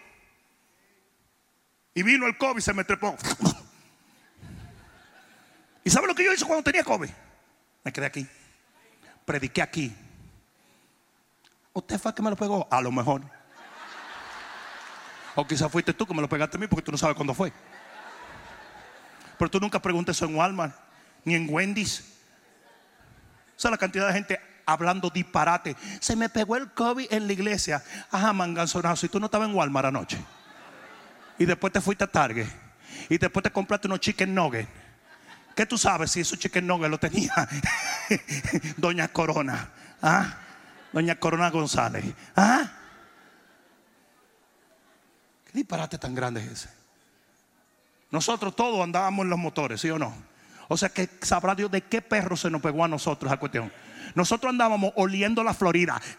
Y 1.93 2.03
vino 2.03 2.27
el 2.27 2.37
COVID 2.37 2.57
y 2.57 2.61
se 2.61 2.73
me 2.73 2.83
trepó. 2.83 3.17
¿Y 5.85 5.89
sabe 5.89 6.07
lo 6.07 6.13
que 6.13 6.25
yo 6.25 6.33
hice 6.33 6.45
cuando 6.45 6.63
tenía 6.63 6.83
COVID? 6.83 7.09
Me 7.85 7.93
quedé 7.93 8.05
aquí. 8.05 8.27
Prediqué 9.25 9.61
aquí. 9.61 9.95
¿Usted 11.71 11.97
fue 11.97 12.11
el 12.11 12.15
que 12.15 12.21
me 12.21 12.29
lo 12.29 12.35
pegó? 12.35 12.67
A 12.69 12.81
lo 12.81 12.91
mejor. 12.91 13.21
O 15.35 15.47
quizás 15.47 15.71
fuiste 15.71 15.93
tú 15.93 16.05
que 16.05 16.13
me 16.13 16.21
lo 16.21 16.27
pegaste 16.27 16.57
a 16.57 16.59
mí 16.59 16.67
porque 16.67 16.83
tú 16.83 16.91
no 16.91 16.97
sabes 16.97 17.15
cuándo 17.15 17.33
fue. 17.33 17.53
Pero 19.37 19.51
tú 19.51 19.59
nunca 19.59 19.81
preguntes 19.81 20.15
eso 20.15 20.25
en 20.25 20.35
Walmart, 20.35 20.75
ni 21.23 21.35
en 21.35 21.47
Wendy's. 21.49 22.03
O 23.55 23.59
sea, 23.59 23.71
la 23.71 23.77
cantidad 23.77 24.07
de 24.07 24.13
gente 24.13 24.39
hablando 24.67 25.09
disparate. 25.09 25.75
Se 25.99 26.15
me 26.15 26.29
pegó 26.29 26.55
el 26.57 26.71
COVID 26.71 27.07
en 27.11 27.25
la 27.25 27.33
iglesia. 27.33 27.83
Ajá, 28.11 28.33
manganzonazo. 28.33 29.05
Y 29.05 29.09
tú 29.09 29.19
no 29.19 29.25
estabas 29.25 29.49
en 29.49 29.55
Walmart 29.55 29.87
anoche. 29.87 30.17
Y 31.39 31.45
después 31.45 31.73
te 31.73 31.81
fuiste 31.81 32.03
a 32.03 32.07
Target. 32.07 32.47
Y 33.09 33.17
después 33.17 33.43
te 33.43 33.51
compraste 33.51 33.87
unos 33.87 33.99
chicken 33.99 34.35
nuggets. 34.35 34.69
¿Qué 35.55 35.65
tú 35.65 35.77
sabes 35.77 36.11
si 36.11 36.19
esos 36.19 36.37
chicken 36.37 36.67
nuggets 36.67 36.91
lo 36.91 36.99
tenía 36.99 37.33
Doña 38.77 39.07
Corona? 39.07 39.69
¿Ah? 40.01 40.37
Doña 40.91 41.15
Corona 41.15 41.49
González. 41.49 42.05
¿Ah? 42.35 42.71
¿Qué 45.45 45.51
disparate 45.53 45.97
tan 45.97 46.13
grande 46.13 46.43
es 46.43 46.51
ese? 46.51 46.69
Nosotros 48.11 48.55
todos 48.55 48.81
andábamos 48.83 49.23
en 49.23 49.29
los 49.29 49.39
motores, 49.39 49.81
¿sí 49.81 49.89
o 49.89 49.99
no? 49.99 50.13
O 50.69 50.77
sea 50.77 50.89
que 50.89 51.09
sabrá 51.21 51.55
Dios 51.55 51.71
de 51.71 51.81
qué 51.81 52.01
perro 52.01 52.35
se 52.35 52.49
nos 52.49 52.61
pegó 52.61 52.83
a 52.83 52.87
nosotros 52.87 53.31
esa 53.31 53.39
cuestión. 53.39 53.71
Nosotros 54.15 54.49
andábamos 54.49 54.93
oliendo 54.95 55.43
la 55.43 55.53
Florida. 55.53 56.01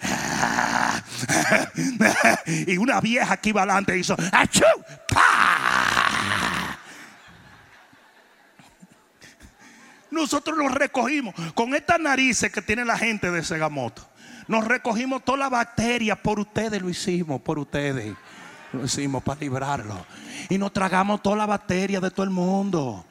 Y 2.66 2.76
una 2.76 3.00
vieja 3.00 3.34
aquí 3.34 3.50
iba 3.50 3.62
adelante 3.62 3.96
hizo 3.96 4.16
¡Achú! 4.32 4.64
Nosotros 10.10 10.56
nos 10.56 10.72
recogimos 10.72 11.34
con 11.54 11.74
estas 11.74 12.00
narices 12.00 12.50
que 12.50 12.62
tiene 12.62 12.84
la 12.84 12.98
gente 12.98 13.30
de 13.30 13.44
Segamoto. 13.44 14.08
Nos 14.48 14.64
recogimos 14.66 15.24
toda 15.24 15.38
la 15.38 15.48
bacteria 15.48 16.16
por 16.16 16.40
ustedes, 16.40 16.80
lo 16.80 16.88
hicimos, 16.88 17.40
por 17.42 17.58
ustedes. 17.58 18.16
Lo 18.72 18.84
hicimos 18.84 19.22
para 19.22 19.40
librarlo. 19.40 20.04
Y 20.48 20.58
nos 20.58 20.72
tragamos 20.72 21.22
toda 21.22 21.36
la 21.36 21.46
bacteria 21.46 22.00
de 22.00 22.10
todo 22.10 22.24
el 22.24 22.30
mundo. 22.30 23.04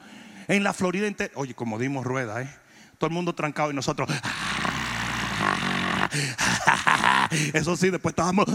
En 0.46 0.62
la 0.62 0.72
Florida 0.72 1.06
entera. 1.06 1.32
Oye, 1.34 1.54
como 1.54 1.78
dimos 1.78 2.04
rueda, 2.04 2.42
¿eh? 2.42 2.54
Todo 2.98 3.08
el 3.08 3.14
mundo 3.14 3.34
trancado 3.34 3.70
y 3.70 3.74
nosotros. 3.74 4.08
Eso 7.52 7.76
sí, 7.76 7.90
después 7.90 8.12
estábamos. 8.12 8.46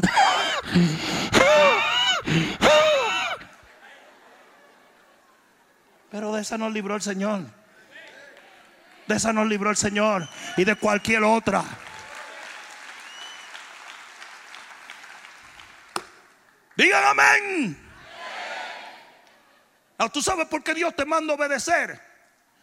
Pero 6.11 6.33
de 6.33 6.41
esa 6.41 6.57
nos 6.57 6.71
libró 6.71 6.95
el 6.95 7.01
Señor. 7.01 7.41
De 9.07 9.15
esa 9.15 9.33
nos 9.33 9.47
libró 9.47 9.71
el 9.71 9.77
Señor. 9.77 10.29
Y 10.57 10.63
de 10.63 10.75
cualquier 10.75 11.23
otra. 11.23 11.63
Digan 16.76 17.03
amén. 17.05 17.78
Ahora, 19.97 20.11
¿Tú 20.11 20.21
sabes 20.21 20.47
por 20.47 20.63
qué 20.63 20.74
Dios 20.74 20.95
te 20.95 21.05
manda 21.05 21.34
a 21.34 21.36
obedecer? 21.36 21.99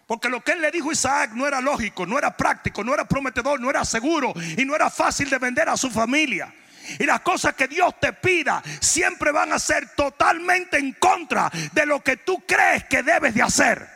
Porque 0.07 0.29
lo 0.29 0.41
que 0.41 0.53
él 0.53 0.61
le 0.61 0.73
dijo 0.73 0.91
a 0.91 0.93
Isaac 0.93 1.31
no 1.35 1.47
era 1.47 1.61
lógico, 1.61 2.05
no 2.05 2.19
era 2.19 2.37
práctico, 2.37 2.83
no 2.83 2.93
era 2.93 3.05
prometedor, 3.05 3.61
no 3.61 3.71
era 3.71 3.85
seguro 3.85 4.35
y 4.57 4.65
no 4.65 4.75
era 4.75 4.91
fácil 4.91 5.31
de 5.31 5.39
vender 5.39 5.69
a 5.69 5.77
su 5.77 5.89
familia. 5.89 6.53
Y 6.99 7.05
las 7.05 7.21
cosas 7.21 7.55
que 7.55 7.69
Dios 7.69 7.95
te 8.01 8.13
pida 8.13 8.61
siempre 8.81 9.31
van 9.31 9.53
a 9.53 9.59
ser 9.61 9.91
totalmente 9.95 10.79
en 10.79 10.95
contra 10.95 11.49
de 11.73 11.87
lo 11.87 12.03
que 12.03 12.17
tú 12.17 12.45
crees 12.45 12.85
que 12.87 13.05
debes 13.05 13.35
de 13.35 13.43
hacer. 13.43 13.89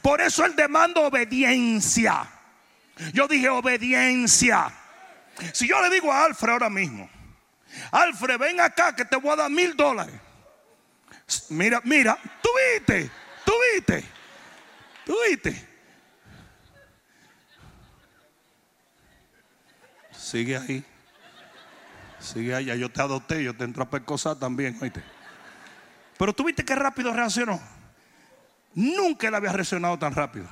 Por 0.00 0.20
eso 0.20 0.44
él 0.46 0.56
demanda 0.56 1.02
obediencia. 1.02 2.26
Yo 3.12 3.28
dije 3.28 3.48
obediencia. 3.50 4.72
Si 5.52 5.68
yo 5.68 5.80
le 5.82 5.90
digo 5.90 6.12
a 6.12 6.24
Alfred 6.24 6.52
ahora 6.52 6.70
mismo, 6.70 7.08
Alfred, 7.90 8.38
ven 8.38 8.60
acá 8.60 8.94
que 8.94 9.04
te 9.04 9.16
voy 9.16 9.32
a 9.32 9.36
dar 9.36 9.50
mil 9.50 9.76
dólares. 9.76 10.14
Mira, 11.48 11.80
mira, 11.84 12.18
tú 12.42 12.48
viste, 12.74 13.10
tú 13.44 13.52
viste, 13.74 14.04
tú 15.06 15.16
viste. 15.28 15.68
Sigue 20.12 20.56
ahí. 20.56 20.84
Sigue. 22.18 22.64
Ya 22.64 22.74
yo 22.74 22.90
te 22.90 23.00
adopté, 23.00 23.42
yo 23.42 23.56
te 23.56 23.64
entro 23.64 23.82
a 23.82 23.90
percosar 23.90 24.36
también, 24.36 24.76
oíste. 24.80 25.02
Pero 26.18 26.32
tú 26.32 26.44
viste 26.44 26.64
qué 26.64 26.74
rápido 26.74 27.12
reaccionó. 27.12 27.60
Nunca 28.74 29.28
él 29.28 29.34
había 29.34 29.52
reaccionado 29.52 29.98
tan 29.98 30.14
rápido. 30.14 30.46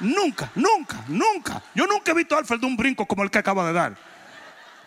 Nunca, 0.00 0.50
nunca, 0.54 1.04
nunca. 1.08 1.62
Yo 1.74 1.86
nunca 1.86 2.12
he 2.12 2.14
visto 2.14 2.34
a 2.34 2.38
Alfred 2.38 2.60
de 2.60 2.66
un 2.66 2.76
brinco 2.76 3.06
como 3.06 3.22
el 3.22 3.30
que 3.30 3.38
acaba 3.38 3.66
de 3.66 3.72
dar. 3.72 4.11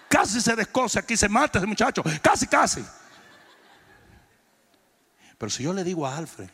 Casi 0.10 0.42
se 0.42 0.56
descoce 0.56 1.00
aquí, 1.00 1.18
se 1.18 1.28
mata 1.28 1.60
ese 1.60 1.68
muchacho. 1.68 2.04
Casi, 2.22 2.48
casi. 2.48 2.86
Pero 5.38 5.50
si 5.50 5.64
yo 5.64 5.74
le 5.74 5.84
digo 5.84 6.08
a 6.08 6.18
Alfred, 6.18 6.50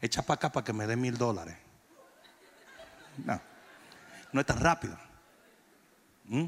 echa 0.00 0.22
para 0.22 0.36
acá 0.36 0.52
para 0.52 0.64
que 0.64 0.72
me 0.72 0.86
dé 0.86 0.96
mil 0.96 1.16
dólares. 1.18 1.56
No, 3.24 3.40
no 4.32 4.40
es 4.40 4.46
tan 4.46 4.60
rápido. 4.60 4.98
¿Mm? 6.24 6.46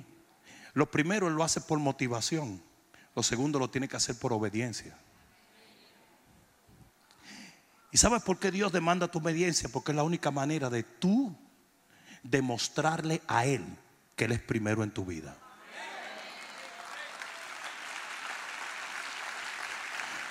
Lo 0.75 0.91
primero 0.91 1.29
él 1.29 1.35
lo 1.35 1.45
hace 1.45 1.61
por 1.61 1.79
motivación. 1.79 2.63
Lo 3.15 3.23
segundo 3.23 3.59
lo 3.59 3.71
tiene 3.71 3.89
que 3.89 3.97
hacer 3.97 4.19
por 4.19 4.33
obediencia. 4.33 4.97
¿Y 7.91 7.99
sabes 7.99 8.23
por 8.23 8.39
qué 8.39 8.51
Dios 8.51 8.71
demanda 8.71 9.09
tu 9.09 9.19
obediencia? 9.19 9.69
Porque 9.69 9.93
es 9.93 9.97
la 9.97 10.03
única 10.03 10.31
manera 10.31 10.69
de 10.71 10.83
tú 10.83 11.35
demostrarle 12.23 13.23
a 13.27 13.47
Él 13.47 13.65
que 14.15 14.27
Él 14.27 14.33
es 14.33 14.41
primero 14.41 14.83
en 14.85 14.91
tu 14.91 15.05
vida. 15.05 15.37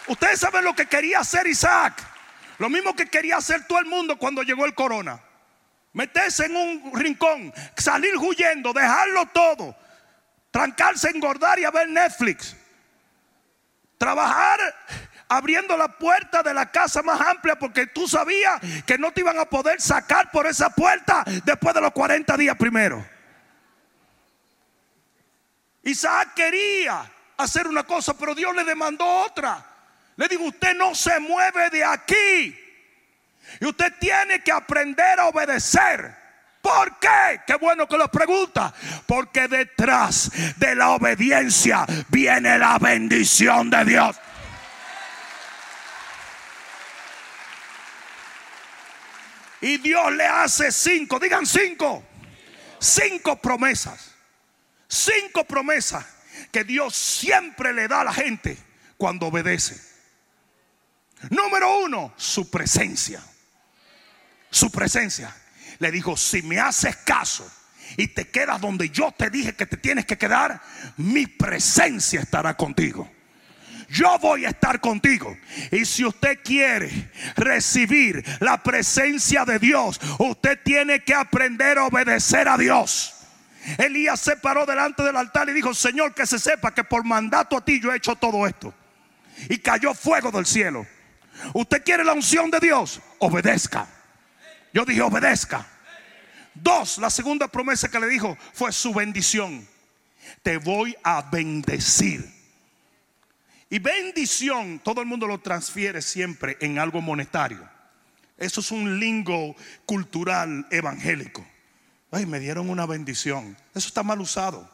Ustedes 0.08 0.40
saben 0.40 0.64
lo 0.64 0.74
que 0.74 0.86
quería 0.86 1.20
hacer 1.20 1.48
Isaac. 1.48 2.04
Lo 2.58 2.70
mismo 2.70 2.96
que 2.96 3.08
quería 3.08 3.38
hacer 3.38 3.68
todo 3.68 3.80
el 3.80 3.86
mundo 3.86 4.18
cuando 4.18 4.42
llegó 4.42 4.66
el 4.66 4.74
corona. 4.74 5.22
Meterse 5.94 6.46
en 6.46 6.56
un 6.56 6.92
rincón, 6.94 7.54
salir 7.76 8.16
huyendo, 8.18 8.74
dejarlo 8.74 9.26
todo, 9.28 9.76
trancarse, 10.52 11.10
engordar 11.10 11.60
y 11.60 11.66
a 11.66 11.72
ver 11.72 11.90
Netflix. 11.90 12.56
Trabajar 13.98 14.60
abriendo 15.30 15.76
la 15.76 15.88
puerta 15.88 16.42
de 16.44 16.54
la 16.54 16.72
casa 16.72 17.02
más 17.02 17.20
amplia 17.20 17.58
porque 17.58 17.88
tú 17.88 18.08
sabías 18.08 18.62
que 18.86 18.98
no 18.98 19.12
te 19.12 19.22
iban 19.22 19.40
a 19.40 19.46
poder 19.46 19.82
sacar 19.82 20.32
por 20.32 20.48
esa 20.48 20.70
puerta 20.70 21.24
después 21.44 21.74
de 21.74 21.82
los 21.82 21.92
40 21.92 22.38
días 22.38 22.56
primero. 22.58 23.06
Isaac 25.84 26.34
quería 26.36 27.10
hacer 27.38 27.68
una 27.68 27.84
cosa, 27.84 28.18
pero 28.18 28.36
Dios 28.36 28.56
le 28.56 28.64
demandó 28.64 29.06
otra. 29.06 29.77
Le 30.18 30.28
digo, 30.28 30.46
usted 30.46 30.76
no 30.76 30.94
se 30.94 31.20
mueve 31.20 31.70
de 31.70 31.84
aquí. 31.84 32.60
Y 33.62 33.66
usted 33.66 33.94
tiene 34.00 34.42
que 34.42 34.52
aprender 34.52 35.20
a 35.20 35.28
obedecer. 35.28 36.16
¿Por 36.62 37.00
qué? 37.00 37.42
Qué 37.46 37.56
bueno 37.56 37.88
que 37.88 37.98
lo 37.98 38.10
pregunta. 38.10 38.74
Porque 39.06 39.48
detrás 39.48 40.32
de 40.58 40.76
la 40.76 40.90
obediencia 40.90 41.86
viene 42.10 42.58
la 42.58 42.78
bendición 42.80 43.70
de 43.70 43.86
Dios. 43.86 44.20
Y 49.62 49.78
Dios 49.78 50.14
le 50.14 50.26
hace 50.26 50.72
cinco, 50.72 51.20
digan 51.20 51.46
cinco, 51.46 52.04
cinco 52.80 53.40
promesas. 53.40 54.16
Cinco 54.88 55.44
promesas 55.44 56.06
que 56.52 56.64
Dios 56.64 56.96
siempre 56.96 57.74
le 57.74 57.88
da 57.88 58.02
a 58.02 58.06
la 58.06 58.14
gente 58.14 58.58
cuando 58.98 59.28
obedece. 59.28 59.87
Número 61.30 61.80
uno, 61.80 62.14
su 62.18 62.50
presencia. 62.50 63.22
Su 64.50 64.72
presencia. 64.72 65.36
Le 65.80 65.92
dijo, 65.92 66.16
si 66.18 66.42
me 66.42 66.60
haces 66.60 66.98
caso 66.98 67.50
y 67.96 68.08
te 68.08 68.30
quedas 68.30 68.60
donde 68.60 68.90
yo 68.90 69.12
te 69.12 69.30
dije 69.30 69.56
que 69.56 69.66
te 69.66 69.78
tienes 69.78 70.06
que 70.06 70.18
quedar, 70.18 70.62
mi 70.98 71.28
presencia 71.28 72.22
estará 72.22 72.56
contigo. 72.56 73.10
Yo 73.90 74.20
voy 74.20 74.46
a 74.46 74.50
estar 74.50 74.82
contigo. 74.82 75.38
Y 75.72 75.86
si 75.86 76.04
usted 76.04 76.40
quiere 76.44 77.12
recibir 77.36 78.24
la 78.40 78.62
presencia 78.62 79.46
de 79.46 79.60
Dios, 79.60 80.00
usted 80.20 80.60
tiene 80.64 81.04
que 81.04 81.14
aprender 81.14 81.78
a 81.78 81.86
obedecer 81.86 82.48
a 82.48 82.58
Dios. 82.58 83.14
Elías 83.78 84.20
se 84.20 84.38
paró 84.38 84.66
delante 84.66 85.04
del 85.04 85.16
altar 85.16 85.50
y 85.50 85.54
dijo, 85.54 85.74
Señor, 85.74 86.14
que 86.14 86.26
se 86.26 86.40
sepa 86.40 86.74
que 86.74 86.84
por 86.84 87.04
mandato 87.04 87.58
a 87.58 87.64
ti 87.64 87.80
yo 87.82 87.92
he 87.92 87.98
hecho 87.98 88.16
todo 88.16 88.46
esto. 88.48 88.74
Y 89.50 89.58
cayó 89.60 89.94
fuego 89.94 90.32
del 90.32 90.46
cielo. 90.46 90.86
Usted 91.54 91.84
quiere 91.84 92.04
la 92.04 92.14
unción 92.14 92.50
de 92.52 92.60
Dios, 92.60 93.02
obedezca. 93.20 93.88
Yo 94.74 94.86
dije, 94.86 95.02
obedezca. 95.02 95.66
Dos, 96.54 96.98
la 96.98 97.10
segunda 97.10 97.48
promesa 97.48 97.90
que 97.90 98.00
le 98.00 98.08
dijo 98.08 98.38
fue 98.54 98.72
su 98.72 98.94
bendición. 98.94 99.68
Te 100.44 100.58
voy 100.58 100.96
a 101.04 101.22
bendecir. 101.22 102.38
Y 103.70 103.80
bendición, 103.80 104.80
todo 104.80 105.02
el 105.02 105.08
mundo 105.08 105.28
lo 105.28 105.40
transfiere 105.40 106.02
siempre 106.02 106.58
en 106.62 106.80
algo 106.80 107.02
monetario. 107.02 107.68
Eso 108.38 108.62
es 108.62 108.72
un 108.72 109.00
lingo 109.00 109.56
cultural 109.86 110.68
evangélico. 110.72 111.46
Ay, 112.12 112.26
me 112.26 112.40
dieron 112.40 112.70
una 112.70 112.86
bendición. 112.86 113.58
Eso 113.76 113.88
está 113.88 114.04
mal 114.04 114.22
usado. 114.22 114.70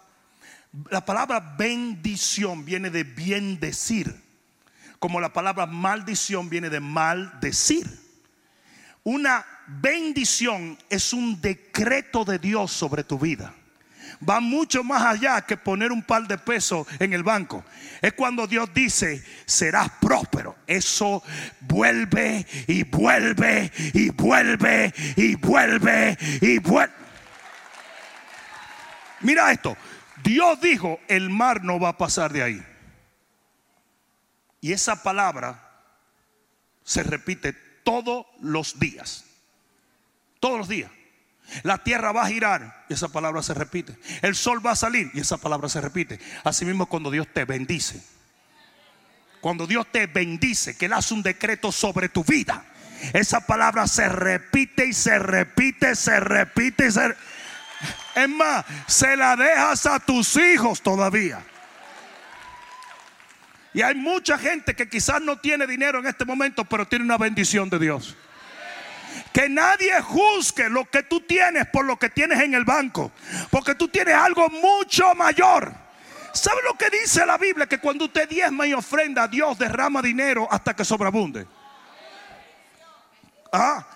La 0.90 1.06
palabra 1.06 1.40
bendición 1.58 2.66
viene 2.66 2.90
de 2.90 3.04
bien 3.04 3.60
decir, 3.60 4.23
como 5.04 5.20
la 5.20 5.34
palabra 5.34 5.66
maldición 5.66 6.50
viene 6.50 6.70
de 6.70 6.80
maldecir. 6.80 7.86
Una 9.04 9.46
bendición 9.68 10.78
es 10.90 11.12
un 11.12 11.42
decreto 11.42 12.24
de 12.24 12.40
Dios 12.40 12.72
sobre 12.72 13.04
tu 13.04 13.20
vida 13.20 13.54
va 14.30 14.40
mucho 14.40 14.82
más 14.82 15.02
allá 15.02 15.42
que 15.42 15.58
poner 15.58 15.92
un 15.92 16.04
par 16.04 16.26
de 16.26 16.38
pesos 16.38 16.88
en 17.00 17.12
el 17.12 17.22
banco. 17.22 17.66
Es 18.02 18.14
cuando 18.14 18.48
Dios 18.48 18.74
dice, 18.74 19.22
serás 19.46 19.90
próspero. 20.00 20.56
Eso 20.68 21.22
vuelve 21.60 22.46
y 22.68 22.84
vuelve 22.84 23.74
y 23.94 24.10
vuelve 24.10 24.94
y 25.18 25.36
vuelve 25.36 26.18
y 26.40 26.60
vuelve. 26.60 26.94
Mira 29.20 29.52
esto. 29.52 29.76
Dios 30.24 30.62
dijo, 30.62 31.02
el 31.10 31.30
mar 31.30 31.62
no 31.62 31.78
va 31.78 31.90
a 31.90 31.98
pasar 31.98 32.32
de 32.32 32.44
ahí. 32.44 32.64
Y 34.64 34.72
esa 34.72 35.04
palabra 35.04 35.62
se 36.86 37.04
repite 37.04 37.52
todos 37.84 38.26
los 38.40 38.80
días. 38.80 39.26
Todos 40.40 40.58
los 40.58 40.70
días. 40.70 40.90
La 41.64 41.84
tierra 41.84 42.14
va 42.14 42.24
a 42.24 42.30
girar 42.30 42.86
y 42.88 42.94
esa 42.94 43.10
palabra 43.10 43.44
se 43.44 43.54
repite. 43.54 43.98
El 44.22 44.36
sol 44.36 44.66
va 44.66 44.72
a 44.72 44.78
salir 44.78 45.12
y 45.14 45.20
esa 45.20 45.36
palabra 45.36 45.68
se 45.68 45.82
repite. 45.82 46.18
Asimismo 46.46 46.86
cuando 46.86 47.12
Dios 47.12 47.28
te 47.34 47.44
bendice. 47.44 48.02
Cuando 49.42 49.68
Dios 49.68 49.86
te 49.92 50.08
bendice, 50.08 50.78
que 50.78 50.86
Él 50.86 50.94
hace 50.94 51.14
un 51.14 51.24
decreto 51.24 51.70
sobre 51.74 52.08
tu 52.08 52.24
vida. 52.24 52.64
Esa 53.12 53.46
palabra 53.46 53.86
se 53.86 54.08
repite 54.08 54.88
y 54.88 54.94
se 54.94 55.20
repite, 55.20 55.94
se 55.94 56.22
repite 56.22 56.88
y 56.88 56.92
se... 56.92 57.14
Es 58.16 58.30
más, 58.30 58.64
se 58.88 59.18
la 59.18 59.36
dejas 59.36 59.86
a 59.88 60.00
tus 60.00 60.38
hijos 60.38 60.82
todavía. 60.82 61.46
Y 63.74 63.82
hay 63.82 63.96
mucha 63.96 64.38
gente 64.38 64.76
que 64.76 64.88
quizás 64.88 65.22
no 65.22 65.40
tiene 65.40 65.66
dinero 65.66 66.00
en 66.00 66.06
este 66.06 66.26
momento, 66.26 66.64
pero 66.66 66.88
tiene 66.88 67.06
una 67.06 67.18
bendición 67.18 67.70
de 67.70 67.80
Dios. 67.80 68.16
Que 69.32 69.50
nadie 69.50 70.00
juzgue 70.02 70.70
lo 70.70 70.86
que 70.86 71.04
tú 71.04 71.22
tienes 71.22 71.68
por 71.68 71.86
lo 71.86 71.98
que 71.98 72.10
tienes 72.10 72.40
en 72.40 72.54
el 72.54 72.66
banco. 72.66 73.12
Porque 73.50 73.74
tú 73.74 73.88
tienes 73.88 74.14
algo 74.14 74.48
mucho 74.50 75.16
mayor. 75.16 75.74
¿Sabe 76.34 76.62
lo 76.64 76.76
que 76.78 76.90
dice 76.90 77.26
la 77.26 77.38
Biblia? 77.38 77.68
Que 77.68 77.80
cuando 77.80 78.06
usted 78.06 78.30
diezma 78.30 78.68
y 78.68 78.74
ofrenda, 78.74 79.28
Dios 79.28 79.58
derrama 79.58 80.02
dinero 80.02 80.48
hasta 80.52 80.76
que 80.76 80.86
sobreabunde. 80.86 81.48
Ah, 83.52 83.88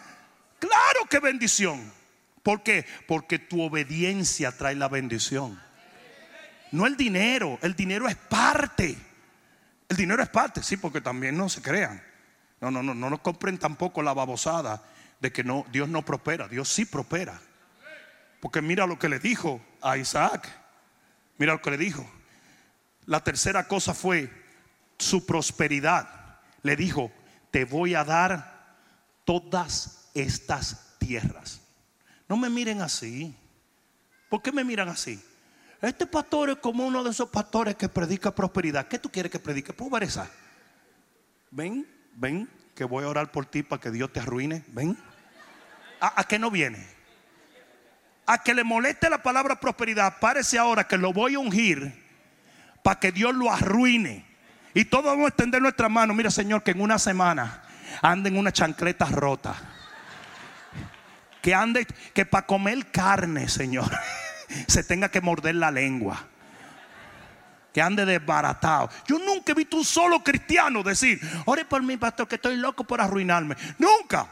claro 0.60 1.06
que 1.10 1.20
bendición. 1.20 1.92
¿Por 2.42 2.64
qué? 2.64 2.86
Porque 3.08 3.40
tu 3.40 3.62
obediencia 3.62 4.52
trae 4.52 4.76
la 4.76 4.88
bendición. 4.88 5.62
No 6.72 6.86
el 6.86 6.96
dinero, 6.96 7.60
el 7.62 7.76
dinero 7.76 8.08
es 8.08 8.16
parte. 8.16 9.07
El 9.90 9.98
dinero 9.98 10.22
es 10.22 10.30
parte, 10.30 10.62
sí, 10.64 10.78
porque 10.78 11.02
también 11.02 11.38
no 11.38 11.50
se 11.50 11.62
crean. 11.62 12.04
No, 12.60 12.72
no, 12.72 12.84
no, 12.84 12.94
no 12.94 13.10
nos 13.10 13.22
compren 13.22 13.58
tampoco 13.58 14.02
la 14.02 14.14
babosada 14.14 14.84
de 15.20 15.32
que 15.32 15.44
no, 15.44 15.66
Dios 15.72 15.88
no 15.88 16.04
prospera, 16.04 16.48
Dios 16.48 16.70
sí 16.70 16.86
prospera. 16.86 17.40
Porque 18.40 18.62
mira 18.62 18.86
lo 18.86 19.00
que 19.00 19.10
le 19.10 19.20
dijo 19.20 19.62
a 19.82 19.98
Isaac. 19.98 20.48
Mira 21.38 21.54
lo 21.54 21.62
que 21.62 21.72
le 21.72 21.78
dijo. 21.78 22.08
La 23.06 23.24
tercera 23.24 23.68
cosa 23.68 23.94
fue 23.94 24.32
su 24.98 25.26
prosperidad. 25.26 26.40
Le 26.64 26.76
dijo, 26.76 27.12
te 27.52 27.66
voy 27.66 27.96
a 27.96 28.04
dar 28.04 28.76
todas 29.24 30.10
estas 30.14 30.98
tierras. 31.00 31.62
No 32.28 32.38
me 32.38 32.50
miren 32.50 32.82
así. 32.82 33.36
¿Por 34.30 34.42
qué 34.42 34.52
me 34.52 34.64
miran 34.64 34.90
así? 34.90 35.24
Este 35.82 36.08
pastor 36.08 36.50
es 36.50 36.58
como 36.58 36.86
uno 36.88 37.04
de 37.04 37.12
esos 37.12 37.30
pastores 37.30 37.76
que 37.76 37.88
predica 37.88 38.34
prosperidad. 38.34 38.88
¿Qué 38.88 38.98
tú 38.98 39.12
quieres 39.12 39.32
que 39.32 39.40
predique? 39.40 39.74
Pobreza. 39.74 40.28
Ven, 41.52 41.88
ven, 42.14 42.50
que 42.74 42.84
voy 42.84 43.04
a 43.04 43.10
orar 43.10 43.32
por 43.32 43.46
ti 43.46 43.62
para 43.62 43.80
que 43.80 43.92
Dios 43.92 44.12
te 44.12 44.20
arruine. 44.20 44.64
Ven. 44.70 44.98
¿A, 46.00 46.24
qué 46.26 46.40
no 46.40 46.50
viene? 46.50 46.86
A 48.26 48.42
que 48.44 48.54
le 48.54 48.64
moleste 48.64 49.10
la 49.10 49.22
palabra 49.22 49.60
prosperidad. 49.60 50.20
Parece 50.20 50.58
ahora 50.58 50.88
que 50.88 50.98
lo 50.98 51.14
voy 51.14 51.36
a 51.36 51.40
ungir 51.40 52.06
para 52.84 53.00
que 53.00 53.12
Dios 53.12 53.36
lo 53.36 53.52
arruine. 53.52 54.26
Y 54.74 54.86
todos 54.86 55.06
vamos 55.06 55.26
a 55.26 55.30
extender 55.30 55.62
nuestra 55.62 55.90
mano. 55.90 56.14
Mira, 56.14 56.32
Señor, 56.32 56.64
que 56.64 56.72
en 56.72 56.82
una 56.82 56.98
semana 56.98 57.64
anden 58.02 58.38
una 58.38 58.52
chancleta 58.52 59.06
rota. 59.06 59.56
Que 61.42 61.54
ande, 61.54 61.86
que 62.14 62.26
para 62.26 62.46
comer 62.46 62.92
carne, 62.92 63.48
Señor, 63.48 63.90
se 64.68 64.84
tenga 64.84 65.10
que 65.10 65.22
morder 65.22 65.56
la 65.56 65.72
lengua 65.72 66.26
que 67.78 67.82
ande 67.84 68.06
desbaratado. 68.06 68.90
Yo 69.08 69.20
nunca 69.20 69.52
he 69.52 69.56
visto 69.56 69.78
un 69.78 69.86
solo 69.86 70.24
cristiano 70.24 70.82
decir, 70.82 71.22
ore 71.46 71.64
por 71.64 71.84
mí, 71.84 71.96
pastor, 71.96 72.28
que 72.28 72.34
estoy 72.34 72.58
loco 72.58 72.84
por 72.84 73.00
arruinarme. 73.00 73.56
Nunca. 73.78 74.28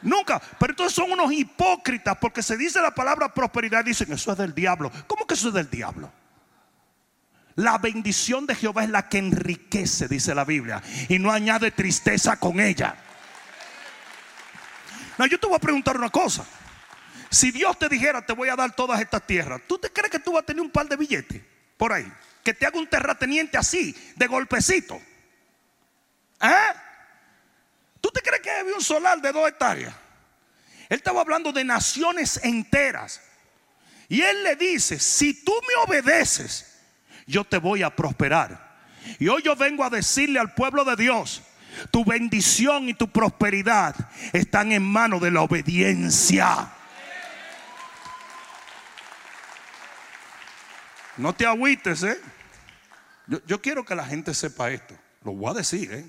Nunca. 0.00 0.40
Pero 0.58 0.72
entonces 0.72 0.94
son 0.94 1.12
unos 1.12 1.30
hipócritas 1.30 2.16
porque 2.18 2.42
se 2.42 2.56
dice 2.56 2.80
la 2.80 2.94
palabra 2.94 3.34
prosperidad 3.34 3.84
y 3.84 3.90
dicen, 3.90 4.10
eso 4.14 4.32
es 4.32 4.38
del 4.38 4.54
diablo. 4.54 4.90
¿Cómo 5.06 5.26
que 5.26 5.34
eso 5.34 5.48
es 5.48 5.54
del 5.54 5.68
diablo? 5.68 6.10
La 7.56 7.76
bendición 7.76 8.46
de 8.46 8.54
Jehová 8.54 8.84
es 8.84 8.88
la 8.88 9.10
que 9.10 9.18
enriquece, 9.18 10.08
dice 10.08 10.34
la 10.34 10.46
Biblia, 10.46 10.82
y 11.10 11.18
no 11.18 11.30
añade 11.30 11.70
tristeza 11.70 12.38
con 12.38 12.60
ella. 12.60 12.96
No, 15.18 15.26
yo 15.26 15.38
te 15.38 15.46
voy 15.46 15.56
a 15.56 15.60
preguntar 15.60 15.98
una 15.98 16.08
cosa. 16.08 16.46
Si 17.34 17.50
Dios 17.50 17.76
te 17.76 17.88
dijera, 17.88 18.24
te 18.24 18.32
voy 18.32 18.48
a 18.48 18.54
dar 18.54 18.76
todas 18.76 19.00
estas 19.00 19.26
tierras, 19.26 19.60
¿tú 19.66 19.76
te 19.76 19.90
crees 19.90 20.08
que 20.08 20.20
tú 20.20 20.34
vas 20.34 20.44
a 20.44 20.46
tener 20.46 20.62
un 20.62 20.70
par 20.70 20.88
de 20.88 20.96
billetes 20.96 21.42
por 21.76 21.92
ahí? 21.92 22.10
Que 22.44 22.54
te 22.54 22.64
haga 22.64 22.78
un 22.78 22.86
terrateniente 22.86 23.58
así, 23.58 23.92
de 24.14 24.26
golpecito. 24.28 25.02
¿Eh? 26.40 26.72
¿Tú 28.00 28.08
te 28.10 28.20
crees 28.20 28.40
que 28.40 28.52
había 28.52 28.74
un 28.76 28.80
solar 28.80 29.20
de 29.20 29.32
dos 29.32 29.48
hectáreas? 29.48 29.92
Él 30.88 30.96
estaba 30.96 31.22
hablando 31.22 31.50
de 31.50 31.64
naciones 31.64 32.38
enteras. 32.44 33.20
Y 34.08 34.20
él 34.20 34.44
le 34.44 34.54
dice, 34.54 35.00
si 35.00 35.42
tú 35.42 35.52
me 35.66 35.82
obedeces, 35.82 36.78
yo 37.26 37.42
te 37.42 37.58
voy 37.58 37.82
a 37.82 37.96
prosperar. 37.96 38.78
Y 39.18 39.26
hoy 39.26 39.42
yo 39.42 39.56
vengo 39.56 39.82
a 39.82 39.90
decirle 39.90 40.38
al 40.38 40.54
pueblo 40.54 40.84
de 40.84 40.94
Dios, 40.94 41.42
tu 41.90 42.04
bendición 42.04 42.88
y 42.88 42.94
tu 42.94 43.08
prosperidad 43.08 43.96
están 44.32 44.70
en 44.70 44.84
manos 44.84 45.20
de 45.20 45.32
la 45.32 45.40
obediencia. 45.40 46.70
No 51.16 51.32
te 51.34 51.46
agüites, 51.46 52.02
¿eh? 52.02 52.20
Yo, 53.46 53.60
quiero 53.62 53.84
que 53.84 53.94
la 53.94 54.04
gente 54.04 54.34
sepa 54.34 54.70
esto. 54.70 54.94
Lo 55.22 55.32
voy 55.32 55.50
a 55.50 55.54
decir, 55.54 55.92
¿eh? 55.92 56.04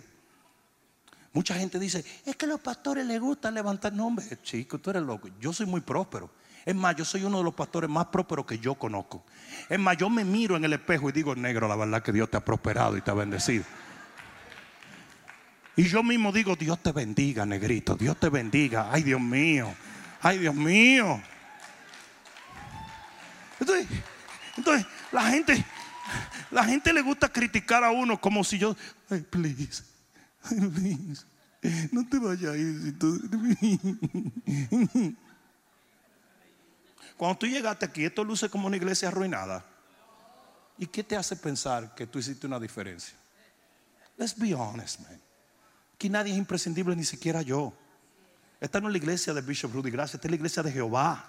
Mucha 1.32 1.56
gente 1.56 1.80
dice, 1.80 2.04
es 2.26 2.36
que 2.36 2.46
a 2.46 2.50
los 2.50 2.62
pastores 2.62 3.06
les 3.06 3.20
gusta 3.20 3.52
levantar 3.52 3.94
nombres. 3.94 4.42
Chico, 4.42 4.80
tú 4.80 4.90
eres 4.90 5.04
loco. 5.04 5.30
Yo 5.40 5.54
soy 5.54 5.66
muy 5.66 5.82
próspero. 5.82 6.30
Es 6.66 6.74
más, 6.74 6.96
yo 6.96 7.06
soy 7.06 7.24
uno 7.24 7.38
de 7.38 7.44
los 7.44 7.54
pastores 7.54 7.90
más 7.90 8.08
prósperos 8.08 8.46
que 8.46 8.58
yo 8.58 8.76
conozco. 8.76 9.24
Es 9.70 9.78
más, 9.78 9.98
yo 9.98 10.10
me 10.10 10.26
miro 10.26 10.56
en 10.56 10.64
el 10.64 10.74
espejo 10.74 11.10
y 11.10 11.12
digo, 11.12 11.36
negro, 11.36 11.68
la 11.68 11.76
verdad 11.76 12.02
que 12.02 12.12
Dios 12.12 12.30
te 12.32 12.38
ha 12.38 12.44
prosperado 12.44 12.98
y 12.98 13.02
te 13.02 13.12
ha 13.12 13.14
bendecido. 13.14 13.64
Y 15.76 15.84
yo 15.84 16.04
mismo 16.04 16.32
digo, 16.32 16.56
Dios 16.56 16.82
te 16.82 16.92
bendiga, 16.92 17.46
negrito. 17.46 17.96
Dios 17.96 18.18
te 18.18 18.30
bendiga. 18.30 18.90
Ay, 18.92 19.04
Dios 19.04 19.22
mío. 19.22 19.74
Ay, 20.22 20.40
Dios 20.40 20.56
mío. 20.56 21.22
Entonces, 23.60 23.88
entonces 24.58 24.88
la 25.16 25.32
gente, 25.32 25.66
la 26.52 26.64
gente 26.64 26.94
le 26.94 27.02
gusta 27.02 27.30
criticar 27.30 27.84
a 27.84 27.92
uno 27.92 28.20
como 28.20 28.44
si 28.44 28.60
yo, 28.60 28.76
ay, 29.10 29.22
please 29.22 29.84
no 31.92 32.08
te 32.08 32.20
vayas 32.20 32.56
Cuando 37.18 37.38
tú 37.38 37.48
llegaste 37.48 37.86
aquí, 37.86 38.06
esto 38.06 38.24
luce 38.26 38.50
como 38.50 38.68
una 38.68 38.76
iglesia 38.76 39.08
arruinada. 39.08 39.66
¿Y 40.78 40.86
qué 40.88 41.02
te 41.02 41.16
hace 41.16 41.38
pensar 41.38 41.96
que 41.96 42.06
tú 42.06 42.20
hiciste 42.20 42.46
una 42.46 42.60
diferencia? 42.60 43.16
Let's 44.18 44.38
be 44.38 44.54
honest, 44.54 45.00
man. 45.00 45.22
Aquí 45.94 46.10
nadie 46.10 46.34
es 46.34 46.38
imprescindible, 46.38 46.94
ni 46.94 47.06
siquiera 47.06 47.42
yo. 47.42 47.74
Esta 48.60 48.82
no 48.82 48.90
es 48.90 48.92
la 48.92 48.98
iglesia 48.98 49.34
de 49.34 49.42
Bishop 49.42 49.74
Rudy 49.74 49.92
Gracias, 49.92 50.16
esta 50.16 50.28
es 50.28 50.32
la 50.32 50.36
iglesia 50.36 50.62
de 50.62 50.74
Jehová. 50.74 51.26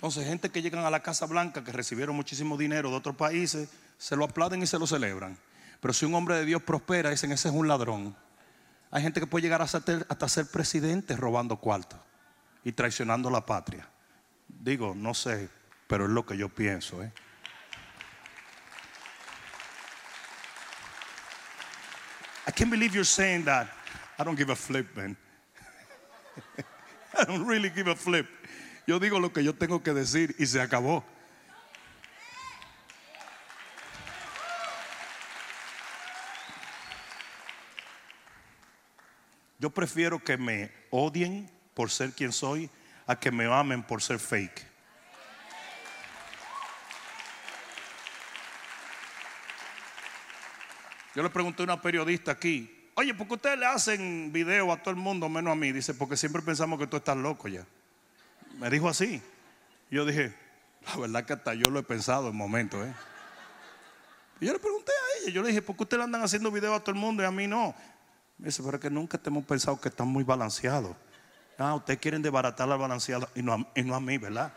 Entonces, 0.00 0.26
gente 0.26 0.48
que 0.48 0.62
llegan 0.62 0.82
a 0.86 0.88
la 0.88 1.00
Casa 1.00 1.26
Blanca, 1.26 1.62
que 1.62 1.72
recibieron 1.72 2.16
muchísimo 2.16 2.56
dinero 2.56 2.88
de 2.88 2.96
otros 2.96 3.16
países, 3.16 3.68
se 3.98 4.16
lo 4.16 4.24
aplauden 4.24 4.62
y 4.62 4.66
se 4.66 4.78
lo 4.78 4.86
celebran. 4.86 5.36
Pero 5.78 5.92
si 5.92 6.06
un 6.06 6.14
hombre 6.14 6.36
de 6.36 6.46
Dios 6.46 6.62
prospera, 6.62 7.10
dicen, 7.10 7.32
ese 7.32 7.48
es 7.48 7.54
un 7.54 7.68
ladrón. 7.68 8.16
Hay 8.90 9.02
gente 9.02 9.20
que 9.20 9.26
puede 9.26 9.42
llegar 9.42 9.60
hasta 9.60 10.28
ser 10.28 10.46
presidente 10.46 11.14
robando 11.16 11.58
cuartos 11.58 12.00
y 12.64 12.72
traicionando 12.72 13.28
la 13.28 13.44
patria. 13.44 13.90
Digo, 14.48 14.94
no 14.96 15.12
sé, 15.12 15.50
pero 15.86 16.06
es 16.06 16.10
lo 16.10 16.24
que 16.24 16.38
yo 16.38 16.48
pienso. 16.48 17.02
¿eh? 17.02 17.12
I 22.48 22.52
can't 22.52 22.70
believe 22.70 22.94
you're 22.94 23.04
saying 23.04 23.44
that. 23.44 23.68
I 24.18 24.24
don't 24.24 24.38
give 24.38 24.50
a 24.50 24.56
flip, 24.56 24.96
man. 24.96 25.14
I 27.18 27.24
don't 27.26 27.46
really 27.46 27.68
give 27.68 27.86
a 27.90 27.94
flip. 27.94 28.39
Yo 28.90 28.98
digo 28.98 29.20
lo 29.20 29.32
que 29.32 29.44
yo 29.44 29.54
tengo 29.54 29.84
que 29.84 29.92
decir 29.92 30.34
y 30.36 30.46
se 30.46 30.60
acabó. 30.60 31.04
Yo 39.60 39.70
prefiero 39.70 40.18
que 40.18 40.36
me 40.36 40.72
odien 40.90 41.48
por 41.72 41.92
ser 41.92 42.10
quien 42.14 42.32
soy 42.32 42.68
a 43.06 43.14
que 43.14 43.30
me 43.30 43.44
amen 43.44 43.84
por 43.84 44.02
ser 44.02 44.18
fake. 44.18 44.66
Yo 51.14 51.22
le 51.22 51.30
pregunté 51.30 51.62
a 51.62 51.66
una 51.66 51.80
periodista 51.80 52.32
aquí, 52.32 52.90
oye, 52.96 53.14
¿por 53.14 53.28
qué 53.28 53.34
ustedes 53.34 53.58
le 53.60 53.66
hacen 53.66 54.32
video 54.32 54.72
a 54.72 54.82
todo 54.82 54.90
el 54.90 54.96
mundo 54.96 55.28
menos 55.28 55.52
a 55.52 55.54
mí? 55.54 55.70
Dice, 55.70 55.94
porque 55.94 56.16
siempre 56.16 56.42
pensamos 56.42 56.76
que 56.76 56.88
tú 56.88 56.96
estás 56.96 57.16
loco 57.16 57.46
ya. 57.46 57.64
Me 58.60 58.68
dijo 58.68 58.88
así. 58.90 59.22
Yo 59.90 60.04
dije, 60.04 60.34
la 60.86 60.96
verdad 60.96 61.24
que 61.24 61.32
hasta 61.32 61.54
yo 61.54 61.70
lo 61.70 61.80
he 61.80 61.82
pensado 61.82 62.28
en 62.28 62.36
momentos. 62.36 62.86
¿eh? 62.86 62.94
Y 64.38 64.46
yo 64.46 64.52
le 64.52 64.58
pregunté 64.58 64.92
a 64.92 65.22
ella, 65.22 65.32
yo 65.32 65.40
le 65.40 65.48
dije, 65.48 65.62
¿por 65.62 65.76
qué 65.76 65.84
ustedes 65.84 66.04
andan 66.04 66.22
haciendo 66.22 66.50
videos 66.50 66.76
a 66.76 66.80
todo 66.80 66.94
el 66.94 67.00
mundo 67.00 67.22
y 67.22 67.26
a 67.26 67.30
mí 67.30 67.46
no? 67.46 67.74
Me 68.36 68.46
dice, 68.46 68.62
pero 68.62 68.76
es 68.76 68.82
que 68.82 68.90
nunca 68.90 69.16
te 69.16 69.30
hemos 69.30 69.46
pensado 69.46 69.80
que 69.80 69.88
están 69.88 70.08
muy 70.08 70.24
balanceados. 70.24 70.94
Ah, 71.56 71.74
ustedes 71.74 72.00
quieren 72.00 72.20
desbaratar 72.20 72.68
y 73.34 73.42
no, 73.42 73.66
y 73.74 73.82
no 73.82 73.94
a 73.94 74.00
mí, 74.00 74.18
¿verdad? 74.18 74.52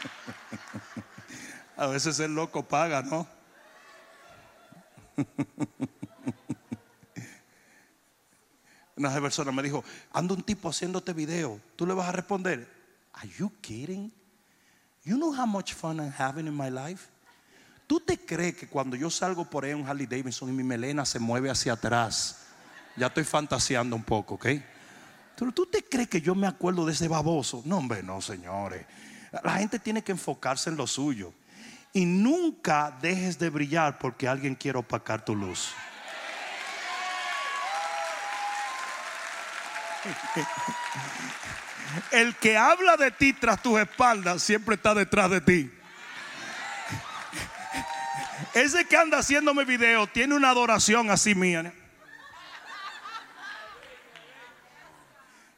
a 1.76 1.86
veces 1.86 2.20
el 2.20 2.34
loco 2.34 2.62
paga, 2.62 3.00
¿no? 3.00 3.26
Una 9.00 9.18
persona 9.18 9.50
me 9.50 9.62
dijo, 9.62 9.82
anda 10.12 10.34
un 10.34 10.42
tipo 10.42 10.68
haciéndote 10.68 11.14
video, 11.14 11.58
¿tú 11.74 11.86
le 11.86 11.94
vas 11.94 12.10
a 12.10 12.12
responder? 12.12 12.68
Are 13.14 13.26
you 13.38 13.50
kidding? 13.62 14.12
You 15.04 15.16
know 15.16 15.34
how 15.34 15.46
much 15.46 15.72
fun 15.72 16.00
I'm 16.00 16.12
having 16.18 16.46
in 16.46 16.54
my 16.54 16.68
life? 16.68 17.08
¿Tú 17.86 17.98
te 17.98 18.18
crees 18.18 18.56
que 18.56 18.68
cuando 18.68 18.96
yo 18.96 19.08
salgo 19.08 19.46
por 19.48 19.64
ahí 19.64 19.70
en 19.70 19.88
Harley 19.88 20.04
Davidson 20.04 20.50
y 20.50 20.52
mi 20.52 20.62
melena 20.62 21.06
se 21.06 21.18
mueve 21.18 21.48
hacia 21.48 21.72
atrás? 21.72 22.40
Ya 22.94 23.06
estoy 23.06 23.24
fantaseando 23.24 23.96
un 23.96 24.04
poco, 24.04 24.34
¿ok? 24.34 24.46
Pero 25.34 25.50
tú 25.50 25.64
te 25.64 25.82
crees 25.82 26.08
que 26.10 26.20
yo 26.20 26.34
me 26.34 26.46
acuerdo 26.46 26.84
de 26.84 26.92
ese 26.92 27.08
baboso? 27.08 27.62
No, 27.64 27.78
hombre, 27.78 28.02
no, 28.02 28.20
señores. 28.20 28.84
La 29.42 29.54
gente 29.54 29.78
tiene 29.78 30.02
que 30.02 30.12
enfocarse 30.12 30.68
en 30.68 30.76
lo 30.76 30.86
suyo. 30.86 31.32
Y 31.94 32.04
nunca 32.04 32.98
dejes 33.00 33.38
de 33.38 33.48
brillar 33.48 33.98
porque 33.98 34.28
alguien 34.28 34.54
quiere 34.54 34.78
opacar 34.78 35.24
tu 35.24 35.34
luz. 35.34 35.70
El 42.10 42.34
que 42.36 42.56
habla 42.56 42.96
de 42.96 43.10
ti 43.10 43.32
tras 43.32 43.62
tus 43.62 43.78
espaldas 43.80 44.42
siempre 44.42 44.76
está 44.76 44.94
detrás 44.94 45.30
de 45.30 45.40
ti. 45.40 45.70
Ese 48.54 48.84
que 48.84 48.96
anda 48.96 49.18
haciéndome 49.18 49.64
video 49.64 50.06
tiene 50.06 50.34
una 50.34 50.50
adoración 50.50 51.10
así 51.10 51.34
mía. 51.34 51.72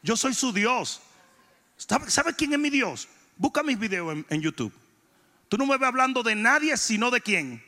Yo 0.02 0.16
soy 0.16 0.34
su 0.34 0.52
Dios. 0.52 1.00
¿Sabe, 1.76 2.34
quién 2.34 2.52
es 2.52 2.58
mi 2.58 2.70
Dios? 2.70 3.08
Busca 3.36 3.62
mis 3.62 3.78
videos 3.78 4.24
en, 4.28 4.40
YouTube. 4.40 4.72
Tú 5.48 5.56
no 5.56 5.66
me 5.66 5.76
ves 5.76 5.88
hablando 5.88 6.22
de 6.22 6.34
nadie 6.34 6.76
sino 6.76 7.10
de 7.10 7.20
quién. 7.20 7.64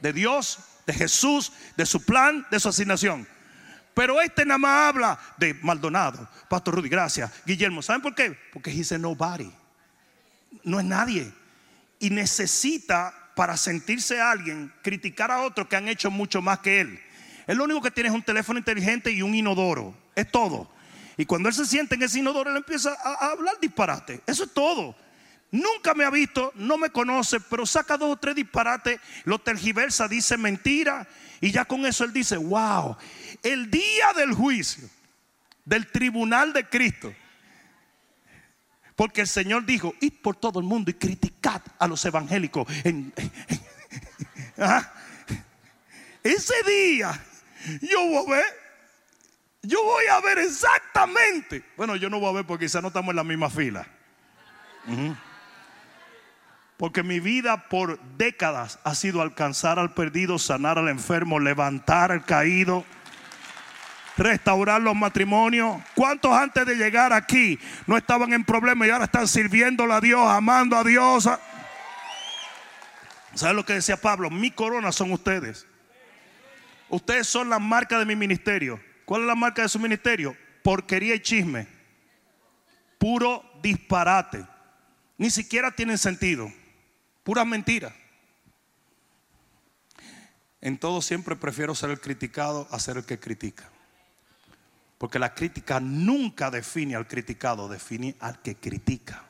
De 0.00 0.12
Dios, 0.12 0.58
de 0.86 0.92
Jesús, 0.92 1.52
de 1.76 1.86
su 1.86 2.04
plan, 2.04 2.46
de 2.50 2.60
su 2.60 2.68
asignación. 2.68 3.26
Pero 3.98 4.20
este 4.20 4.46
nada 4.46 4.58
más 4.58 4.90
habla 4.90 5.18
de 5.38 5.54
Maldonado, 5.54 6.28
Pastor 6.48 6.76
Rudy, 6.76 6.88
gracias, 6.88 7.32
Guillermo. 7.44 7.82
¿Saben 7.82 8.00
por 8.00 8.14
qué? 8.14 8.38
Porque 8.52 8.70
dice 8.70 8.96
nobody. 8.96 9.50
No 10.62 10.78
es 10.78 10.86
nadie. 10.86 11.32
Y 11.98 12.10
necesita, 12.10 13.12
para 13.34 13.56
sentirse 13.56 14.20
alguien, 14.20 14.72
criticar 14.82 15.32
a 15.32 15.42
otros 15.42 15.66
que 15.66 15.74
han 15.74 15.88
hecho 15.88 16.12
mucho 16.12 16.40
más 16.40 16.60
que 16.60 16.78
él. 16.78 17.00
Él 17.48 17.58
lo 17.58 17.64
único 17.64 17.82
que 17.82 17.90
tiene 17.90 18.08
es 18.08 18.14
un 18.14 18.22
teléfono 18.22 18.60
inteligente 18.60 19.10
y 19.10 19.20
un 19.20 19.34
inodoro. 19.34 19.96
Es 20.14 20.30
todo. 20.30 20.70
Y 21.16 21.26
cuando 21.26 21.48
él 21.48 21.54
se 21.56 21.66
siente 21.66 21.96
en 21.96 22.04
ese 22.04 22.20
inodoro, 22.20 22.52
él 22.52 22.56
empieza 22.56 22.96
a, 23.02 23.32
hablar 23.32 23.56
disparate. 23.60 24.20
Eso 24.28 24.44
es 24.44 24.54
todo. 24.54 24.94
Nunca 25.50 25.94
me 25.94 26.04
ha 26.04 26.10
visto, 26.10 26.52
no 26.54 26.78
me 26.78 26.90
conoce, 26.90 27.40
pero 27.40 27.66
saca 27.66 27.96
dos 27.96 28.12
o 28.12 28.16
tres 28.16 28.36
disparates, 28.36 29.00
lo 29.24 29.40
tergiversa, 29.40 30.06
dice 30.06 30.36
mentira. 30.36 31.08
Y 31.40 31.50
ya 31.50 31.64
con 31.64 31.86
eso 31.86 32.04
él 32.04 32.12
dice, 32.12 32.36
wow, 32.36 32.96
el 33.42 33.70
día 33.70 34.12
del 34.16 34.32
juicio, 34.34 34.88
del 35.64 35.86
tribunal 35.86 36.52
de 36.52 36.68
Cristo. 36.68 37.14
Porque 38.96 39.20
el 39.20 39.28
Señor 39.28 39.64
dijo, 39.64 39.94
id 40.00 40.14
por 40.22 40.34
todo 40.36 40.58
el 40.58 40.66
mundo 40.66 40.90
y 40.90 40.94
criticad 40.94 41.62
a 41.78 41.86
los 41.86 42.04
evangélicos. 42.04 42.66
Ese 46.24 46.54
día 46.66 47.24
yo 47.80 48.00
voy 48.00 48.26
a 48.26 48.30
ver, 48.36 48.44
yo 49.62 49.82
voy 49.84 50.04
a 50.06 50.20
ver 50.20 50.38
exactamente. 50.38 51.64
Bueno, 51.76 51.96
yo 51.96 52.10
no 52.10 52.20
voy 52.20 52.30
a 52.30 52.32
ver 52.32 52.46
porque 52.46 52.66
quizá 52.66 52.80
no 52.80 52.88
estamos 52.88 53.10
en 53.10 53.16
la 53.16 53.24
misma 53.24 53.50
fila. 53.50 53.86
Porque 56.76 57.02
mi 57.02 57.20
vida 57.20 57.68
por 57.68 58.00
décadas 58.16 58.78
ha 58.84 58.94
sido 58.94 59.20
alcanzar 59.20 59.78
al 59.78 59.94
perdido, 59.94 60.38
sanar 60.38 60.78
al 60.78 60.88
enfermo, 60.88 61.40
levantar 61.40 62.12
al 62.12 62.24
caído 62.24 62.84
restaurar 64.18 64.82
los 64.82 64.94
matrimonios. 64.94 65.80
¿Cuántos 65.94 66.32
antes 66.32 66.66
de 66.66 66.74
llegar 66.74 67.12
aquí 67.12 67.58
no 67.86 67.96
estaban 67.96 68.32
en 68.32 68.44
problemas 68.44 68.88
y 68.88 68.90
ahora 68.90 69.04
están 69.04 69.28
sirviéndole 69.28 69.94
a 69.94 70.00
Dios, 70.00 70.28
amando 70.28 70.76
a 70.76 70.84
Dios? 70.84 71.28
¿Sabes 73.34 73.56
lo 73.56 73.64
que 73.64 73.74
decía 73.74 73.96
Pablo? 73.96 74.30
Mi 74.30 74.50
corona 74.50 74.92
son 74.92 75.12
ustedes. 75.12 75.66
Ustedes 76.88 77.26
son 77.28 77.48
la 77.48 77.58
marca 77.58 77.98
de 77.98 78.04
mi 78.04 78.16
ministerio. 78.16 78.80
¿Cuál 79.04 79.22
es 79.22 79.26
la 79.28 79.34
marca 79.34 79.62
de 79.62 79.68
su 79.68 79.78
ministerio? 79.78 80.36
Porquería 80.62 81.14
y 81.14 81.20
chisme. 81.20 81.66
Puro 82.98 83.44
disparate. 83.62 84.44
Ni 85.16 85.30
siquiera 85.30 85.70
tienen 85.70 85.98
sentido. 85.98 86.52
Puras 87.22 87.46
mentiras. 87.46 87.92
En 90.60 90.76
todo 90.78 91.00
siempre 91.00 91.36
prefiero 91.36 91.74
ser 91.74 91.90
el 91.90 92.00
criticado 92.00 92.66
a 92.70 92.80
ser 92.80 92.96
el 92.96 93.04
que 93.04 93.20
critica. 93.20 93.70
Porque 94.98 95.20
la 95.20 95.32
crítica 95.32 95.78
nunca 95.78 96.50
define 96.50 96.96
al 96.96 97.06
criticado, 97.06 97.68
define 97.68 98.16
al 98.18 98.42
que 98.42 98.56
critica. 98.56 99.24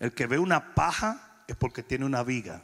El 0.00 0.12
que 0.12 0.26
ve 0.26 0.38
una 0.38 0.74
paja 0.74 1.44
es 1.46 1.54
porque 1.56 1.82
tiene 1.82 2.06
una 2.06 2.22
viga. 2.22 2.62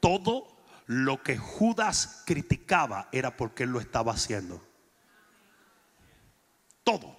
Todo 0.00 0.48
lo 0.86 1.22
que 1.22 1.36
Judas 1.36 2.22
criticaba 2.26 3.08
era 3.12 3.36
porque 3.36 3.64
él 3.64 3.70
lo 3.70 3.80
estaba 3.80 4.12
haciendo. 4.12 4.64
Todo. 6.84 7.16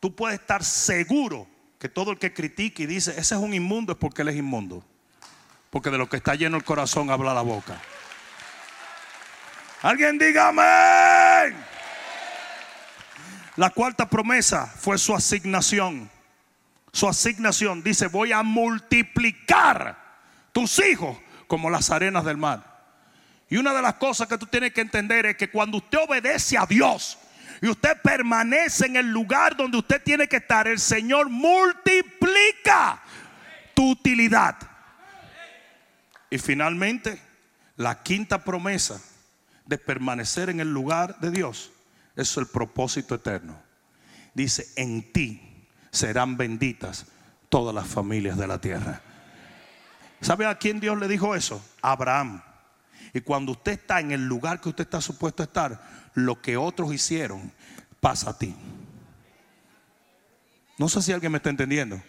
Tú 0.00 0.14
puedes 0.14 0.40
estar 0.40 0.62
seguro 0.62 1.46
que 1.78 1.88
todo 1.88 2.10
el 2.12 2.18
que 2.18 2.32
critique 2.32 2.82
y 2.82 2.86
dice, 2.86 3.12
ese 3.12 3.34
es 3.34 3.40
un 3.40 3.54
inmundo, 3.54 3.92
es 3.92 3.98
porque 3.98 4.22
él 4.22 4.28
es 4.28 4.36
inmundo. 4.36 4.84
Porque 5.70 5.90
de 5.90 5.98
lo 5.98 6.08
que 6.08 6.18
está 6.18 6.34
lleno 6.34 6.56
el 6.56 6.64
corazón 6.64 7.10
habla 7.10 7.34
la 7.34 7.42
boca. 7.42 7.80
Alguien 9.84 10.16
diga 10.16 10.48
amén. 10.48 11.54
La 13.56 13.68
cuarta 13.68 14.08
promesa 14.08 14.66
fue 14.66 14.96
su 14.96 15.14
asignación. 15.14 16.10
Su 16.90 17.06
asignación 17.06 17.82
dice, 17.82 18.06
voy 18.06 18.32
a 18.32 18.42
multiplicar 18.42 19.94
tus 20.52 20.78
hijos 20.78 21.18
como 21.46 21.68
las 21.68 21.90
arenas 21.90 22.24
del 22.24 22.38
mar. 22.38 22.64
Y 23.50 23.58
una 23.58 23.74
de 23.74 23.82
las 23.82 23.96
cosas 23.96 24.26
que 24.26 24.38
tú 24.38 24.46
tienes 24.46 24.72
que 24.72 24.80
entender 24.80 25.26
es 25.26 25.36
que 25.36 25.50
cuando 25.50 25.76
usted 25.76 25.98
obedece 25.98 26.56
a 26.56 26.64
Dios 26.64 27.18
y 27.60 27.68
usted 27.68 28.00
permanece 28.00 28.86
en 28.86 28.96
el 28.96 29.10
lugar 29.10 29.54
donde 29.54 29.76
usted 29.76 30.02
tiene 30.02 30.28
que 30.28 30.36
estar, 30.36 30.66
el 30.66 30.78
Señor 30.78 31.28
multiplica 31.28 33.02
tu 33.74 33.90
utilidad. 33.90 34.56
Y 36.30 36.38
finalmente, 36.38 37.20
la 37.76 38.02
quinta 38.02 38.42
promesa 38.42 38.98
de 39.66 39.78
permanecer 39.78 40.50
en 40.50 40.60
el 40.60 40.72
lugar 40.72 41.18
de 41.20 41.30
Dios. 41.30 41.72
Eso 42.16 42.40
es 42.40 42.46
el 42.46 42.52
propósito 42.52 43.14
eterno. 43.14 43.60
Dice, 44.34 44.68
en 44.76 45.12
ti 45.12 45.68
serán 45.90 46.36
benditas 46.36 47.06
todas 47.48 47.74
las 47.74 47.86
familias 47.86 48.36
de 48.36 48.46
la 48.46 48.60
tierra. 48.60 49.00
¿Sabe 50.20 50.46
a 50.46 50.56
quién 50.56 50.80
Dios 50.80 50.98
le 50.98 51.08
dijo 51.08 51.34
eso? 51.34 51.64
Abraham. 51.82 52.42
Y 53.12 53.20
cuando 53.20 53.52
usted 53.52 53.72
está 53.72 54.00
en 54.00 54.10
el 54.10 54.26
lugar 54.26 54.60
que 54.60 54.70
usted 54.70 54.84
está 54.84 55.00
supuesto 55.00 55.42
a 55.42 55.46
estar, 55.46 56.10
lo 56.14 56.40
que 56.40 56.56
otros 56.56 56.92
hicieron 56.92 57.52
pasa 58.00 58.30
a 58.30 58.38
ti. 58.38 58.54
No 60.78 60.88
sé 60.88 61.02
si 61.02 61.12
alguien 61.12 61.30
me 61.30 61.38
está 61.38 61.50
entendiendo. 61.50 62.02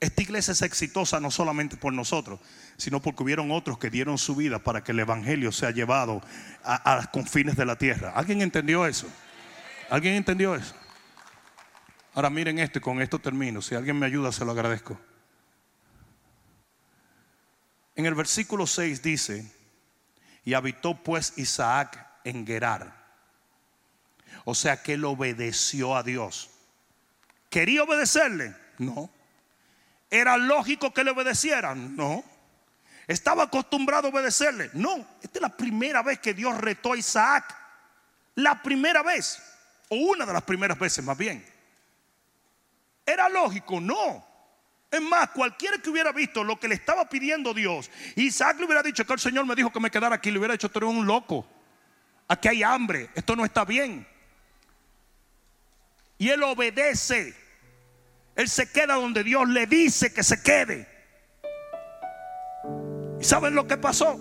Esta 0.00 0.22
iglesia 0.22 0.52
es 0.52 0.62
exitosa 0.62 1.20
no 1.20 1.30
solamente 1.30 1.76
por 1.76 1.92
nosotros, 1.92 2.40
sino 2.76 3.00
porque 3.00 3.22
hubieron 3.22 3.50
otros 3.50 3.78
que 3.78 3.90
dieron 3.90 4.18
su 4.18 4.36
vida 4.36 4.58
para 4.58 4.84
que 4.84 4.92
el 4.92 5.00
Evangelio 5.00 5.52
sea 5.52 5.70
llevado 5.70 6.22
a, 6.62 6.96
los 6.96 7.08
confines 7.08 7.56
de 7.56 7.64
la 7.64 7.76
tierra. 7.76 8.12
¿Alguien 8.14 8.42
entendió 8.42 8.86
eso? 8.86 9.08
¿Alguien 9.88 10.14
entendió 10.14 10.54
eso? 10.54 10.74
Ahora 12.14 12.30
miren 12.30 12.58
esto 12.58 12.78
y 12.78 12.82
con 12.82 13.00
esto 13.00 13.18
termino. 13.18 13.62
Si 13.62 13.74
alguien 13.74 13.98
me 13.98 14.06
ayuda, 14.06 14.32
se 14.32 14.44
lo 14.44 14.52
agradezco. 14.52 14.98
En 17.94 18.04
el 18.04 18.14
versículo 18.14 18.66
6 18.66 19.02
dice, 19.02 19.50
y 20.44 20.54
habitó 20.54 21.02
pues 21.02 21.34
Isaac 21.36 22.06
en 22.24 22.46
Gerar. 22.46 23.06
O 24.44 24.54
sea 24.54 24.82
que 24.82 24.94
él 24.94 25.04
obedeció 25.04 25.96
a 25.96 26.02
Dios. 26.02 26.50
¿Quería 27.50 27.82
obedecerle? 27.82 28.54
No. 28.78 29.10
¿Era 30.10 30.36
lógico 30.36 30.92
que 30.92 31.04
le 31.04 31.10
obedecieran? 31.10 31.96
No. 31.96 32.22
¿Estaba 33.06 33.44
acostumbrado 33.44 34.08
a 34.08 34.10
obedecerle? 34.10 34.70
No. 34.72 34.96
Esta 35.22 35.38
es 35.38 35.42
la 35.42 35.56
primera 35.56 36.02
vez 36.02 36.18
que 36.18 36.34
Dios 36.34 36.56
retó 36.58 36.92
a 36.92 36.96
Isaac. 36.96 37.56
La 38.34 38.62
primera 38.62 39.02
vez. 39.02 39.40
O 39.88 39.96
una 39.96 40.26
de 40.26 40.32
las 40.32 40.42
primeras 40.42 40.78
veces 40.78 41.04
más 41.04 41.16
bien. 41.16 41.44
¿Era 43.04 43.28
lógico? 43.28 43.80
No. 43.80 44.26
Es 44.90 45.00
más, 45.00 45.30
cualquiera 45.30 45.78
que 45.78 45.90
hubiera 45.90 46.10
visto 46.12 46.42
lo 46.42 46.58
que 46.58 46.68
le 46.68 46.74
estaba 46.74 47.08
pidiendo 47.08 47.52
Dios, 47.52 47.90
Isaac 48.14 48.58
le 48.58 48.66
hubiera 48.66 48.82
dicho 48.82 49.04
que 49.04 49.12
el 49.12 49.18
Señor 49.18 49.44
me 49.44 49.54
dijo 49.54 49.72
que 49.72 49.80
me 49.80 49.90
quedara 49.90 50.14
aquí, 50.14 50.30
le 50.30 50.38
hubiera 50.38 50.54
dicho, 50.54 50.70
tú 50.70 50.78
eres 50.78 50.90
un 50.90 51.06
loco. 51.06 51.46
Aquí 52.28 52.48
hay 52.48 52.62
hambre, 52.62 53.10
esto 53.14 53.36
no 53.36 53.44
está 53.44 53.64
bien. 53.64 54.06
Y 56.18 56.30
él 56.30 56.42
obedece. 56.42 57.34
Él 58.34 58.48
se 58.48 58.70
queda 58.70 58.94
donde 58.94 59.22
Dios 59.24 59.48
le 59.48 59.66
dice 59.66 60.12
que 60.12 60.22
se 60.22 60.42
quede. 60.42 60.95
¿Y 63.20 63.24
saben 63.24 63.54
lo 63.54 63.66
que 63.66 63.76
pasó? 63.76 64.18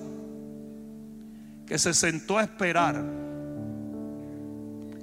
Que 1.65 1.77
se 1.77 1.93
sentó 1.93 2.37
a 2.37 2.43
esperar 2.43 3.03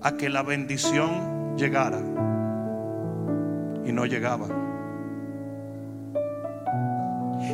a 0.01 0.17
que 0.17 0.29
la 0.29 0.43
bendición 0.43 1.57
llegara. 1.57 1.99
Y 3.85 3.93
no 3.93 4.07
llegaba. 4.07 4.47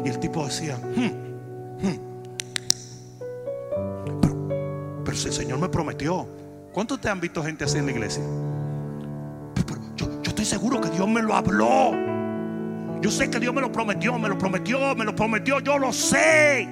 Y 0.05 0.09
el 0.09 0.19
tipo 0.19 0.45
decía, 0.45 0.77
hmm, 0.77 1.87
hmm". 1.87 1.99
Pero, 5.05 5.17
si 5.17 5.29
el 5.29 5.35
Señor 5.35 5.59
me 5.59 5.69
prometió, 5.69 6.27
¿cuántos 6.73 7.01
te 7.01 7.09
han 7.09 7.21
visto 7.21 7.43
gente 7.43 7.65
así 7.65 7.79
en 7.79 7.87
la 7.87 7.93
iglesia? 7.93 8.23
estoy 10.25 10.45
seguro 10.45 10.81
que 10.81 10.91
Dios 10.91 11.09
me 11.09 11.21
lo 11.21 11.35
habló. 11.35 12.08
Yo 13.01 13.11
sé 13.11 13.31
que 13.31 13.39
Dios 13.39 13.55
me 13.55 13.61
lo 13.61 13.71
prometió, 13.71 14.19
me 14.19 14.29
lo 14.29 14.37
prometió, 14.37 14.95
me 14.95 15.05
lo 15.05 15.15
prometió, 15.15 15.61
yo 15.61 15.79
lo 15.79 15.93
sé. 15.93 16.69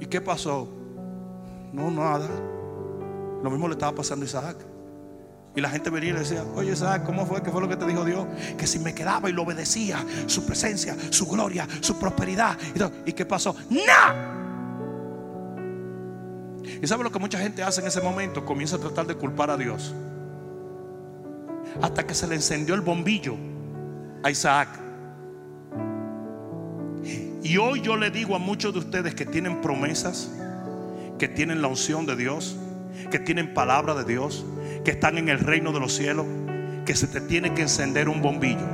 ¿Y 0.00 0.06
qué 0.06 0.20
pasó? 0.20 0.68
No, 1.72 1.90
nada. 1.90 2.28
Lo 3.42 3.50
mismo 3.50 3.68
le 3.68 3.74
estaba 3.74 3.94
pasando 3.94 4.24
a 4.24 4.28
Isaac. 4.28 4.56
Y 5.56 5.60
la 5.60 5.68
gente 5.68 5.90
venía 5.90 6.10
y 6.10 6.12
le 6.14 6.18
decía, 6.20 6.44
oye 6.56 6.72
Isaac, 6.72 7.04
¿cómo 7.04 7.26
fue? 7.26 7.42
¿Qué 7.42 7.50
fue 7.50 7.60
lo 7.60 7.68
que 7.68 7.76
te 7.76 7.86
dijo 7.86 8.04
Dios? 8.04 8.26
Que 8.58 8.66
si 8.66 8.78
me 8.80 8.94
quedaba 8.94 9.30
y 9.30 9.32
lo 9.32 9.42
obedecía, 9.42 10.04
su 10.26 10.44
presencia, 10.44 10.96
su 11.10 11.26
gloria, 11.26 11.68
su 11.80 11.98
prosperidad. 11.98 12.58
¿Y, 13.06 13.12
qué 13.12 13.24
pasó? 13.24 13.54
¡No! 13.70 14.34
¿Y 16.82 16.86
sabe 16.86 17.04
lo 17.04 17.12
que 17.12 17.18
mucha 17.20 17.38
gente 17.38 17.62
hace 17.62 17.82
en 17.82 17.86
ese 17.86 18.00
momento? 18.00 18.44
Comienza 18.44 18.76
a 18.76 18.78
tratar 18.80 19.06
de 19.06 19.14
culpar 19.14 19.50
a 19.50 19.56
Dios 19.56 19.94
hasta 21.80 22.06
que 22.06 22.14
se 22.14 22.26
le 22.26 22.34
encendió 22.34 22.74
el 22.74 22.80
bombillo 22.80 23.36
a 24.24 24.30
Isaac. 24.30 24.68
Y 27.42 27.58
hoy 27.58 27.82
yo 27.82 27.96
le 27.96 28.10
digo 28.10 28.34
a 28.34 28.38
muchos 28.38 28.72
de 28.72 28.78
ustedes 28.78 29.14
que 29.14 29.26
tienen 29.26 29.60
promesas, 29.60 30.30
que 31.18 31.28
tienen 31.28 31.60
la 31.60 31.68
unción 31.68 32.06
de 32.06 32.16
Dios, 32.16 32.56
que 33.10 33.18
tienen 33.18 33.52
palabra 33.52 33.94
de 33.94 34.04
Dios, 34.04 34.46
que 34.82 34.92
están 34.92 35.18
en 35.18 35.28
el 35.28 35.38
reino 35.38 35.72
de 35.72 35.80
los 35.80 35.92
cielos, 35.94 36.24
que 36.86 36.96
se 36.96 37.06
te 37.06 37.20
tiene 37.20 37.52
que 37.52 37.62
encender 37.62 38.08
un 38.08 38.22
bombillo. 38.22 38.66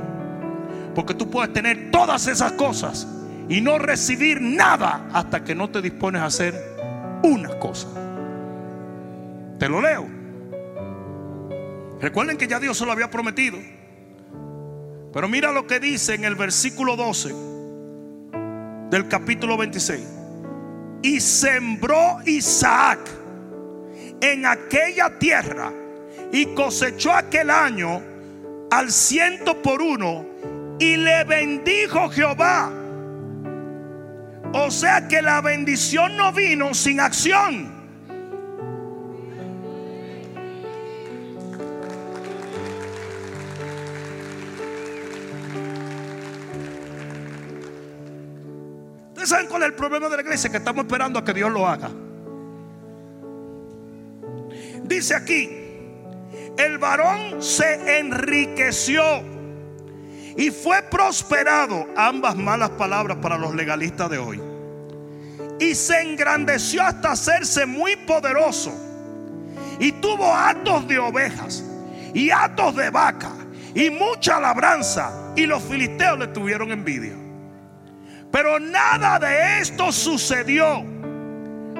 Porque 0.95 1.13
tú 1.13 1.29
puedes 1.29 1.51
tener 1.51 1.91
todas 1.91 2.27
esas 2.27 2.53
cosas 2.53 3.05
y 3.49 3.59
no 3.59 3.77
recibir 3.77 4.41
nada 4.41 5.09
hasta 5.11 5.43
que 5.43 5.53
no 5.53 5.69
te 5.69 5.81
dispones 5.81 6.21
a 6.21 6.27
hacer 6.27 6.55
una 7.23 7.59
cosa. 7.59 7.89
Te 9.59 9.67
lo 9.67 9.81
leo. 9.81 10.07
Recuerden 11.99 12.37
que 12.37 12.47
ya 12.47 12.57
Dios 12.57 12.77
se 12.77 12.85
lo 12.85 12.93
había 12.93 13.11
prometido. 13.11 13.57
Pero 15.13 15.27
mira 15.27 15.51
lo 15.51 15.67
que 15.67 15.79
dice 15.79 16.15
en 16.15 16.23
el 16.23 16.35
versículo 16.35 16.95
12 16.95 17.33
del 18.89 19.07
capítulo 19.07 19.57
26. 19.57 20.01
Y 21.01 21.19
sembró 21.19 22.19
Isaac 22.25 22.99
en 24.21 24.45
aquella 24.45 25.17
tierra 25.17 25.73
y 26.31 26.45
cosechó 26.47 27.11
aquel 27.11 27.49
año 27.49 28.01
al 28.69 28.91
ciento 28.91 29.61
por 29.61 29.81
uno 29.81 30.25
y 30.79 30.95
le 30.97 31.23
bendijo 31.25 32.09
Jehová. 32.09 32.71
O 34.53 34.69
sea 34.69 35.07
que 35.07 35.21
la 35.21 35.41
bendición 35.41 36.15
no 36.15 36.31
vino 36.31 36.73
sin 36.73 36.99
acción. 36.99 37.80
Saben 49.31 49.47
cuál 49.47 49.63
es 49.63 49.69
el 49.69 49.75
problema 49.75 50.09
de 50.09 50.17
la 50.17 50.21
iglesia? 50.21 50.49
Que 50.49 50.57
estamos 50.57 50.83
esperando 50.83 51.17
a 51.17 51.23
que 51.23 51.33
Dios 51.33 51.51
lo 51.51 51.65
haga. 51.67 51.89
Dice 54.83 55.15
aquí, 55.15 55.49
el 56.57 56.77
varón 56.77 57.41
se 57.41 57.99
enriqueció 57.99 59.01
y 60.35 60.51
fue 60.51 60.81
prosperado. 60.83 61.87
Ambas 61.95 62.35
malas 62.35 62.71
palabras 62.71 63.17
para 63.21 63.37
los 63.37 63.55
legalistas 63.55 64.09
de 64.09 64.17
hoy. 64.17 64.41
Y 65.59 65.75
se 65.75 66.01
engrandeció 66.01 66.83
hasta 66.83 67.11
hacerse 67.11 67.65
muy 67.65 67.95
poderoso. 67.95 68.73
Y 69.79 69.93
tuvo 69.93 70.33
atos 70.33 70.87
de 70.87 70.99
ovejas 70.99 71.63
y 72.13 72.29
atos 72.29 72.75
de 72.75 72.89
vaca 72.89 73.31
y 73.73 73.89
mucha 73.89 74.41
labranza. 74.41 75.33
Y 75.37 75.45
los 75.45 75.63
filisteos 75.63 76.19
le 76.19 76.27
tuvieron 76.27 76.71
envidia. 76.71 77.20
Pero 78.31 78.59
nada 78.59 79.19
de 79.19 79.59
esto 79.59 79.91
sucedió 79.91 80.85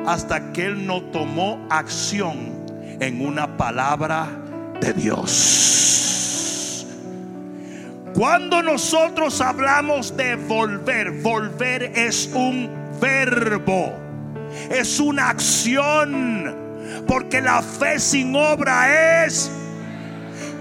hasta 0.05 0.51
que 0.51 0.65
él 0.65 0.85
no 0.85 1.01
tomó 1.03 1.65
acción 1.69 2.65
en 2.99 3.25
una 3.25 3.57
palabra 3.57 4.27
de 4.79 4.93
Dios. 4.93 6.85
Cuando 8.13 8.61
nosotros 8.61 9.39
hablamos 9.39 10.15
de 10.17 10.35
volver, 10.35 11.11
volver 11.21 11.83
es 11.95 12.29
un 12.33 12.69
verbo, 12.99 13.93
es 14.69 14.99
una 14.99 15.29
acción, 15.29 16.55
porque 17.07 17.41
la 17.41 17.61
fe 17.61 17.99
sin 17.99 18.35
obra 18.35 19.25
es 19.25 19.49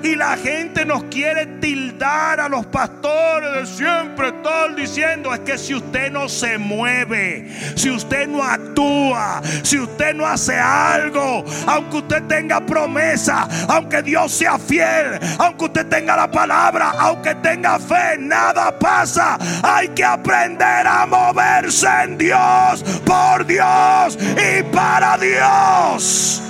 y 0.03 0.17
la 0.17 0.37
gente 0.37 0.85
nos 0.85 1.05
quiere 1.05 1.47
tildar 1.61 2.41
a 2.41 2.49
los 2.49 2.67
pastores 2.67 3.53
de 3.55 3.67
siempre 3.67 4.29
estar 4.29 4.75
diciendo 4.75 5.33
es 5.35 5.41
que 5.41 5.59
si 5.59 5.75
usted 5.75 6.11
no 6.11 6.29
se 6.29 6.59
mueve, 6.59 7.51
si 7.75 7.91
usted 7.91 8.29
no 8.29 8.43
actúa, 8.43 9.43
si 9.63 9.79
usted 9.79 10.15
no 10.15 10.27
hace 10.27 10.59
algo, 10.59 11.45
aunque 11.67 11.99
usted 11.99 12.23
tenga 12.25 12.61
promesa, 12.61 13.49
aunque 13.69 14.03
Dios 14.03 14.33
sea 14.33 14.59
fiel, 14.59 15.19
aunque 15.39 15.67
usted 15.67 15.87
tenga 15.87 16.17
la 16.17 16.31
palabra, 16.31 16.93
aunque 16.99 17.35
tenga 17.37 17.79
fe, 17.79 18.17
nada 18.19 18.79
pasa. 18.79 19.39
Hay 19.63 19.89
que 19.89 20.05
aprender 20.05 20.87
a 20.87 21.07
moverse 21.07 21.89
en 22.05 22.19
Dios, 22.19 22.83
por 23.05 23.47
Dios 23.47 24.19
y 24.21 24.63
para 24.65 25.19
Dios. 25.19 26.43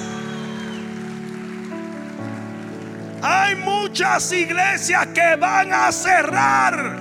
Hay 3.22 3.54
muchas 3.56 4.32
iglesias 4.32 5.06
que 5.08 5.36
van 5.36 5.72
a 5.72 5.92
cerrar. 5.92 6.96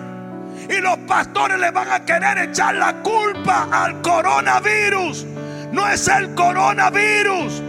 Y 0.70 0.82
los 0.82 0.98
pastores 1.00 1.60
le 1.60 1.72
van 1.72 1.92
a 1.92 2.06
querer 2.06 2.38
echar 2.50 2.76
la 2.76 2.94
culpa 3.02 3.68
al 3.72 4.02
coronavirus. 4.02 5.26
No 5.72 5.88
es 5.88 6.08
el 6.08 6.34
coronavirus. 6.36 7.62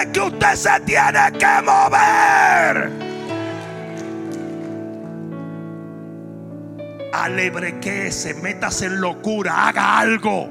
Es 0.00 0.06
que 0.12 0.20
usted 0.20 0.54
se 0.54 0.80
tiene 0.80 1.32
que 1.38 1.62
mover. 1.64 3.08
alebrequece, 7.12 8.34
métase 8.34 8.86
en 8.86 9.00
locura, 9.00 9.68
haga 9.68 9.98
algo. 9.98 10.50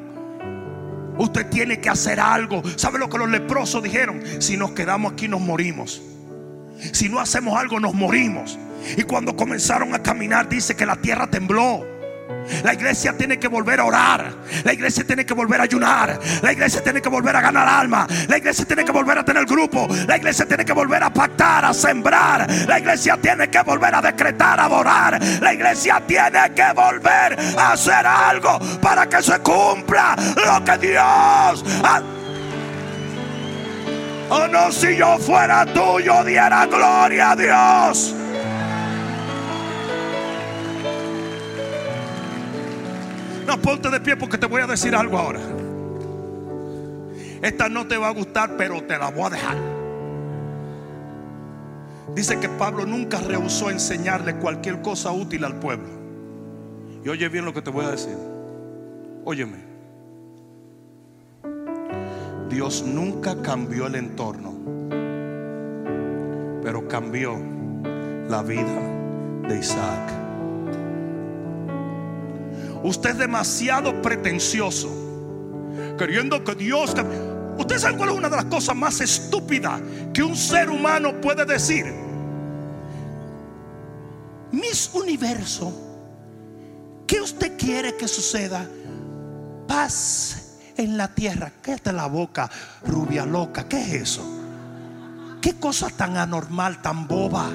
Usted 1.17 1.47
tiene 1.47 1.79
que 1.79 1.89
hacer 1.89 2.19
algo. 2.19 2.61
¿Sabe 2.75 2.99
lo 2.99 3.09
que 3.09 3.17
los 3.17 3.29
leprosos 3.29 3.81
dijeron? 3.81 4.21
Si 4.39 4.57
nos 4.57 4.71
quedamos 4.71 5.13
aquí 5.13 5.27
nos 5.27 5.41
morimos. 5.41 6.01
Si 6.91 7.09
no 7.09 7.19
hacemos 7.19 7.57
algo 7.57 7.79
nos 7.79 7.93
morimos. 7.93 8.57
Y 8.95 9.03
cuando 9.03 9.35
comenzaron 9.35 9.93
a 9.93 10.01
caminar 10.01 10.47
dice 10.47 10.75
que 10.75 10.85
la 10.85 10.95
tierra 10.95 11.27
tembló. 11.27 11.97
La 12.63 12.73
iglesia 12.73 13.13
tiene 13.17 13.37
que 13.39 13.47
volver 13.47 13.79
a 13.79 13.85
orar. 13.85 14.33
La 14.63 14.73
iglesia 14.73 15.03
tiene 15.05 15.25
que 15.25 15.33
volver 15.33 15.59
a 15.59 15.63
ayunar. 15.63 16.19
La 16.41 16.51
iglesia 16.51 16.81
tiene 16.83 17.01
que 17.01 17.09
volver 17.09 17.35
a 17.35 17.41
ganar 17.41 17.67
alma. 17.67 18.07
La 18.27 18.37
iglesia 18.37 18.65
tiene 18.65 18.85
que 18.85 18.91
volver 18.91 19.17
a 19.17 19.25
tener 19.25 19.45
grupo. 19.45 19.87
La 20.07 20.17
iglesia 20.17 20.45
tiene 20.45 20.65
que 20.65 20.73
volver 20.73 21.03
a 21.03 21.13
pactar, 21.13 21.65
a 21.65 21.73
sembrar. 21.73 22.49
La 22.67 22.79
iglesia 22.79 23.17
tiene 23.21 23.49
que 23.49 23.61
volver 23.61 23.95
a 23.95 24.01
decretar, 24.01 24.59
a 24.59 24.65
adorar. 24.65 25.21
La 25.41 25.53
iglesia 25.53 26.01
tiene 26.05 26.51
que 26.55 26.73
volver 26.73 27.37
a 27.57 27.73
hacer 27.73 28.05
algo 28.05 28.59
para 28.81 29.07
que 29.07 29.21
se 29.21 29.39
cumpla 29.39 30.15
lo 30.35 30.63
que 30.63 30.87
Dios 30.87 31.65
ha 31.83 32.01
Oh 34.29 34.47
no, 34.47 34.71
si 34.71 34.97
yo 34.97 35.17
fuera 35.17 35.65
tuyo, 35.65 36.23
diera 36.23 36.65
gloria 36.65 37.31
a 37.31 37.35
Dios. 37.35 38.15
No, 43.47 43.61
ponte 43.61 43.89
de 43.89 44.01
pie 44.01 44.17
porque 44.17 44.37
te 44.37 44.45
voy 44.45 44.61
a 44.61 44.67
decir 44.67 44.93
algo 44.93 45.17
ahora. 45.17 45.39
Esta 47.41 47.69
no 47.69 47.87
te 47.87 47.95
va 47.95 48.07
a 48.07 48.11
gustar, 48.11 48.57
pero 48.57 48.83
te 48.83 48.97
la 48.97 49.09
voy 49.09 49.27
a 49.27 49.29
dejar. 49.29 49.57
Dice 52.13 52.39
que 52.39 52.49
Pablo 52.49 52.85
nunca 52.85 53.19
rehusó 53.21 53.69
enseñarle 53.69 54.35
cualquier 54.35 54.81
cosa 54.81 55.11
útil 55.11 55.45
al 55.45 55.59
pueblo. 55.59 55.87
Y 57.05 57.09
oye 57.09 57.29
bien 57.29 57.45
lo 57.45 57.53
que 57.53 57.61
te 57.61 57.69
voy 57.69 57.85
a 57.85 57.91
decir. 57.91 58.17
Óyeme. 59.23 59.66
Dios 62.57 62.81
nunca 62.81 63.39
cambió 63.43 63.85
el 63.85 63.93
entorno, 63.93 64.51
pero 66.63 66.87
cambió 66.87 67.37
la 68.27 68.41
vida 68.41 69.47
de 69.47 69.59
Isaac. 69.59 70.11
Usted 72.81 73.11
es 73.11 73.17
demasiado 73.19 74.01
pretencioso. 74.01 74.89
Queriendo 75.99 76.43
que 76.43 76.55
Dios... 76.55 76.95
¿Usted 77.59 77.77
sabe 77.77 77.95
cuál 77.95 78.09
es 78.09 78.15
una 78.15 78.27
de 78.27 78.37
las 78.37 78.45
cosas 78.45 78.75
más 78.75 79.01
estúpidas 79.01 79.79
que 80.11 80.23
un 80.23 80.35
ser 80.35 80.71
humano 80.71 81.21
puede 81.21 81.45
decir? 81.45 81.85
Mis 84.51 84.89
universo, 84.95 85.71
¿qué 87.05 87.21
usted 87.21 87.55
quiere 87.55 87.95
que 87.95 88.07
suceda? 88.07 88.67
Paz 89.67 90.46
en 90.77 90.97
la 90.97 91.07
tierra. 91.07 91.51
Cállate 91.61 91.91
la 91.91 92.07
boca, 92.07 92.49
rubia 92.85 93.25
loca. 93.25 93.67
¿Qué 93.67 93.81
es 93.81 93.93
eso? 93.93 94.23
¿Qué 95.41 95.55
cosa 95.55 95.89
tan 95.89 96.17
anormal, 96.17 96.81
tan 96.81 97.07
boba? 97.07 97.49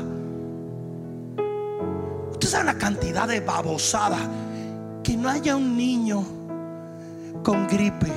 Usted 2.32 2.48
sabe 2.48 2.64
la 2.64 2.74
cantidad 2.74 3.28
de 3.28 3.40
babosada 3.40 4.18
que 5.02 5.16
no 5.16 5.28
haya 5.28 5.56
un 5.56 5.76
niño 5.76 6.24
con 7.42 7.66
gripe. 7.66 8.12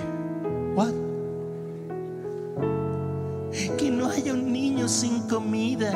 Que 3.77 3.89
no 3.89 4.09
haya 4.09 4.33
un 4.33 4.51
niño 4.51 4.87
sin 4.87 5.21
comida. 5.21 5.93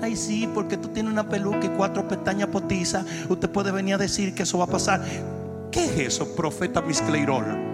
Ay, 0.00 0.16
sí, 0.16 0.48
porque 0.54 0.76
tú 0.76 0.88
tienes 0.88 1.12
una 1.12 1.28
peluca 1.28 1.66
y 1.66 1.70
cuatro 1.70 2.06
pestañas 2.06 2.48
potizas. 2.48 3.04
Usted 3.28 3.50
puede 3.50 3.72
venir 3.72 3.94
a 3.94 3.98
decir 3.98 4.34
que 4.34 4.44
eso 4.44 4.58
va 4.58 4.64
a 4.64 4.68
pasar. 4.68 5.04
¿Qué 5.72 5.84
es 5.84 6.14
eso, 6.14 6.36
profeta 6.36 6.80
Miscleirol? 6.80 7.73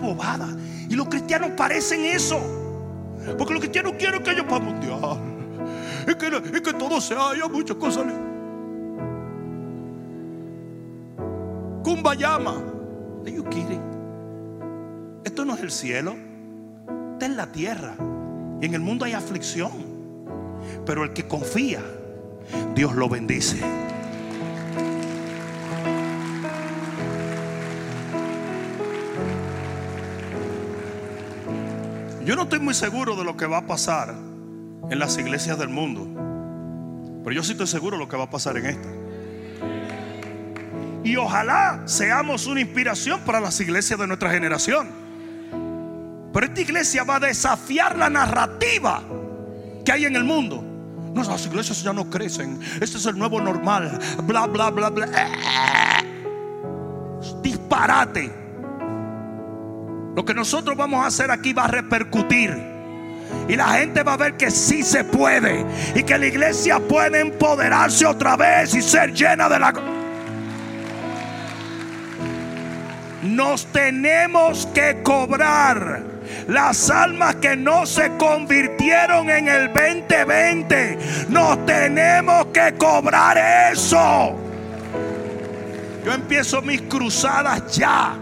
Bobada. 0.00 0.48
Y 0.88 0.94
los 0.94 1.08
cristianos 1.08 1.52
parecen 1.56 2.04
eso. 2.04 2.40
Porque 3.38 3.52
los 3.52 3.60
cristianos 3.60 3.94
quieren 3.98 4.22
que 4.22 4.30
ellos 4.30 4.46
para 4.48 4.64
mundial. 4.64 5.18
Y 6.08 6.14
que, 6.14 6.58
y 6.58 6.60
que 6.60 6.72
todo 6.72 7.00
se 7.00 7.14
haya, 7.14 7.46
muchas 7.48 7.76
cosas. 7.76 8.06
Cumbayama. 11.82 12.54
Are 13.22 13.32
you 13.32 13.44
kidding? 13.44 13.82
Esto 15.24 15.44
no 15.44 15.54
es 15.54 15.60
el 15.60 15.70
cielo. 15.70 16.16
En 17.20 17.36
la 17.36 17.52
tierra. 17.52 17.94
Y 18.60 18.66
en 18.66 18.74
el 18.74 18.80
mundo 18.80 19.04
hay 19.04 19.12
aflicción. 19.12 19.70
Pero 20.86 21.04
el 21.04 21.12
que 21.12 21.26
confía, 21.26 21.82
Dios 22.74 22.94
lo 22.94 23.08
bendice. 23.08 23.60
Yo 32.24 32.36
no 32.36 32.42
estoy 32.42 32.60
muy 32.60 32.74
seguro 32.74 33.16
de 33.16 33.24
lo 33.24 33.36
que 33.36 33.46
va 33.46 33.58
a 33.58 33.66
pasar 33.66 34.14
en 34.90 34.98
las 34.98 35.16
iglesias 35.16 35.58
del 35.58 35.68
mundo. 35.68 36.06
Pero 37.24 37.36
yo 37.36 37.42
sí 37.42 37.52
estoy 37.52 37.66
seguro 37.66 37.96
de 37.96 38.02
lo 38.04 38.08
que 38.08 38.16
va 38.16 38.24
a 38.24 38.30
pasar 38.30 38.56
en 38.56 38.66
esta. 38.66 38.88
Y 41.02 41.16
ojalá 41.16 41.82
seamos 41.86 42.46
una 42.46 42.60
inspiración 42.60 43.20
para 43.20 43.40
las 43.40 43.58
iglesias 43.60 43.98
de 43.98 44.06
nuestra 44.06 44.30
generación. 44.30 44.90
Pero 46.32 46.46
esta 46.46 46.60
iglesia 46.60 47.04
va 47.04 47.16
a 47.16 47.20
desafiar 47.20 47.96
la 47.96 48.10
narrativa 48.10 49.02
que 49.84 49.92
hay 49.92 50.04
en 50.04 50.14
el 50.14 50.24
mundo. 50.24 50.62
No, 51.14 51.24
las 51.24 51.46
iglesias 51.46 51.82
ya 51.82 51.92
no 51.92 52.08
crecen. 52.08 52.60
Este 52.80 52.98
es 52.98 53.06
el 53.06 53.18
nuevo 53.18 53.40
normal. 53.40 53.98
Bla, 54.24 54.46
bla, 54.46 54.70
bla, 54.70 54.90
bla. 54.90 55.08
Disparate. 57.42 58.39
Lo 60.20 60.26
que 60.26 60.34
nosotros 60.34 60.76
vamos 60.76 61.02
a 61.02 61.06
hacer 61.06 61.30
aquí 61.30 61.54
va 61.54 61.64
a 61.64 61.68
repercutir. 61.68 62.54
Y 63.48 63.56
la 63.56 63.68
gente 63.68 64.02
va 64.02 64.12
a 64.12 64.16
ver 64.18 64.36
que 64.36 64.50
sí 64.50 64.82
se 64.82 65.02
puede. 65.02 65.64
Y 65.94 66.02
que 66.02 66.18
la 66.18 66.26
iglesia 66.26 66.78
puede 66.78 67.20
empoderarse 67.20 68.04
otra 68.04 68.36
vez 68.36 68.74
y 68.74 68.82
ser 68.82 69.14
llena 69.14 69.48
de 69.48 69.58
la... 69.58 69.72
Nos 73.22 73.64
tenemos 73.72 74.68
que 74.74 75.02
cobrar 75.02 76.02
las 76.48 76.90
almas 76.90 77.36
que 77.36 77.56
no 77.56 77.86
se 77.86 78.14
convirtieron 78.18 79.30
en 79.30 79.48
el 79.48 79.72
2020. 79.72 80.98
Nos 81.30 81.64
tenemos 81.64 82.48
que 82.48 82.74
cobrar 82.76 83.38
eso. 83.72 84.38
Yo 86.04 86.12
empiezo 86.12 86.60
mis 86.60 86.82
cruzadas 86.82 87.74
ya. 87.74 88.18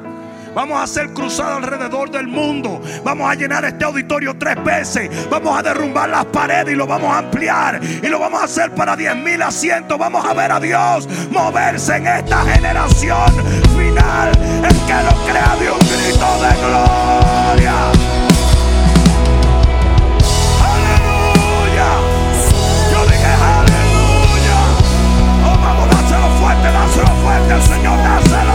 Vamos 0.59 0.81
a 0.81 0.83
hacer 0.83 1.13
cruzada 1.13 1.55
alrededor 1.55 2.11
del 2.11 2.27
mundo. 2.27 2.83
Vamos 3.05 3.31
a 3.31 3.37
llenar 3.37 3.65
este 3.65 3.85
auditorio 3.85 4.37
tres 4.37 4.57
veces. 4.65 5.09
Vamos 5.31 5.57
a 5.57 5.63
derrumbar 5.63 6.09
las 6.09 6.25
paredes 6.25 6.75
y 6.75 6.75
lo 6.75 6.85
vamos 6.85 7.15
a 7.15 7.19
ampliar. 7.19 7.81
Y 7.81 8.09
lo 8.09 8.19
vamos 8.19 8.41
a 8.43 8.47
hacer 8.47 8.75
para 8.75 8.97
diez 8.97 9.15
mil 9.15 9.41
asientos. 9.41 9.97
Vamos 9.97 10.27
a 10.27 10.35
ver 10.35 10.51
a 10.51 10.59
Dios 10.59 11.09
moverse 11.31 11.99
en 11.99 12.09
esta 12.09 12.43
generación 12.43 13.33
final. 13.77 14.33
El 14.65 14.77
que 14.85 14.95
lo 15.05 15.15
crea 15.31 15.55
de 15.61 15.71
un 15.71 15.79
grito 15.79 16.27
de 16.43 16.51
gloria. 16.67 17.75
Aleluya. 20.75 21.89
Yo 22.91 23.07
dije 23.07 23.33
aleluya. 23.55 24.59
Oh, 25.47 26.41
fuerte, 26.41 26.73
dáselo 26.73 27.15
fuerte 27.23 27.53
al 27.53 27.63
Señor, 27.63 27.99
dáselo. 28.03 28.48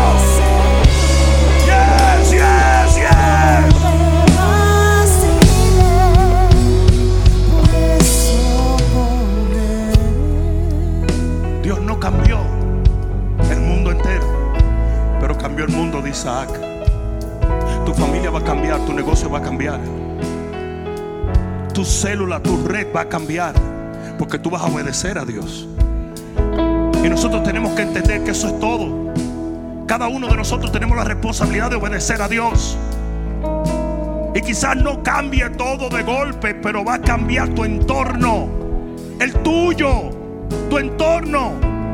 Isaac. 16.13 16.49
Tu 17.85 17.93
familia 17.93 18.29
va 18.29 18.39
a 18.39 18.43
cambiar, 18.43 18.79
tu 18.85 18.93
negocio 18.93 19.29
va 19.29 19.39
a 19.39 19.41
cambiar. 19.41 19.79
Tu 21.73 21.83
célula, 21.83 22.39
tu 22.39 22.67
red 22.67 22.87
va 22.95 23.01
a 23.01 23.09
cambiar, 23.09 23.55
porque 24.19 24.37
tú 24.37 24.51
vas 24.51 24.61
a 24.61 24.67
obedecer 24.67 25.17
a 25.17 25.25
Dios. 25.25 25.67
Y 27.03 27.09
nosotros 27.09 27.43
tenemos 27.43 27.73
que 27.73 27.81
entender 27.81 28.23
que 28.23 28.31
eso 28.31 28.47
es 28.47 28.59
todo. 28.59 29.11
Cada 29.87 30.07
uno 30.07 30.27
de 30.27 30.37
nosotros 30.37 30.71
tenemos 30.71 30.95
la 30.95 31.03
responsabilidad 31.03 31.71
de 31.71 31.77
obedecer 31.77 32.21
a 32.21 32.27
Dios. 32.27 32.77
Y 34.35 34.41
quizás 34.41 34.77
no 34.77 35.01
cambie 35.01 35.49
todo 35.49 35.89
de 35.89 36.03
golpe, 36.03 36.53
pero 36.53 36.85
va 36.85 36.95
a 36.95 37.01
cambiar 37.01 37.49
tu 37.49 37.63
entorno. 37.63 38.47
El 39.19 39.33
tuyo, 39.41 40.11
tu 40.69 40.77
entorno. 40.77 41.53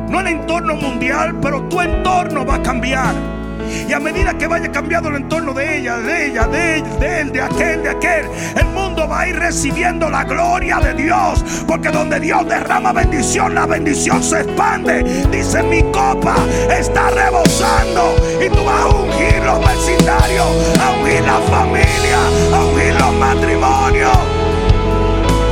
No 0.09 0.20
el 0.20 0.28
entorno 0.28 0.76
mundial, 0.76 1.39
pero 1.41 1.63
tu 1.70 1.80
entorno 1.80 2.45
va 2.45 2.55
a 2.55 2.61
cambiar. 2.61 3.38
Y 3.88 3.93
a 3.93 3.99
medida 3.99 4.38
que 4.38 4.47
vaya 4.47 4.72
cambiando 4.72 5.09
el 5.09 5.17
entorno 5.17 5.53
de 5.53 5.80
ella, 5.80 5.97
de 5.97 6.28
ella, 6.28 6.47
de 6.47 6.76
él, 6.76 6.99
de 6.99 7.22
él, 7.22 7.32
de 7.32 7.41
aquel, 7.41 7.84
de 7.84 7.89
aquel, 7.89 8.26
el 8.55 8.65
mundo 8.67 9.07
va 9.07 9.22
a 9.22 9.28
ir 9.28 9.36
recibiendo 9.38 10.09
la 10.09 10.24
gloria 10.24 10.80
de 10.80 10.93
Dios. 10.93 11.43
Porque 11.67 11.89
donde 11.89 12.20
Dios 12.20 12.47
derrama 12.47 12.91
bendición, 12.93 13.55
la 13.55 13.65
bendición 13.65 14.24
se 14.24 14.41
expande. 14.41 15.03
Dice 15.32 15.63
mi 15.63 15.84
copa 15.91 16.36
está 16.70 17.09
rebosando. 17.11 18.15
Y 18.43 18.49
tú 18.49 18.63
vas 18.63 18.82
a 18.82 18.88
ungir 18.88 19.43
los 19.43 19.59
vecindarios, 19.59 20.47
a 20.80 20.91
ungir 20.99 21.22
la 21.24 21.39
familia, 21.39 22.20
a 22.53 22.65
ungir 22.65 22.95
los 22.95 23.13
matrimonios. 23.15 24.17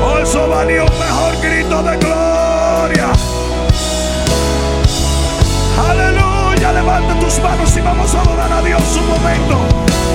Oh, 0.03 0.17
eso 0.19 0.47
valía 0.47 0.83
un 0.83 0.99
mejor 0.99 1.41
grito 1.41 1.83
de 1.83 1.97
gloria. 1.97 2.16
Levanta 6.99 7.19
tus 7.19 7.39
manos 7.43 7.77
y 7.77 7.81
vamos 7.81 8.15
a 8.15 8.21
adorar 8.21 8.51
a 8.51 8.61
Dios 8.63 8.81
un 8.97 9.07
momento. 9.07 9.59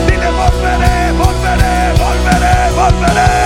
Dile, 0.09 0.27
volveré, 0.33 1.13
volveré, 1.13 1.93
volveré, 1.93 2.71
volveré. 2.75 3.43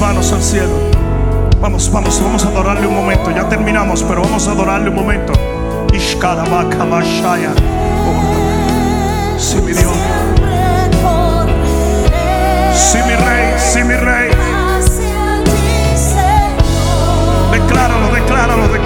manos 0.00 0.32
al 0.32 0.42
cielo. 0.42 0.83
Vamos, 1.64 1.90
vamos, 1.90 2.22
vamos 2.22 2.44
a 2.44 2.48
adorarle 2.48 2.86
un 2.86 2.94
momento. 2.94 3.30
Ya 3.30 3.48
terminamos, 3.48 4.02
pero 4.02 4.20
vamos 4.20 4.46
a 4.46 4.50
adorarle 4.50 4.90
un 4.90 4.96
momento. 4.96 5.32
Oh, 8.06 9.38
sí, 9.38 9.56
mi 9.62 9.72
Dios. 9.72 9.94
Sí, 12.74 12.98
mi 13.06 13.14
rey, 13.14 13.54
sí, 13.56 13.82
mi 13.82 13.94
rey. 13.94 14.28
Decláralo, 17.50 18.12
decláralo, 18.12 18.68
decláralo. 18.68 18.83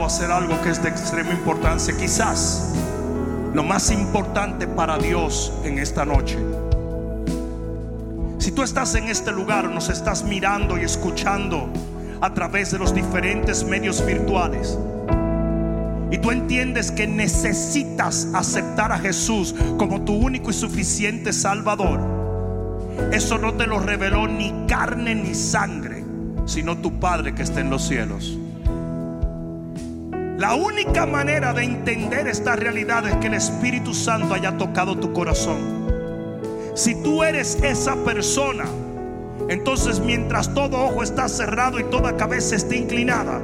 Hacer 0.00 0.30
algo 0.30 0.60
que 0.62 0.70
es 0.70 0.82
de 0.82 0.88
extrema 0.88 1.30
importancia. 1.30 1.96
Quizás 1.96 2.72
lo 3.54 3.62
más 3.62 3.90
importante 3.90 4.66
para 4.66 4.98
Dios 4.98 5.52
en 5.64 5.78
esta 5.78 6.04
noche. 6.04 6.38
Si 8.38 8.50
tú 8.50 8.62
estás 8.62 8.94
en 8.94 9.08
este 9.08 9.30
lugar, 9.30 9.70
nos 9.70 9.88
estás 9.88 10.24
mirando 10.24 10.78
y 10.78 10.82
escuchando 10.82 11.68
a 12.20 12.32
través 12.34 12.72
de 12.72 12.78
los 12.78 12.94
diferentes 12.94 13.64
medios 13.64 14.04
virtuales. 14.04 14.78
Y 16.10 16.18
tú 16.18 16.30
entiendes 16.30 16.90
que 16.90 17.06
necesitas 17.06 18.28
aceptar 18.34 18.92
a 18.92 18.98
Jesús 18.98 19.54
como 19.78 20.02
tu 20.02 20.14
único 20.14 20.50
y 20.50 20.54
suficiente 20.54 21.32
Salvador. 21.32 22.00
Eso 23.12 23.38
no 23.38 23.54
te 23.54 23.66
lo 23.66 23.78
reveló 23.78 24.26
ni 24.28 24.66
carne 24.66 25.14
ni 25.14 25.34
sangre, 25.34 26.04
sino 26.46 26.78
tu 26.78 26.98
Padre 26.98 27.34
que 27.34 27.42
está 27.42 27.60
en 27.60 27.70
los 27.70 27.86
cielos. 27.86 28.38
La 30.42 30.56
única 30.56 31.06
manera 31.06 31.52
de 31.52 31.62
entender 31.62 32.26
esta 32.26 32.56
realidad 32.56 33.06
es 33.06 33.14
que 33.18 33.28
el 33.28 33.34
Espíritu 33.34 33.94
Santo 33.94 34.34
haya 34.34 34.58
tocado 34.58 34.98
tu 34.98 35.12
corazón. 35.12 35.86
Si 36.74 37.00
tú 37.00 37.22
eres 37.22 37.62
esa 37.62 37.94
persona, 38.04 38.64
entonces 39.48 40.00
mientras 40.00 40.52
todo 40.52 40.84
ojo 40.84 41.04
está 41.04 41.28
cerrado 41.28 41.78
y 41.78 41.84
toda 41.84 42.16
cabeza 42.16 42.56
está 42.56 42.74
inclinada, 42.74 43.40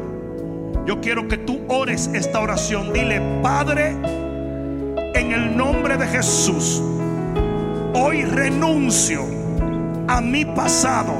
yo 0.86 1.00
quiero 1.00 1.28
que 1.28 1.38
tú 1.38 1.60
ores 1.68 2.10
esta 2.14 2.40
oración. 2.40 2.92
Dile, 2.92 3.22
Padre, 3.44 3.90
en 5.14 5.30
el 5.30 5.56
nombre 5.56 5.96
de 5.98 6.06
Jesús, 6.08 6.82
hoy 7.94 8.24
renuncio 8.24 9.24
a 10.08 10.20
mi 10.20 10.44
pasado, 10.44 11.14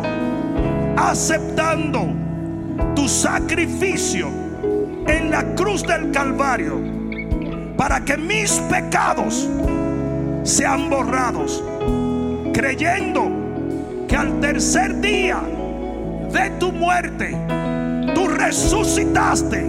aceptando 0.97 2.09
tu 2.97 3.09
sacrificio 3.09 4.48
en 5.09 5.31
la 5.31 5.43
cruz 5.55 5.83
del 5.83 6.11
Calvario, 6.13 6.81
para 7.77 8.05
que 8.05 8.17
mis 8.17 8.53
pecados 8.71 9.49
sean 10.43 10.89
borrados, 10.89 11.63
creyendo 12.53 13.31
que 14.07 14.17
al 14.17 14.41
tercer 14.41 15.01
día 15.01 15.41
de 16.33 16.51
tu 16.59 16.73
muerte, 16.73 17.37
tú 18.15 18.29
resucitaste 18.29 19.65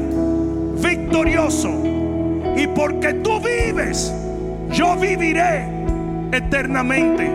victorioso. 0.82 1.70
Y 2.56 2.68
porque 2.68 3.14
tú 3.16 3.40
vives, 3.40 4.14
yo 4.72 4.96
viviré 4.96 5.66
eternamente. 6.32 7.32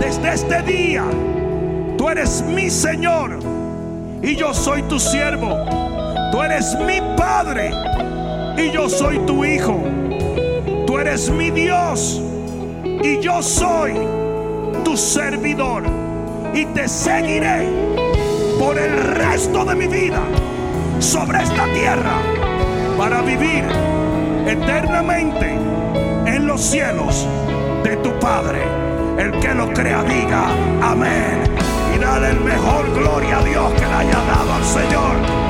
Desde 0.00 0.34
este 0.34 0.62
día, 0.62 1.04
tú 1.98 2.08
eres 2.08 2.42
mi 2.42 2.70
Señor 2.70 3.38
y 4.22 4.36
yo 4.36 4.54
soy 4.54 4.82
tu 4.82 4.98
siervo. 4.98 5.89
Eres 6.50 6.76
mi 6.80 7.00
Padre 7.16 7.70
y 8.56 8.72
yo 8.72 8.88
soy 8.88 9.20
tu 9.20 9.44
Hijo. 9.44 9.84
Tú 10.84 10.98
eres 10.98 11.30
mi 11.30 11.48
Dios 11.48 12.20
y 12.84 13.20
yo 13.20 13.40
soy 13.40 13.94
tu 14.84 14.96
servidor. 14.96 15.84
Y 16.52 16.64
te 16.66 16.88
seguiré 16.88 17.68
por 18.58 18.76
el 18.76 18.98
resto 19.14 19.64
de 19.64 19.76
mi 19.76 19.86
vida 19.86 20.18
sobre 20.98 21.40
esta 21.40 21.72
tierra 21.72 22.18
para 22.98 23.22
vivir 23.22 23.64
eternamente 24.44 25.56
en 26.26 26.48
los 26.48 26.60
cielos 26.60 27.28
de 27.84 27.96
tu 27.98 28.10
Padre. 28.18 28.64
El 29.18 29.38
que 29.38 29.54
lo 29.54 29.72
crea 29.72 30.02
diga 30.02 30.48
amén. 30.82 31.44
Y 31.94 31.98
dale 32.00 32.30
el 32.30 32.40
mejor 32.40 32.92
gloria 32.92 33.38
a 33.38 33.44
Dios 33.44 33.72
que 33.74 33.86
le 33.86 33.94
haya 33.94 34.18
dado 34.26 34.52
al 34.52 34.64
Señor. 34.64 35.49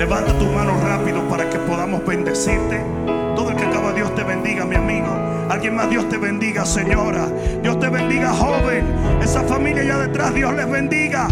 levanta 0.00 0.32
tu 0.38 0.46
mano 0.46 0.72
rápido 0.82 1.20
para 1.28 1.50
que 1.50 1.58
podamos 1.58 2.02
bendecirte. 2.06 2.82
Todo 3.36 3.50
el 3.50 3.56
que 3.56 3.64
acaba, 3.64 3.92
Dios 3.92 4.14
te 4.14 4.24
bendiga, 4.24 4.64
mi 4.64 4.74
amigo. 4.74 5.08
Alguien 5.50 5.76
más, 5.76 5.90
Dios 5.90 6.08
te 6.08 6.16
bendiga, 6.16 6.64
señora. 6.64 7.28
Dios 7.62 7.78
te 7.78 7.90
bendiga, 7.90 8.30
joven. 8.30 8.86
Esa 9.22 9.42
familia 9.42 9.82
allá 9.82 9.98
detrás, 9.98 10.32
Dios 10.32 10.54
les 10.54 10.70
bendiga. 10.70 11.28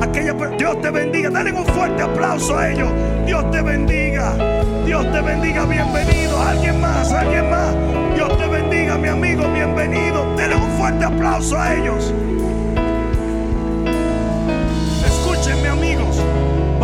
Aquella, 0.00 0.32
Dios 0.32 0.80
te 0.80 0.90
bendiga. 0.90 1.30
Dale 1.30 1.52
un 1.52 1.64
fuerte 1.66 2.02
aplauso 2.02 2.58
a 2.58 2.68
ellos. 2.68 2.90
Dios 3.24 3.48
te 3.52 3.62
bendiga. 3.62 4.34
Dios 4.84 5.12
te 5.12 5.20
bendiga, 5.20 5.64
bienvenido. 5.66 6.42
Alguien 6.42 6.80
más, 6.80 7.12
alguien 7.12 7.48
más. 7.48 7.72
Dios 8.16 8.36
te 8.36 8.48
bendiga, 8.48 8.98
mi 8.98 9.08
amigo, 9.08 9.44
bienvenido. 9.52 10.26
Dale 10.36 10.56
un 10.56 10.70
fuerte 10.72 11.04
aplauso 11.04 11.56
a 11.56 11.72
ellos. 11.72 12.12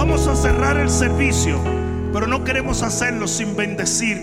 Vamos 0.07 0.27
a 0.27 0.37
cerrar 0.37 0.77
el 0.77 0.91
servicio, 0.91 1.59
pero 2.13 2.27
no 2.27 2.45
queremos 2.45 2.83
hacerlo 2.83 3.27
sin 3.27 3.57
bendecir 3.57 4.21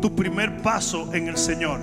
tu 0.00 0.14
primer 0.14 0.62
paso 0.62 1.12
en 1.12 1.26
el 1.26 1.36
Señor. 1.36 1.80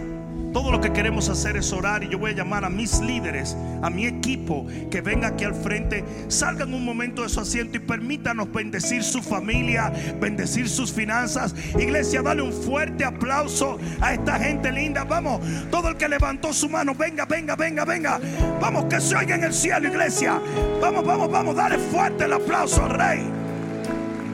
Todo 0.54 0.72
lo 0.72 0.80
que 0.80 0.94
queremos 0.94 1.28
hacer 1.28 1.58
es 1.58 1.74
orar 1.74 2.02
y 2.02 2.08
yo 2.08 2.18
voy 2.18 2.32
a 2.32 2.34
llamar 2.34 2.64
a 2.64 2.70
mis 2.70 3.02
líderes, 3.02 3.58
a 3.82 3.90
mi 3.90 4.06
equipo 4.06 4.66
que 4.90 5.02
venga 5.02 5.28
aquí 5.28 5.44
al 5.44 5.54
frente, 5.54 6.06
salgan 6.30 6.74
un 6.74 6.86
momento 6.86 7.24
de 7.24 7.30
su 7.30 7.42
asiento 7.42 7.76
y 7.76 7.82
permítanos 7.82 8.50
bendecir 8.54 9.04
su 9.04 9.22
familia, 9.22 9.92
bendecir 10.22 10.70
sus 10.70 10.90
finanzas. 10.90 11.54
Iglesia, 11.78 12.22
dale 12.22 12.44
un 12.44 12.54
fuerte 12.54 13.04
aplauso 13.04 13.80
a 14.00 14.14
esta 14.14 14.40
gente 14.40 14.72
linda. 14.72 15.04
Vamos, 15.04 15.42
todo 15.70 15.90
el 15.90 15.98
que 15.98 16.08
levantó 16.08 16.54
su 16.54 16.70
mano, 16.70 16.96
venga, 16.96 17.26
venga, 17.26 17.58
venga, 17.58 17.84
venga. 17.84 18.18
Vamos, 18.62 18.86
que 18.86 19.02
se 19.02 19.14
oiga 19.14 19.36
en 19.36 19.44
el 19.44 19.54
cielo, 19.54 19.90
iglesia. 19.90 20.40
Vamos, 20.82 21.06
vamos, 21.06 21.30
vamos, 21.30 21.54
dale 21.54 21.78
fuerte 21.78 22.24
el 22.24 22.32
aplauso 22.32 22.86
al 22.86 22.92
rey. 22.92 23.41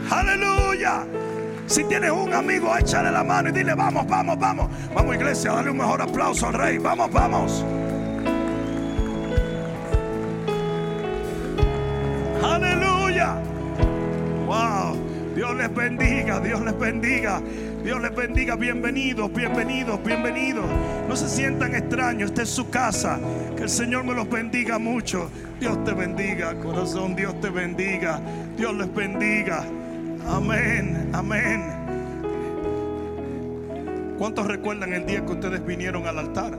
Aleluya. 0.10 1.06
Si 1.66 1.84
tienes 1.84 2.12
un 2.12 2.34
amigo, 2.34 2.76
échale 2.78 3.12
la 3.12 3.24
mano 3.24 3.50
y 3.50 3.52
dile, 3.52 3.76
vamos, 3.76 4.08
vamos, 4.08 4.40
vamos. 4.40 4.70
Vamos, 4.94 5.16
iglesia, 5.16 5.52
dale 5.52 5.70
un 5.70 5.78
mejor 5.78 6.02
aplauso 6.02 6.48
al 6.48 6.54
rey. 6.54 6.78
Vamos, 6.78 7.12
vamos. 7.12 7.66
Aleluya. 12.42 13.36
Wow. 14.46 14.98
Dios 15.36 15.56
les 15.56 15.76
bendiga, 15.76 16.40
Dios 16.40 16.62
les 16.62 16.80
bendiga. 16.80 17.42
Dios 17.84 18.02
les 18.02 18.16
bendiga. 18.16 18.56
Bienvenidos, 18.56 19.32
bienvenidos, 19.34 20.02
bienvenidos. 20.04 20.66
No 21.10 21.16
se 21.18 21.28
sientan 21.28 21.76
extraños. 21.76 22.30
Esta 22.30 22.44
es 22.44 22.50
su 22.50 22.70
casa. 22.70 23.20
Que 23.58 23.64
el 23.64 23.70
Señor 23.70 24.06
me 24.06 24.14
los 24.14 24.30
bendiga 24.30 24.80
mucho. 24.80 25.30
Dios 25.60 25.84
te 25.84 25.92
bendiga, 25.92 26.56
corazón. 26.60 27.14
Dios 27.14 27.40
te 27.42 27.50
bendiga. 27.50 28.22
Dios 28.56 28.74
les 28.74 28.94
bendiga. 28.94 29.66
Amén, 30.28 31.10
amén. 31.14 31.64
¿Cuántos 34.18 34.46
recuerdan 34.48 34.94
el 34.94 35.06
día 35.06 35.26
que 35.26 35.32
ustedes 35.32 35.66
vinieron 35.66 36.06
al 36.08 36.20
altar? 36.20 36.58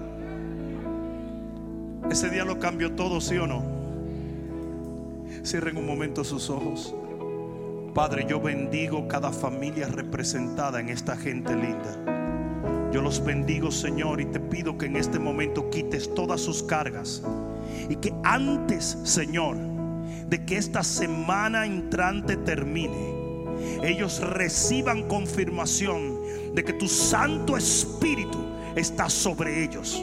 Ese 2.11 2.31
día 2.31 2.45
lo 2.45 2.59
cambió 2.59 2.93
todo, 2.93 3.21
¿sí 3.21 3.37
o 3.37 3.47
no? 3.47 3.63
Cierren 5.45 5.77
un 5.77 5.87
momento 5.87 6.25
sus 6.25 6.49
ojos. 6.49 6.95
Padre, 7.95 8.27
yo 8.29 8.41
bendigo 8.41 9.07
cada 9.09 9.33
familia 9.33 9.89
representada 9.89 10.81
en 10.81 10.89
esta 10.89 11.17
gente 11.17 11.55
linda. 11.55 12.91
Yo 12.93 13.03
los 13.03 13.23
bendigo, 13.23 13.71
Señor, 13.71 14.21
y 14.21 14.27
te 14.27 14.41
pido 14.41 14.79
que 14.79 14.87
en 14.87 14.97
este 14.97 15.19
momento 15.19 15.69
quites 15.69 16.15
todas 16.15 16.41
sus 16.41 16.63
cargas. 16.63 17.23
Y 17.91 17.97
que 17.97 18.15
antes, 18.25 18.99
Señor, 19.03 19.57
de 20.29 20.45
que 20.45 20.57
esta 20.57 20.83
semana 20.83 21.67
entrante 21.67 22.37
termine, 22.37 23.18
ellos 23.83 24.21
reciban 24.21 25.09
confirmación 25.09 26.55
de 26.55 26.65
que 26.65 26.73
tu 26.73 26.89
Santo 26.89 27.57
Espíritu 27.57 28.39
está 28.75 29.09
sobre 29.09 29.65
ellos. 29.65 30.03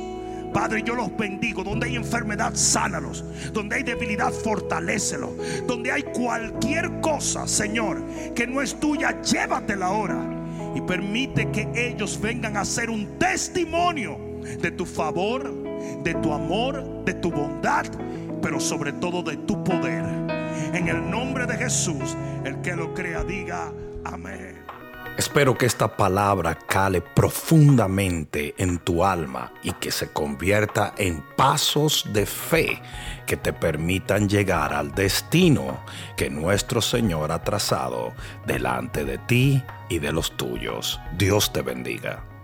Padre, 0.55 0.83
yo 0.83 0.95
los 0.95 1.15
bendigo. 1.17 1.65
Donde 1.65 1.87
hay 1.87 1.97
enfermedad, 1.97 2.53
sánalos. 2.55 3.25
Donde 3.51 3.75
hay 3.75 3.83
debilidad, 3.83 4.31
fortalécelo. 4.31 5.35
Donde 5.67 5.91
hay 5.91 6.03
cualquier 6.03 7.01
cosa, 7.01 7.45
Señor, 7.45 8.01
que 8.33 8.47
no 8.47 8.61
es 8.61 8.79
tuya, 8.79 9.21
llévatela 9.21 9.87
ahora. 9.87 10.17
Y 10.73 10.79
permite 10.79 11.51
que 11.51 11.67
ellos 11.75 12.17
vengan 12.21 12.55
a 12.55 12.63
ser 12.63 12.89
un 12.89 13.19
testimonio 13.19 14.17
de 14.61 14.71
tu 14.71 14.85
favor, 14.85 15.53
de 16.03 16.13
tu 16.15 16.31
amor, 16.31 17.03
de 17.03 17.15
tu 17.15 17.31
bondad, 17.31 17.85
pero 18.41 18.57
sobre 18.61 18.93
todo 18.93 19.23
de 19.23 19.35
tu 19.35 19.61
poder. 19.61 20.05
En 20.75 20.89
el 20.89 21.09
nombre 21.09 21.45
de 21.45 21.55
Jesús, 21.55 22.17
el 22.43 22.59
que 22.61 22.75
lo 22.75 22.93
crea, 22.93 23.23
diga 23.23 23.71
amén. 24.03 24.61
Espero 25.17 25.57
que 25.57 25.65
esta 25.65 25.95
palabra 25.95 26.53
cale 26.67 26.99
profundamente 26.99 28.53
en 28.57 28.79
tu 28.79 29.05
alma 29.05 29.53
y 29.63 29.71
que 29.71 29.89
se 29.89 30.09
convierta 30.09 30.93
en 30.97 31.23
pasos 31.37 32.05
de 32.11 32.25
fe 32.25 32.81
que 33.25 33.37
te 33.37 33.53
permitan 33.53 34.27
llegar 34.27 34.73
al 34.73 34.93
destino 34.93 35.79
que 36.17 36.29
nuestro 36.29 36.81
Señor 36.81 37.31
ha 37.31 37.41
trazado 37.41 38.11
delante 38.45 39.05
de 39.05 39.17
ti 39.17 39.63
y 39.87 39.99
de 39.99 40.11
los 40.11 40.35
tuyos. 40.35 40.99
Dios 41.17 41.53
te 41.53 41.61
bendiga. 41.61 42.34